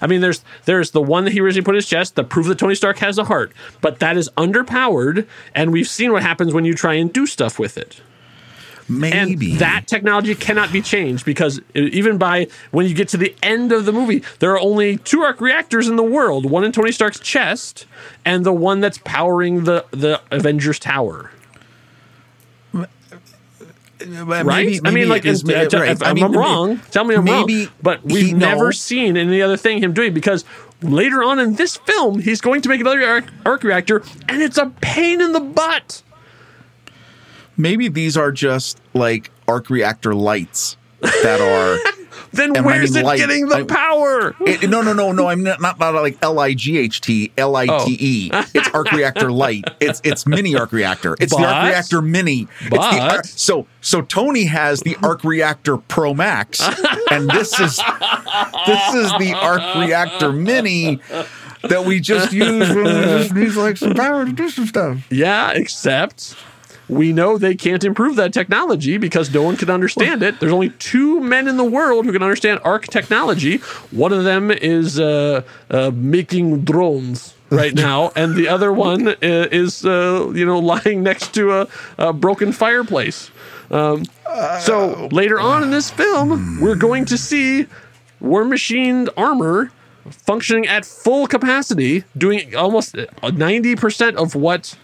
I 0.00 0.06
mean, 0.06 0.20
there's 0.20 0.44
there's 0.64 0.90
the 0.90 1.02
one 1.02 1.24
that 1.24 1.32
he 1.32 1.40
originally 1.40 1.64
put 1.64 1.74
in 1.74 1.76
his 1.76 1.88
chest 1.88 2.14
that 2.16 2.24
prove 2.24 2.46
that 2.46 2.58
Tony 2.58 2.74
Stark 2.74 2.98
has 2.98 3.18
a 3.18 3.24
heart, 3.24 3.52
but 3.80 3.98
that 4.00 4.16
is 4.16 4.28
underpowered, 4.36 5.26
and 5.54 5.72
we've 5.72 5.88
seen 5.88 6.12
what 6.12 6.22
happens 6.22 6.52
when 6.52 6.64
you 6.64 6.74
try 6.74 6.94
and 6.94 7.12
do 7.12 7.26
stuff 7.26 7.58
with 7.58 7.78
it. 7.78 8.00
And 8.88 9.00
Maybe 9.00 9.56
that 9.56 9.88
technology 9.88 10.34
cannot 10.36 10.72
be 10.72 10.80
changed 10.80 11.24
because 11.24 11.60
even 11.74 12.18
by 12.18 12.46
when 12.70 12.86
you 12.86 12.94
get 12.94 13.08
to 13.08 13.16
the 13.16 13.34
end 13.42 13.72
of 13.72 13.84
the 13.84 13.92
movie, 13.92 14.22
there 14.38 14.52
are 14.52 14.60
only 14.60 14.98
two 14.98 15.22
arc 15.22 15.40
reactors 15.40 15.88
in 15.88 15.96
the 15.96 16.04
world: 16.04 16.48
one 16.48 16.62
in 16.62 16.70
Tony 16.70 16.92
Stark's 16.92 17.18
chest, 17.18 17.86
and 18.24 18.46
the 18.46 18.52
one 18.52 18.80
that's 18.80 18.98
powering 18.98 19.64
the 19.64 19.84
the 19.90 20.20
Avengers 20.30 20.78
Tower. 20.78 21.32
Right? 24.04 24.80
I 24.84 24.90
mean, 24.90 25.08
like, 25.08 25.24
is- 25.24 25.42
if, 25.42 25.72
right. 25.72 25.90
if 25.90 26.02
I 26.02 26.10
I'm 26.10 26.14
mean, 26.14 26.32
wrong, 26.32 26.80
tell 26.90 27.04
me 27.04 27.14
I'm 27.14 27.24
maybe 27.24 27.64
wrong. 27.66 27.74
But 27.82 28.04
we've 28.04 28.32
no. 28.36 28.48
never 28.50 28.72
seen 28.72 29.16
any 29.16 29.40
other 29.42 29.56
thing 29.56 29.82
him 29.82 29.92
doing 29.94 30.12
because 30.12 30.44
later 30.82 31.22
on 31.22 31.38
in 31.38 31.54
this 31.54 31.76
film, 31.76 32.18
he's 32.20 32.40
going 32.40 32.60
to 32.62 32.68
make 32.68 32.80
another 32.80 33.02
arc, 33.06 33.24
arc 33.44 33.62
reactor, 33.62 34.02
and 34.28 34.42
it's 34.42 34.58
a 34.58 34.66
pain 34.80 35.20
in 35.20 35.32
the 35.32 35.40
butt. 35.40 36.02
maybe 37.56 37.88
these 37.88 38.16
are 38.16 38.30
just 38.32 38.80
like 38.94 39.30
arc 39.48 39.70
reactor 39.70 40.14
lights 40.14 40.76
that 41.00 41.40
are. 41.40 41.78
Then 42.36 42.50
And 42.50 42.58
I 42.58 42.60
where's 42.62 42.92
mean 42.92 43.02
it 43.02 43.06
light. 43.06 43.18
getting 43.18 43.48
the 43.48 43.56
I- 43.56 43.62
power? 43.64 44.36
It, 44.40 44.68
no, 44.68 44.82
no, 44.82 44.92
no, 44.92 45.12
no. 45.12 45.26
I'm 45.28 45.42
not 45.42 45.60
not, 45.60 45.78
not 45.78 45.94
like 45.94 46.18
L 46.22 46.38
I 46.38 46.54
G 46.54 46.78
H 46.78 47.00
T 47.00 47.32
L 47.36 47.56
I 47.56 47.66
T 47.66 47.96
E. 47.98 48.30
Oh. 48.32 48.44
It's 48.54 48.68
arc 48.70 48.92
reactor 48.92 49.30
light. 49.32 49.64
It's 49.80 50.00
it's 50.04 50.26
mini 50.26 50.54
arc 50.56 50.72
reactor. 50.72 51.16
It's 51.20 51.34
the 51.34 51.42
arc 51.44 51.66
reactor 51.70 52.02
mini. 52.02 52.46
The 52.64 52.70
but- 52.70 53.12
arc- 53.16 53.24
so 53.26 53.66
so 53.80 54.02
Tony 54.02 54.44
has 54.44 54.80
the 54.82 54.96
arc 55.02 55.24
reactor 55.24 55.76
Pro 55.76 56.14
Max, 56.14 56.60
and 57.10 57.28
this 57.30 57.58
is 57.60 57.76
this 58.66 58.94
is 58.94 59.12
the 59.18 59.34
arc 59.36 59.62
reactor 59.76 60.32
mini 60.32 61.00
that 61.62 61.84
we 61.84 62.00
just 62.00 62.32
use 62.32 62.68
when 62.68 62.84
we 62.84 62.90
just 62.90 63.34
need 63.34 63.52
like 63.54 63.76
some 63.76 63.94
power 63.94 64.24
to 64.24 64.32
do 64.32 64.48
some 64.50 64.66
stuff. 64.66 64.98
Yeah, 65.10 65.50
except 65.52 66.34
we 66.88 67.12
know 67.12 67.36
they 67.36 67.54
can't 67.54 67.82
improve 67.82 68.16
that 68.16 68.32
technology 68.32 68.96
because 68.96 69.32
no 69.32 69.42
one 69.42 69.56
can 69.56 69.70
understand 69.70 70.22
it. 70.22 70.38
There's 70.38 70.52
only 70.52 70.70
two 70.70 71.20
men 71.20 71.48
in 71.48 71.56
the 71.56 71.64
world 71.64 72.04
who 72.04 72.12
can 72.12 72.22
understand 72.22 72.60
arc 72.64 72.86
technology. 72.86 73.56
One 73.90 74.12
of 74.12 74.24
them 74.24 74.50
is 74.50 75.00
uh, 75.00 75.42
uh, 75.70 75.90
making 75.94 76.64
drones 76.64 77.34
right 77.50 77.74
now, 77.88 78.12
and 78.14 78.36
the 78.36 78.48
other 78.48 78.72
one 78.72 79.08
uh, 79.08 79.16
is 79.20 79.84
uh, 79.84 80.30
you 80.34 80.46
know 80.46 80.58
lying 80.58 81.02
next 81.02 81.34
to 81.34 81.52
a, 81.52 81.68
a 81.98 82.12
broken 82.12 82.52
fireplace. 82.52 83.30
Um, 83.70 84.04
so 84.60 85.08
later 85.10 85.40
on 85.40 85.64
in 85.64 85.70
this 85.70 85.90
film, 85.90 86.60
we're 86.60 86.76
going 86.76 87.04
to 87.06 87.18
see 87.18 87.66
War 88.20 88.44
Machine 88.44 89.08
armor 89.16 89.72
functioning 90.10 90.68
at 90.68 90.84
full 90.84 91.26
capacity, 91.26 92.04
doing 92.16 92.54
almost 92.54 92.94
ninety 93.32 93.74
percent 93.74 94.16
of 94.16 94.36
what 94.36 94.76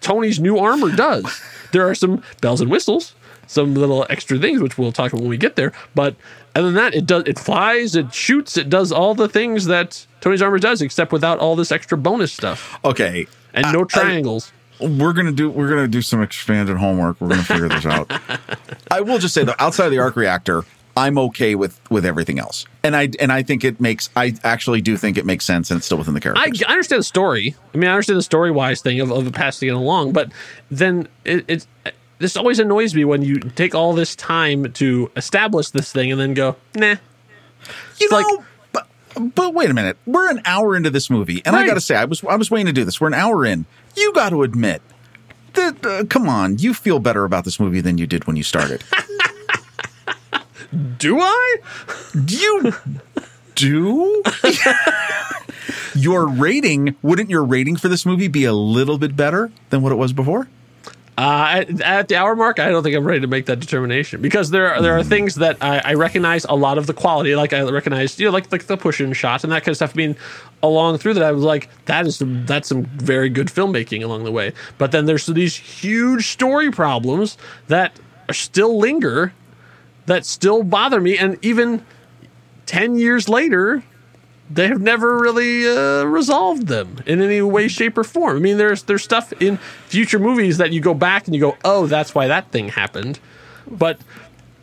Tony's 0.00 0.38
new 0.40 0.58
armor 0.58 0.94
does. 0.94 1.40
There 1.72 1.88
are 1.88 1.94
some 1.94 2.22
bells 2.40 2.60
and 2.60 2.70
whistles, 2.70 3.14
some 3.46 3.74
little 3.74 4.06
extra 4.10 4.38
things 4.38 4.60
which 4.60 4.78
we'll 4.78 4.92
talk 4.92 5.12
about 5.12 5.20
when 5.22 5.30
we 5.30 5.36
get 5.36 5.56
there. 5.56 5.72
But 5.94 6.16
other 6.54 6.66
than 6.66 6.74
that, 6.76 6.94
it 6.94 7.06
does 7.06 7.24
it 7.26 7.38
flies, 7.38 7.94
it 7.94 8.12
shoots, 8.14 8.56
it 8.56 8.68
does 8.70 8.90
all 8.92 9.14
the 9.14 9.28
things 9.28 9.66
that 9.66 10.06
Tony's 10.20 10.42
armor 10.42 10.58
does, 10.58 10.82
except 10.82 11.12
without 11.12 11.38
all 11.38 11.56
this 11.56 11.70
extra 11.70 11.96
bonus 11.98 12.32
stuff 12.32 12.78
Okay, 12.84 13.26
and 13.54 13.72
no 13.72 13.84
triangles. 13.84 14.52
we're 14.80 15.12
gonna 15.12 15.32
do 15.32 15.50
we're 15.50 15.68
gonna 15.68 15.86
do 15.88 16.02
some 16.02 16.22
expanded 16.22 16.76
homework. 16.76 17.20
We're 17.20 17.28
gonna 17.28 17.44
figure 17.44 17.68
this 17.68 17.86
out. 17.86 18.10
I 18.90 19.00
will 19.02 19.18
just 19.18 19.34
say 19.34 19.44
though, 19.44 19.54
outside 19.58 19.86
of 19.86 19.90
the 19.92 19.98
arc 19.98 20.16
reactor, 20.16 20.64
I'm 20.98 21.16
okay 21.18 21.54
with 21.54 21.80
with 21.90 22.04
everything 22.04 22.40
else, 22.40 22.66
and 22.82 22.96
I 22.96 23.08
and 23.20 23.32
I 23.32 23.44
think 23.44 23.62
it 23.62 23.80
makes 23.80 24.10
I 24.16 24.34
actually 24.42 24.80
do 24.80 24.96
think 24.96 25.16
it 25.16 25.24
makes 25.24 25.44
sense, 25.44 25.70
and 25.70 25.78
it's 25.78 25.86
still 25.86 25.98
within 25.98 26.14
the 26.14 26.18
I, 26.18 26.22
characters. 26.22 26.62
I 26.64 26.72
understand 26.72 26.98
the 26.98 27.04
story. 27.04 27.54
I 27.72 27.76
mean, 27.76 27.88
I 27.88 27.92
understand 27.92 28.18
the 28.18 28.22
story 28.22 28.50
wise 28.50 28.82
thing 28.82 28.98
of, 29.00 29.12
of 29.12 29.32
passing 29.32 29.68
it 29.68 29.74
along, 29.74 30.12
but 30.12 30.32
then 30.72 31.06
it, 31.24 31.44
it's 31.46 31.68
this 32.18 32.36
always 32.36 32.58
annoys 32.58 32.96
me 32.96 33.04
when 33.04 33.22
you 33.22 33.38
take 33.38 33.76
all 33.76 33.92
this 33.92 34.16
time 34.16 34.72
to 34.72 35.08
establish 35.14 35.70
this 35.70 35.92
thing 35.92 36.10
and 36.10 36.20
then 36.20 36.34
go, 36.34 36.56
nah. 36.74 36.96
you 38.00 38.08
like- 38.10 38.26
know, 38.26 38.44
but 38.72 38.88
but 39.34 39.54
wait 39.54 39.70
a 39.70 39.74
minute, 39.74 39.96
we're 40.04 40.28
an 40.28 40.42
hour 40.44 40.76
into 40.76 40.90
this 40.90 41.08
movie, 41.08 41.42
and 41.44 41.54
I 41.54 41.64
got 41.64 41.74
to 41.74 41.80
say, 41.80 41.94
I 41.94 42.06
was 42.06 42.24
I 42.24 42.34
was 42.34 42.50
waiting 42.50 42.66
to 42.66 42.72
do 42.72 42.84
this. 42.84 43.00
We're 43.00 43.06
an 43.08 43.14
hour 43.14 43.46
in. 43.46 43.66
You 43.96 44.12
got 44.14 44.30
to 44.30 44.42
admit 44.42 44.82
that. 45.54 45.86
Uh, 45.86 46.04
come 46.06 46.28
on, 46.28 46.58
you 46.58 46.74
feel 46.74 46.98
better 46.98 47.24
about 47.24 47.44
this 47.44 47.60
movie 47.60 47.80
than 47.80 47.98
you 47.98 48.06
did 48.08 48.26
when 48.26 48.34
you 48.34 48.42
started. 48.42 48.82
Do 50.98 51.20
I? 51.20 51.56
Do 52.24 52.36
you 52.36 52.74
do. 53.54 54.22
your 55.94 56.28
rating 56.28 56.96
wouldn't 57.02 57.30
your 57.30 57.44
rating 57.44 57.76
for 57.76 57.88
this 57.88 58.06
movie 58.06 58.28
be 58.28 58.44
a 58.44 58.52
little 58.52 58.98
bit 58.98 59.16
better 59.16 59.50
than 59.70 59.82
what 59.82 59.92
it 59.92 59.96
was 59.96 60.12
before? 60.12 60.48
Uh, 61.18 61.64
at, 61.66 61.80
at 61.80 62.08
the 62.08 62.14
hour 62.14 62.36
mark, 62.36 62.60
I 62.60 62.68
don't 62.68 62.84
think 62.84 62.94
I'm 62.94 63.04
ready 63.04 63.18
to 63.22 63.26
make 63.26 63.46
that 63.46 63.58
determination 63.58 64.22
because 64.22 64.50
there 64.50 64.72
are, 64.72 64.80
there 64.80 64.96
are 64.96 65.02
things 65.02 65.34
that 65.34 65.56
I, 65.60 65.78
I 65.84 65.94
recognize 65.94 66.44
a 66.44 66.54
lot 66.54 66.78
of 66.78 66.86
the 66.86 66.94
quality, 66.94 67.34
like 67.34 67.52
I 67.52 67.62
recognize 67.62 68.20
you 68.20 68.26
know 68.26 68.30
like 68.30 68.52
like 68.52 68.66
the 68.66 68.76
push 68.76 69.00
in 69.00 69.12
shots 69.14 69.42
and 69.42 69.52
that 69.52 69.64
kind 69.64 69.70
of 69.70 69.76
stuff. 69.76 69.94
Being 69.94 70.14
along 70.62 70.98
through 70.98 71.14
that, 71.14 71.24
I 71.24 71.32
was 71.32 71.42
like, 71.42 71.68
that 71.86 72.06
is 72.06 72.16
some, 72.18 72.46
that's 72.46 72.68
some 72.68 72.84
very 72.84 73.30
good 73.30 73.48
filmmaking 73.48 74.04
along 74.04 74.22
the 74.22 74.30
way. 74.30 74.52
But 74.78 74.92
then 74.92 75.06
there's 75.06 75.26
these 75.26 75.56
huge 75.56 76.28
story 76.28 76.70
problems 76.70 77.36
that 77.66 77.98
are 78.28 78.34
still 78.34 78.78
linger, 78.78 79.32
that 80.08 80.26
still 80.26 80.62
bother 80.62 81.00
me, 81.00 81.16
and 81.16 81.38
even 81.42 81.84
ten 82.66 82.96
years 82.96 83.28
later, 83.28 83.82
they 84.50 84.66
have 84.68 84.80
never 84.80 85.18
really 85.18 85.68
uh, 85.68 86.04
resolved 86.04 86.66
them 86.66 87.02
in 87.06 87.20
any 87.20 87.42
way, 87.42 87.68
shape, 87.68 87.96
or 87.96 88.04
form. 88.04 88.36
I 88.36 88.40
mean, 88.40 88.56
there's 88.56 88.82
there's 88.84 89.04
stuff 89.04 89.32
in 89.40 89.58
future 89.86 90.18
movies 90.18 90.58
that 90.58 90.72
you 90.72 90.80
go 90.80 90.94
back 90.94 91.26
and 91.26 91.34
you 91.34 91.40
go, 91.40 91.56
oh, 91.64 91.86
that's 91.86 92.14
why 92.14 92.26
that 92.28 92.50
thing 92.50 92.68
happened. 92.68 93.20
But 93.70 94.00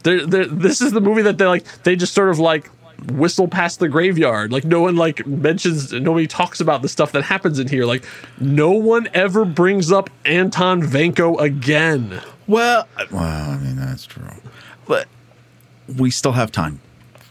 there, 0.04 0.26
there, 0.26 0.46
this 0.46 0.82
is 0.82 0.92
the 0.92 1.02
movie 1.02 1.22
that 1.22 1.38
they 1.38 1.46
like. 1.46 1.66
They 1.84 1.96
just 1.96 2.14
sort 2.14 2.30
of 2.30 2.40
like 2.40 2.70
whistle 3.12 3.48
past 3.48 3.80
the 3.80 3.90
graveyard. 3.90 4.52
Like 4.52 4.66
no 4.66 4.82
one 4.82 4.96
like 4.96 5.26
mentions, 5.28 5.94
nobody 5.94 6.28
talks 6.28 6.60
about 6.60 6.82
the 6.82 6.90
stuff 6.90 7.12
that 7.12 7.24
happens 7.24 7.60
in 7.60 7.68
here. 7.68 7.86
Like 7.86 8.04
no 8.40 8.72
one 8.72 9.08
ever 9.14 9.46
brings 9.46 9.92
up 9.92 10.10
Anton 10.26 10.82
Vanko 10.82 11.40
again. 11.40 12.22
Well, 12.48 12.88
well, 13.12 13.52
I 13.52 13.58
mean 13.58 13.76
that's 13.76 14.06
true, 14.06 14.24
but 14.88 15.08
we 15.98 16.10
still 16.12 16.34
have 16.34 16.52
time. 16.52 16.80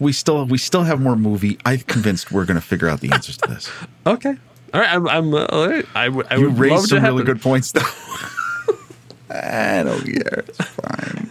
We 0.01 0.13
still 0.13 0.45
we 0.47 0.59
still 0.59 0.83
have 0.85 1.01
more 1.01 1.17
movie. 1.17 1.59
I'm 1.65 1.81
convinced 1.81 2.33
we're 2.33 2.45
going 2.45 2.57
to 2.61 2.67
figure 2.67 2.89
out 2.89 3.01
the 3.01 3.13
answers 3.13 3.37
to 3.39 3.49
this. 3.49 3.71
Okay. 4.07 4.35
All 4.75 4.81
right, 4.81 4.91
I'm. 4.93 5.09
I'm 5.09 5.33
uh, 5.35 5.47
all 5.47 5.69
right. 5.69 5.87
I, 5.95 6.07
w- 6.07 6.27
I 6.31 6.37
You 6.37 6.51
would 6.51 6.59
raised 6.59 6.83
to 6.83 6.89
some 6.89 6.99
happen. 6.99 7.15
really 7.15 7.25
good 7.25 7.41
points, 7.41 7.73
though. 7.73 7.81
I 9.31 9.83
don't 9.83 10.05
care. 10.05 10.45
It's 10.49 10.59
fine. 10.65 11.31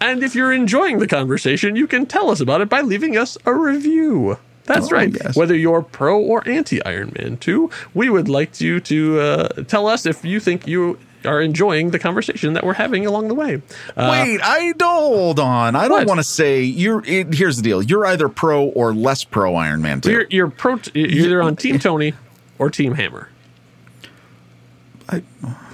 And 0.00 0.22
if 0.22 0.34
you're 0.34 0.52
enjoying 0.52 0.98
the 0.98 1.06
conversation, 1.06 1.74
you 1.76 1.86
can 1.86 2.06
tell 2.06 2.30
us 2.30 2.40
about 2.40 2.60
it 2.60 2.68
by 2.68 2.80
leaving 2.82 3.16
us 3.16 3.38
a 3.46 3.54
review. 3.54 4.38
That's 4.64 4.88
Oh, 4.92 4.96
right. 4.96 5.12
yes. 5.12 5.36
Whether 5.36 5.54
you're 5.56 5.80
pro 5.82 6.20
or 6.20 6.46
anti 6.46 6.84
Iron 6.84 7.12
Man 7.18 7.36
2, 7.38 7.70
we 7.94 8.10
would 8.10 8.28
like 8.28 8.60
you 8.60 8.80
to 8.80 9.20
uh, 9.20 9.48
tell 9.68 9.86
us 9.86 10.04
if 10.04 10.24
you 10.24 10.38
think 10.40 10.66
you 10.66 10.98
are 11.26 11.40
enjoying 11.40 11.90
the 11.90 11.98
conversation 11.98 12.52
that 12.54 12.64
we're 12.64 12.74
having 12.74 13.04
along 13.06 13.28
the 13.28 13.34
way. 13.34 13.62
Uh, 13.96 14.08
Wait, 14.10 14.40
I 14.42 14.72
don't 14.72 14.88
hold 15.14 15.38
on. 15.40 15.74
I 15.76 15.88
don't 15.88 15.98
What? 15.98 16.06
want 16.06 16.20
to 16.20 16.24
say 16.24 16.62
you're. 16.62 17.04
It, 17.04 17.34
here's 17.34 17.56
the 17.56 17.62
deal: 17.62 17.82
you're 17.82 18.06
either 18.06 18.28
pro 18.28 18.66
or 18.66 18.94
less 18.94 19.24
pro 19.24 19.54
Iron 19.56 19.82
Man 19.82 20.00
two. 20.00 20.10
you're 20.12 20.26
you're 20.30 20.48
pro. 20.50 20.78
You're 20.94 21.06
either 21.26 21.42
on 21.42 21.56
Team 21.56 21.78
Tony 21.78 22.14
or 22.58 22.70
Team 22.70 22.94
Hammer. 22.94 23.28
I- 25.08 25.22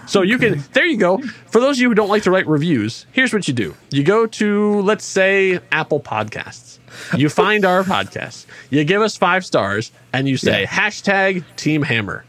So 0.07 0.23
you 0.23 0.37
can 0.39 0.63
there 0.73 0.85
you 0.87 0.97
go. 0.99 1.19
For 1.47 1.61
those 1.61 1.79
of 1.79 1.83
you 1.83 1.89
who 1.89 1.95
don't 1.95 2.09
like 2.09 2.25
to 2.25 2.31
write 2.31 2.47
reviews, 2.47 3.07
here's 3.13 3.33
what 3.33 3.47
you 3.49 3.55
do. 3.55 3.75
You 3.91 4.03
go 4.03 4.27
to 4.27 4.81
let's 4.83 5.05
say 5.05 5.61
Apple 5.71 6.01
Podcasts. 6.01 6.79
You 7.17 7.29
find 7.31 7.65
our 7.65 7.83
podcast. 7.95 8.45
You 8.69 8.85
give 8.85 9.01
us 9.01 9.17
5 9.17 9.47
stars 9.47 9.93
and 10.13 10.29
you 10.29 10.37
say 10.37 10.63
Yeah. 10.63 10.67
hashtag 10.67 11.45
Team 11.57 11.83
Hammer. 11.83 12.25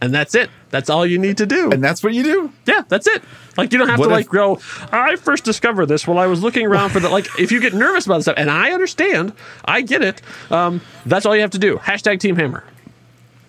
And 0.00 0.14
that's 0.14 0.34
it. 0.34 0.50
That's 0.70 0.90
all 0.90 1.06
you 1.06 1.18
need 1.18 1.38
to 1.38 1.46
do. 1.46 1.70
and 1.70 1.82
that's 1.82 2.02
what 2.02 2.12
you 2.12 2.22
do. 2.22 2.52
Yeah, 2.66 2.82
that's 2.88 3.06
it. 3.06 3.22
Like 3.56 3.72
you 3.72 3.78
don't 3.78 3.88
have 3.88 3.98
What 3.98 4.06
to 4.08 4.10
if- 4.12 4.16
like 4.16 4.28
go. 4.28 4.60
I 4.92 5.16
first 5.16 5.44
discovered 5.44 5.86
this 5.86 6.06
while 6.06 6.18
I 6.18 6.26
was 6.26 6.42
looking 6.42 6.66
around 6.66 6.90
for 6.90 7.00
the 7.00 7.08
like. 7.08 7.26
If 7.38 7.50
you 7.50 7.60
get 7.60 7.72
nervous 7.72 8.04
about 8.04 8.16
this 8.16 8.24
stuff, 8.26 8.34
and 8.36 8.50
I 8.50 8.72
understand, 8.72 9.32
I 9.64 9.80
get 9.80 10.02
it. 10.02 10.20
Um, 10.50 10.82
that's 11.06 11.24
all 11.24 11.34
you 11.34 11.40
have 11.40 11.52
to 11.52 11.58
do. 11.58 11.76
Hashtag 11.76 12.20
Team 12.20 12.36
Hammer. 12.36 12.62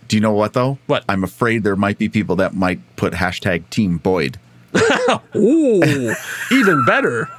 Do 0.07 0.15
you 0.15 0.21
know 0.21 0.31
what 0.31 0.53
though? 0.53 0.77
What? 0.87 1.03
I'm 1.09 1.25
afraid 1.25 1.63
there 1.63 1.75
might 1.75 1.97
be 1.97 2.07
people 2.07 2.37
that 2.37 2.53
might 2.53 2.79
put 2.95 3.11
hashtag 3.13 3.69
Team 3.69 3.97
Boyd. 3.97 4.39
Ooh, 5.35 6.13
even 6.51 6.85
better. 6.85 7.29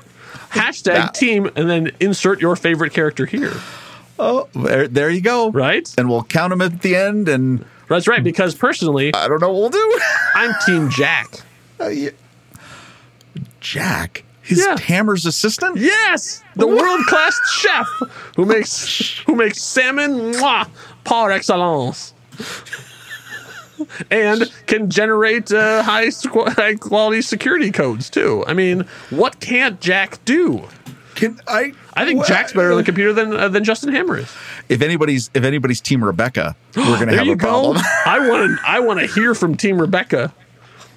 Hashtag 0.51 1.13
Team, 1.15 1.51
and 1.57 1.69
then 1.71 1.93
insert 2.01 2.41
your 2.41 2.57
favorite 2.57 2.93
character 2.93 3.25
here. 3.27 3.53
Oh, 4.19 4.49
there, 4.55 4.89
there 4.89 5.11
you 5.11 5.21
go. 5.21 5.51
Right. 5.51 5.89
And 5.97 6.09
we'll 6.09 6.25
count 6.25 6.51
them 6.51 6.61
at 6.61 6.83
the 6.83 6.97
end, 6.97 7.29
and 7.29 7.65
That's 7.89 8.07
right. 8.09 8.23
Because 8.23 8.55
personally, 8.55 9.13
I 9.15 9.29
don't 9.29 9.41
know 9.41 9.51
what 9.53 9.61
we'll 9.61 9.71
do. 9.71 10.01
I'm 10.35 10.55
Team 10.67 10.91
Jack. 10.91 11.41
Uh, 11.81 11.89
yeah. 11.89 12.11
Jack, 13.61 14.25
his 14.43 14.65
Yeah. 14.65 14.79
Hammer's 14.79 15.27
assistant. 15.27 15.77
Yes, 15.79 16.43
the 16.57 16.67
world 16.67 17.01
class 17.07 17.39
chef 17.61 17.87
who 18.37 18.45
makes 18.47 19.19
who 19.27 19.35
makes 19.35 19.61
salmon 19.63 20.33
mwah, 20.33 20.69
par 21.05 21.31
excellence, 21.31 22.15
and 24.11 24.51
can 24.67 24.91
generate 24.91 25.53
uh, 25.53 25.83
high 25.83 26.07
squ- 26.09 26.49
high 26.55 26.75
quality 26.75 27.21
security 27.23 27.71
codes 27.71 28.11
too. 28.11 28.45
I 28.47 28.55
mean, 28.55 28.87
what 29.11 29.39
can't 29.41 29.81
Jack 29.81 30.25
do? 30.25 30.65
Can 31.19 31.41
I? 31.47 31.73
I 31.95 32.05
think 32.05 32.19
Well, 32.21 32.29
Jack's 32.29 32.53
better 32.53 32.71
on 32.71 32.79
the 32.79 32.85
computer 32.85 33.13
than 33.13 33.33
uh, 33.35 33.49
than 33.49 33.65
Justin 33.65 33.93
Hammer 33.93 34.19
is. 34.19 34.33
If 34.69 34.83
anybody's 34.83 35.31
if 35.35 35.45
anybody's 35.45 35.81
Team 35.81 36.03
Rebecca, 36.05 36.57
we're 36.77 36.85
gonna 36.99 37.15
have 37.17 37.27
you 37.27 37.33
a 37.33 37.37
go. 37.37 37.47
problem. 37.49 37.77
I 38.07 38.29
want 38.29 38.59
to 38.59 38.67
I 38.67 38.81
want 38.81 39.01
to 39.01 39.07
hear 39.07 39.35
from 39.35 39.57
Team 39.57 39.81
Rebecca. 39.81 40.33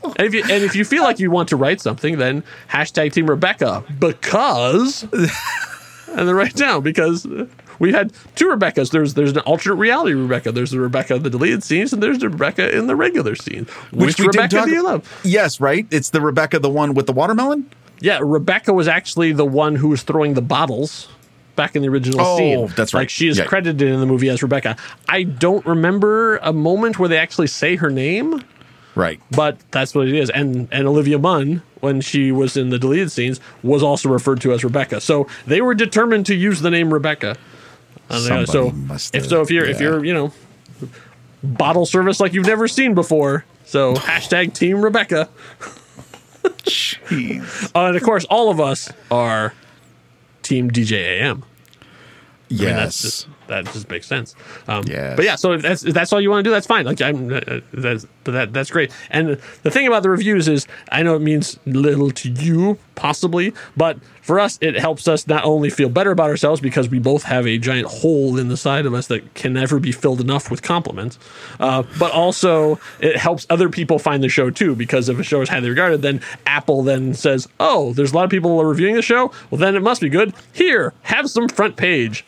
And 0.04 0.22
if, 0.22 0.34
you, 0.34 0.42
and 0.42 0.64
if 0.64 0.76
you 0.76 0.84
feel 0.84 1.04
like 1.04 1.20
you 1.20 1.30
want 1.30 1.50
to 1.50 1.56
write 1.56 1.80
something, 1.80 2.18
then 2.18 2.44
hashtag 2.70 3.14
Team 3.14 3.30
Rebecca 3.30 3.84
because, 4.00 5.04
and 5.14 5.30
then 6.28 6.34
write 6.36 6.56
down 6.56 6.82
because 6.82 7.28
we 7.78 7.92
had 7.92 8.12
two 8.36 8.48
Rebeccas. 8.48 8.90
There's 8.92 9.14
there's 9.14 9.32
an 9.32 9.40
alternate 9.40 9.76
reality 9.76 10.14
Rebecca. 10.14 10.52
There's 10.52 10.72
the 10.72 10.80
Rebecca 10.80 11.16
of 11.16 11.24
the 11.24 11.30
deleted 11.30 11.64
scenes, 11.64 11.94
and 11.94 12.02
there's 12.02 12.18
the 12.20 12.30
Rebecca 12.30 12.76
in 12.76 12.88
the 12.88 12.96
regular 12.96 13.36
scene. 13.36 13.66
Which, 13.92 14.18
we 14.20 14.26
didn't 14.26 14.28
Rebecca 14.28 14.56
talk- 14.56 14.66
do 14.66 14.72
you 14.72 14.84
love? 14.84 15.22
Yes, 15.24 15.60
right. 15.60 15.86
It's 15.92 16.10
the 16.10 16.22
Rebecca, 16.22 16.58
the 16.60 16.70
one 16.70 16.94
with 16.96 17.06
the 17.06 17.14
watermelon. 17.14 17.70
Yeah, 18.02 18.20
Rebecca 18.22 18.74
was 18.74 18.88
actually 18.88 19.32
the 19.32 19.46
one 19.46 19.76
who 19.76 19.90
was 19.90 20.02
throwing 20.04 20.34
the 20.34 20.42
bottles 20.42 21.08
back 21.56 21.76
in 21.76 21.82
the 21.82 21.90
original 21.90 22.20
Oh, 22.22 22.38
scene. 22.38 22.68
that's 22.76 22.94
right. 22.94 23.02
Like 23.02 23.10
she 23.10 23.28
is 23.28 23.38
Yeah. 23.38 23.46
credited 23.46 23.88
in 23.88 24.00
the 24.00 24.06
movie 24.06 24.30
as 24.30 24.42
Rebecca. 24.42 24.76
I 25.08 25.24
don't 25.24 25.66
remember 25.66 26.38
a 26.38 26.52
moment 26.54 26.98
where 27.00 27.08
they 27.10 27.18
actually 27.18 27.48
say 27.48 27.76
her 27.78 27.90
name. 27.90 28.44
Right. 28.94 29.22
but 29.32 29.58
that's 29.72 29.96
what 29.96 30.10
it 30.10 30.16
is. 30.16 30.30
And 30.32 30.68
and 30.70 30.86
Olivia 30.86 31.18
Munn, 31.18 31.62
when 31.80 32.02
she 32.02 32.30
was 32.34 32.58
in 32.58 32.72
the 32.72 32.78
deleted 32.78 33.10
scenes, 33.10 33.40
was 33.64 33.82
also 33.82 34.10
referred 34.10 34.42
to 34.42 34.52
as 34.52 34.66
Rebecca. 34.66 35.00
So 35.00 35.28
they 35.48 35.62
were 35.62 35.74
determined 35.74 36.26
to 36.26 36.36
use 36.36 36.60
the 36.60 36.70
name 36.70 36.94
Rebecca. 36.94 37.38
So 38.10 38.44
Somebody 38.44 38.72
must 38.88 39.16
if 39.16 39.26
so, 39.28 39.40
if 39.40 39.50
you're 39.50 39.64
if 39.64 39.80
you're 39.80 40.04
you 40.04 40.14
know 40.14 40.34
bottle 41.42 41.86
service 41.86 42.20
like 42.20 42.34
you've 42.34 42.46
never 42.48 42.68
seen 42.68 42.94
before, 42.94 43.46
so 43.64 43.94
hashtag 43.96 44.54
Team 44.54 44.82
Rebecca. 44.82 45.30
Jeez. 46.44 47.72
Uh, 47.76 47.88
and 47.88 47.96
of 47.96 48.04
course, 48.04 48.26
all 48.26 48.50
of 48.50 48.60
us 48.60 48.90
are 49.10 49.54
Team 50.44 50.70
DJ 50.72 50.94
AM. 51.22 51.44
I 52.50 52.54
mean, 52.54 52.60
that's 52.76 53.02
Yes. 53.02 53.02
just 53.02 53.28
that 53.52 53.66
just 53.66 53.90
makes 53.90 54.08
sense. 54.08 54.36
Um, 54.68 54.84
Yes. 54.88 55.16
But 55.16 55.26
yeah, 55.26 55.36
so 55.36 55.54
if 55.54 55.62
that's 55.62 55.84
if 55.84 55.94
that's 55.94 56.12
all 56.12 56.20
you 56.20 56.30
want 56.30 56.44
to 56.44 56.50
do, 56.50 56.52
that's 56.52 56.68
fine. 56.68 56.86
Like 56.86 57.02
I'm, 57.02 57.32
uh, 57.32 57.60
that's 57.72 58.06
but 58.24 58.32
that 58.32 58.54
that's 58.54 58.72
great. 58.72 58.92
And 59.10 59.40
the 59.64 59.72
thing 59.72 59.88
about 59.88 60.04
the 60.04 60.10
reviews 60.10 60.48
is, 60.48 60.68
I 60.92 61.04
know 61.04 61.16
it 61.16 61.22
means 61.22 61.60
little 61.66 62.12
to 62.12 62.30
you 62.30 62.78
possibly, 62.96 63.54
but 63.78 63.98
for 64.22 64.40
us, 64.40 64.60
it 64.62 64.76
helps 64.76 65.08
us 65.08 65.28
not 65.28 65.44
only 65.44 65.70
feel 65.70 65.90
better 65.90 66.12
about 66.12 66.30
ourselves 66.30 66.62
because 66.62 66.90
we 66.90 67.00
both 67.00 67.24
have 67.24 67.48
a 67.48 67.58
giant 67.58 67.88
hole 67.88 68.38
in 68.38 68.50
the 68.50 68.58
side 68.58 68.86
of 68.86 68.94
us 68.94 69.08
that 69.08 69.34
can 69.34 69.54
never 69.54 69.80
be 69.80 69.92
filled 69.92 70.22
enough 70.22 70.52
with 70.52 70.62
compliments, 70.62 71.18
uh, 71.60 71.84
but 71.98 72.12
also 72.12 72.80
it 73.00 73.18
helps 73.18 73.48
other 73.50 73.70
people 73.70 73.98
find 73.98 74.24
the 74.24 74.30
show 74.30 74.50
too. 74.50 74.76
Because 74.76 75.10
if 75.10 75.20
a 75.20 75.24
show 75.24 75.42
is 75.42 75.50
highly 75.50 75.70
regarded, 75.70 76.02
then 76.02 76.22
Apple 76.46 76.84
then 76.84 77.14
says, 77.14 77.48
"Oh, 77.60 77.94
there's 77.94 78.12
a 78.12 78.16
lot 78.16 78.26
of 78.26 78.30
people 78.30 78.64
reviewing 78.64 78.96
the 78.96 79.02
show. 79.02 79.32
Well, 79.50 79.60
then 79.60 79.76
it 79.76 79.82
must 79.82 80.02
be 80.02 80.10
good. 80.10 80.34
Here, 80.54 80.94
have 81.04 81.30
some 81.30 81.48
front 81.48 81.76
page." 81.76 82.26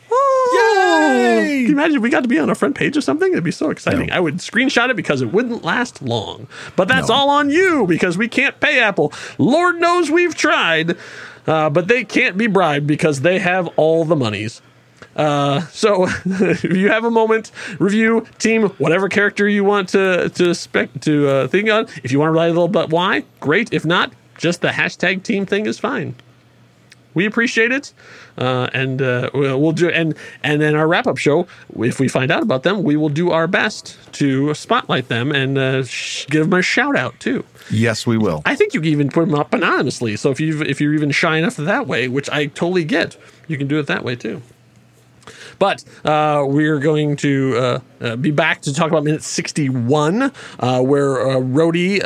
Can 1.00 1.66
you 1.66 1.72
imagine 1.72 1.96
if 1.96 2.02
we 2.02 2.10
got 2.10 2.22
to 2.22 2.28
be 2.28 2.38
on 2.38 2.50
a 2.50 2.54
front 2.54 2.74
page 2.74 2.96
or 2.96 3.00
something? 3.00 3.30
It'd 3.32 3.44
be 3.44 3.50
so 3.50 3.70
exciting. 3.70 4.06
No. 4.08 4.14
I 4.14 4.20
would 4.20 4.36
screenshot 4.36 4.90
it 4.90 4.96
because 4.96 5.22
it 5.22 5.32
wouldn't 5.32 5.64
last 5.64 6.02
long. 6.02 6.46
But 6.76 6.88
that's 6.88 7.08
No. 7.08 7.14
all 7.14 7.30
on 7.30 7.50
you 7.50 7.86
because 7.86 8.16
we 8.18 8.28
can't 8.28 8.58
pay 8.60 8.80
Apple. 8.80 9.12
Lord 9.38 9.80
knows 9.80 10.10
we've 10.10 10.34
tried, 10.34 10.96
uh, 11.46 11.70
but 11.70 11.88
they 11.88 12.04
can't 12.04 12.36
be 12.36 12.46
bribed 12.46 12.86
because 12.86 13.20
they 13.22 13.38
have 13.38 13.68
all 13.76 14.04
the 14.04 14.16
monies. 14.16 14.60
Uh, 15.16 15.60
so 15.68 16.06
if 16.24 16.64
you 16.64 16.88
have 16.88 17.04
a 17.04 17.10
moment, 17.10 17.52
review 17.78 18.26
team 18.38 18.68
whatever 18.78 19.08
character 19.08 19.48
you 19.48 19.62
want 19.62 19.88
to 19.90 20.28
to 20.30 20.54
spec 20.54 20.88
to 21.02 21.28
uh, 21.28 21.48
think 21.48 21.70
on. 21.70 21.86
If 22.02 22.10
you 22.10 22.18
want 22.18 22.28
to 22.30 22.32
write 22.32 22.46
a 22.46 22.54
little 22.54 22.68
bit 22.68 22.90
why, 22.90 23.24
great. 23.40 23.72
If 23.72 23.84
not, 23.84 24.12
just 24.38 24.60
the 24.60 24.68
hashtag 24.68 25.22
team 25.22 25.46
thing 25.46 25.66
is 25.66 25.78
fine 25.78 26.16
we 27.14 27.26
appreciate 27.26 27.70
it 27.70 27.92
uh, 28.38 28.68
and 28.72 29.00
uh, 29.02 29.30
we'll 29.34 29.72
do 29.72 29.88
and 29.90 30.14
and 30.42 30.60
then 30.60 30.74
our 30.74 30.86
wrap-up 30.88 31.18
show 31.18 31.46
if 31.78 32.00
we 32.00 32.08
find 32.08 32.30
out 32.30 32.42
about 32.42 32.62
them 32.62 32.82
we 32.82 32.96
will 32.96 33.08
do 33.08 33.30
our 33.30 33.46
best 33.46 33.96
to 34.12 34.52
spotlight 34.54 35.08
them 35.08 35.32
and 35.32 35.58
uh, 35.58 35.84
sh- 35.84 36.26
give 36.28 36.48
them 36.48 36.58
a 36.58 36.62
shout 36.62 36.96
out 36.96 37.18
too. 37.20 37.44
Yes, 37.70 38.06
we 38.06 38.18
will. 38.18 38.42
i 38.44 38.54
think 38.54 38.74
you 38.74 38.80
can 38.80 38.90
even 38.90 39.08
put 39.08 39.26
them 39.26 39.34
up 39.34 39.52
anonymously. 39.54 40.16
So 40.16 40.30
if 40.30 40.40
you 40.40 40.62
if 40.62 40.80
you're 40.80 40.94
even 40.94 41.10
shy 41.10 41.38
enough 41.38 41.56
that 41.56 41.86
way 41.86 42.08
which 42.08 42.28
i 42.30 42.46
totally 42.46 42.84
get 42.84 43.16
you 43.48 43.56
can 43.56 43.66
do 43.68 43.78
it 43.78 43.86
that 43.86 44.04
way 44.04 44.16
too 44.16 44.42
but 45.58 45.84
uh, 46.04 46.44
we're 46.46 46.78
going 46.78 47.16
to 47.16 47.56
uh, 47.56 47.80
uh, 48.00 48.16
be 48.16 48.30
back 48.30 48.62
to 48.62 48.74
talk 48.74 48.90
about 48.90 49.04
minute 49.04 49.22
61, 49.22 50.22
uh, 50.22 50.80
where 50.80 51.20
uh, 51.20 51.34
Rhodey 51.36 52.00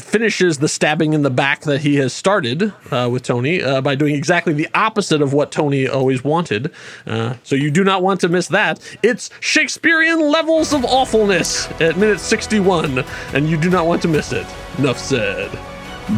finishes 0.00 0.58
the 0.58 0.68
stabbing 0.68 1.12
in 1.12 1.22
the 1.22 1.30
back 1.30 1.62
that 1.62 1.80
he 1.80 1.96
has 1.96 2.12
started 2.12 2.72
with 2.90 3.22
Tony 3.22 3.60
by 3.80 3.94
doing 3.94 4.14
exactly 4.14 4.52
the 4.52 4.68
opposite 4.74 5.22
of 5.22 5.32
what 5.32 5.52
Tony 5.52 5.86
always 5.88 6.24
wanted. 6.24 6.72
So 7.06 7.54
you 7.54 7.70
do 7.70 7.84
not 7.84 8.02
want 8.02 8.20
to 8.20 8.28
miss 8.28 8.48
that. 8.48 8.80
It's 9.02 9.30
Shakespearean 9.40 10.20
levels 10.20 10.72
of 10.72 10.84
awfulness 10.84 11.68
at 11.80 11.96
minute 11.96 12.20
61, 12.20 13.04
and 13.32 13.48
you 13.48 13.56
do 13.56 13.70
not 13.70 13.86
want 13.86 14.02
to 14.02 14.08
miss 14.08 14.32
it. 14.32 14.46
Enough 14.78 14.98
said. 14.98 15.50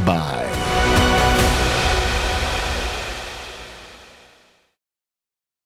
Bye. 0.05 0.98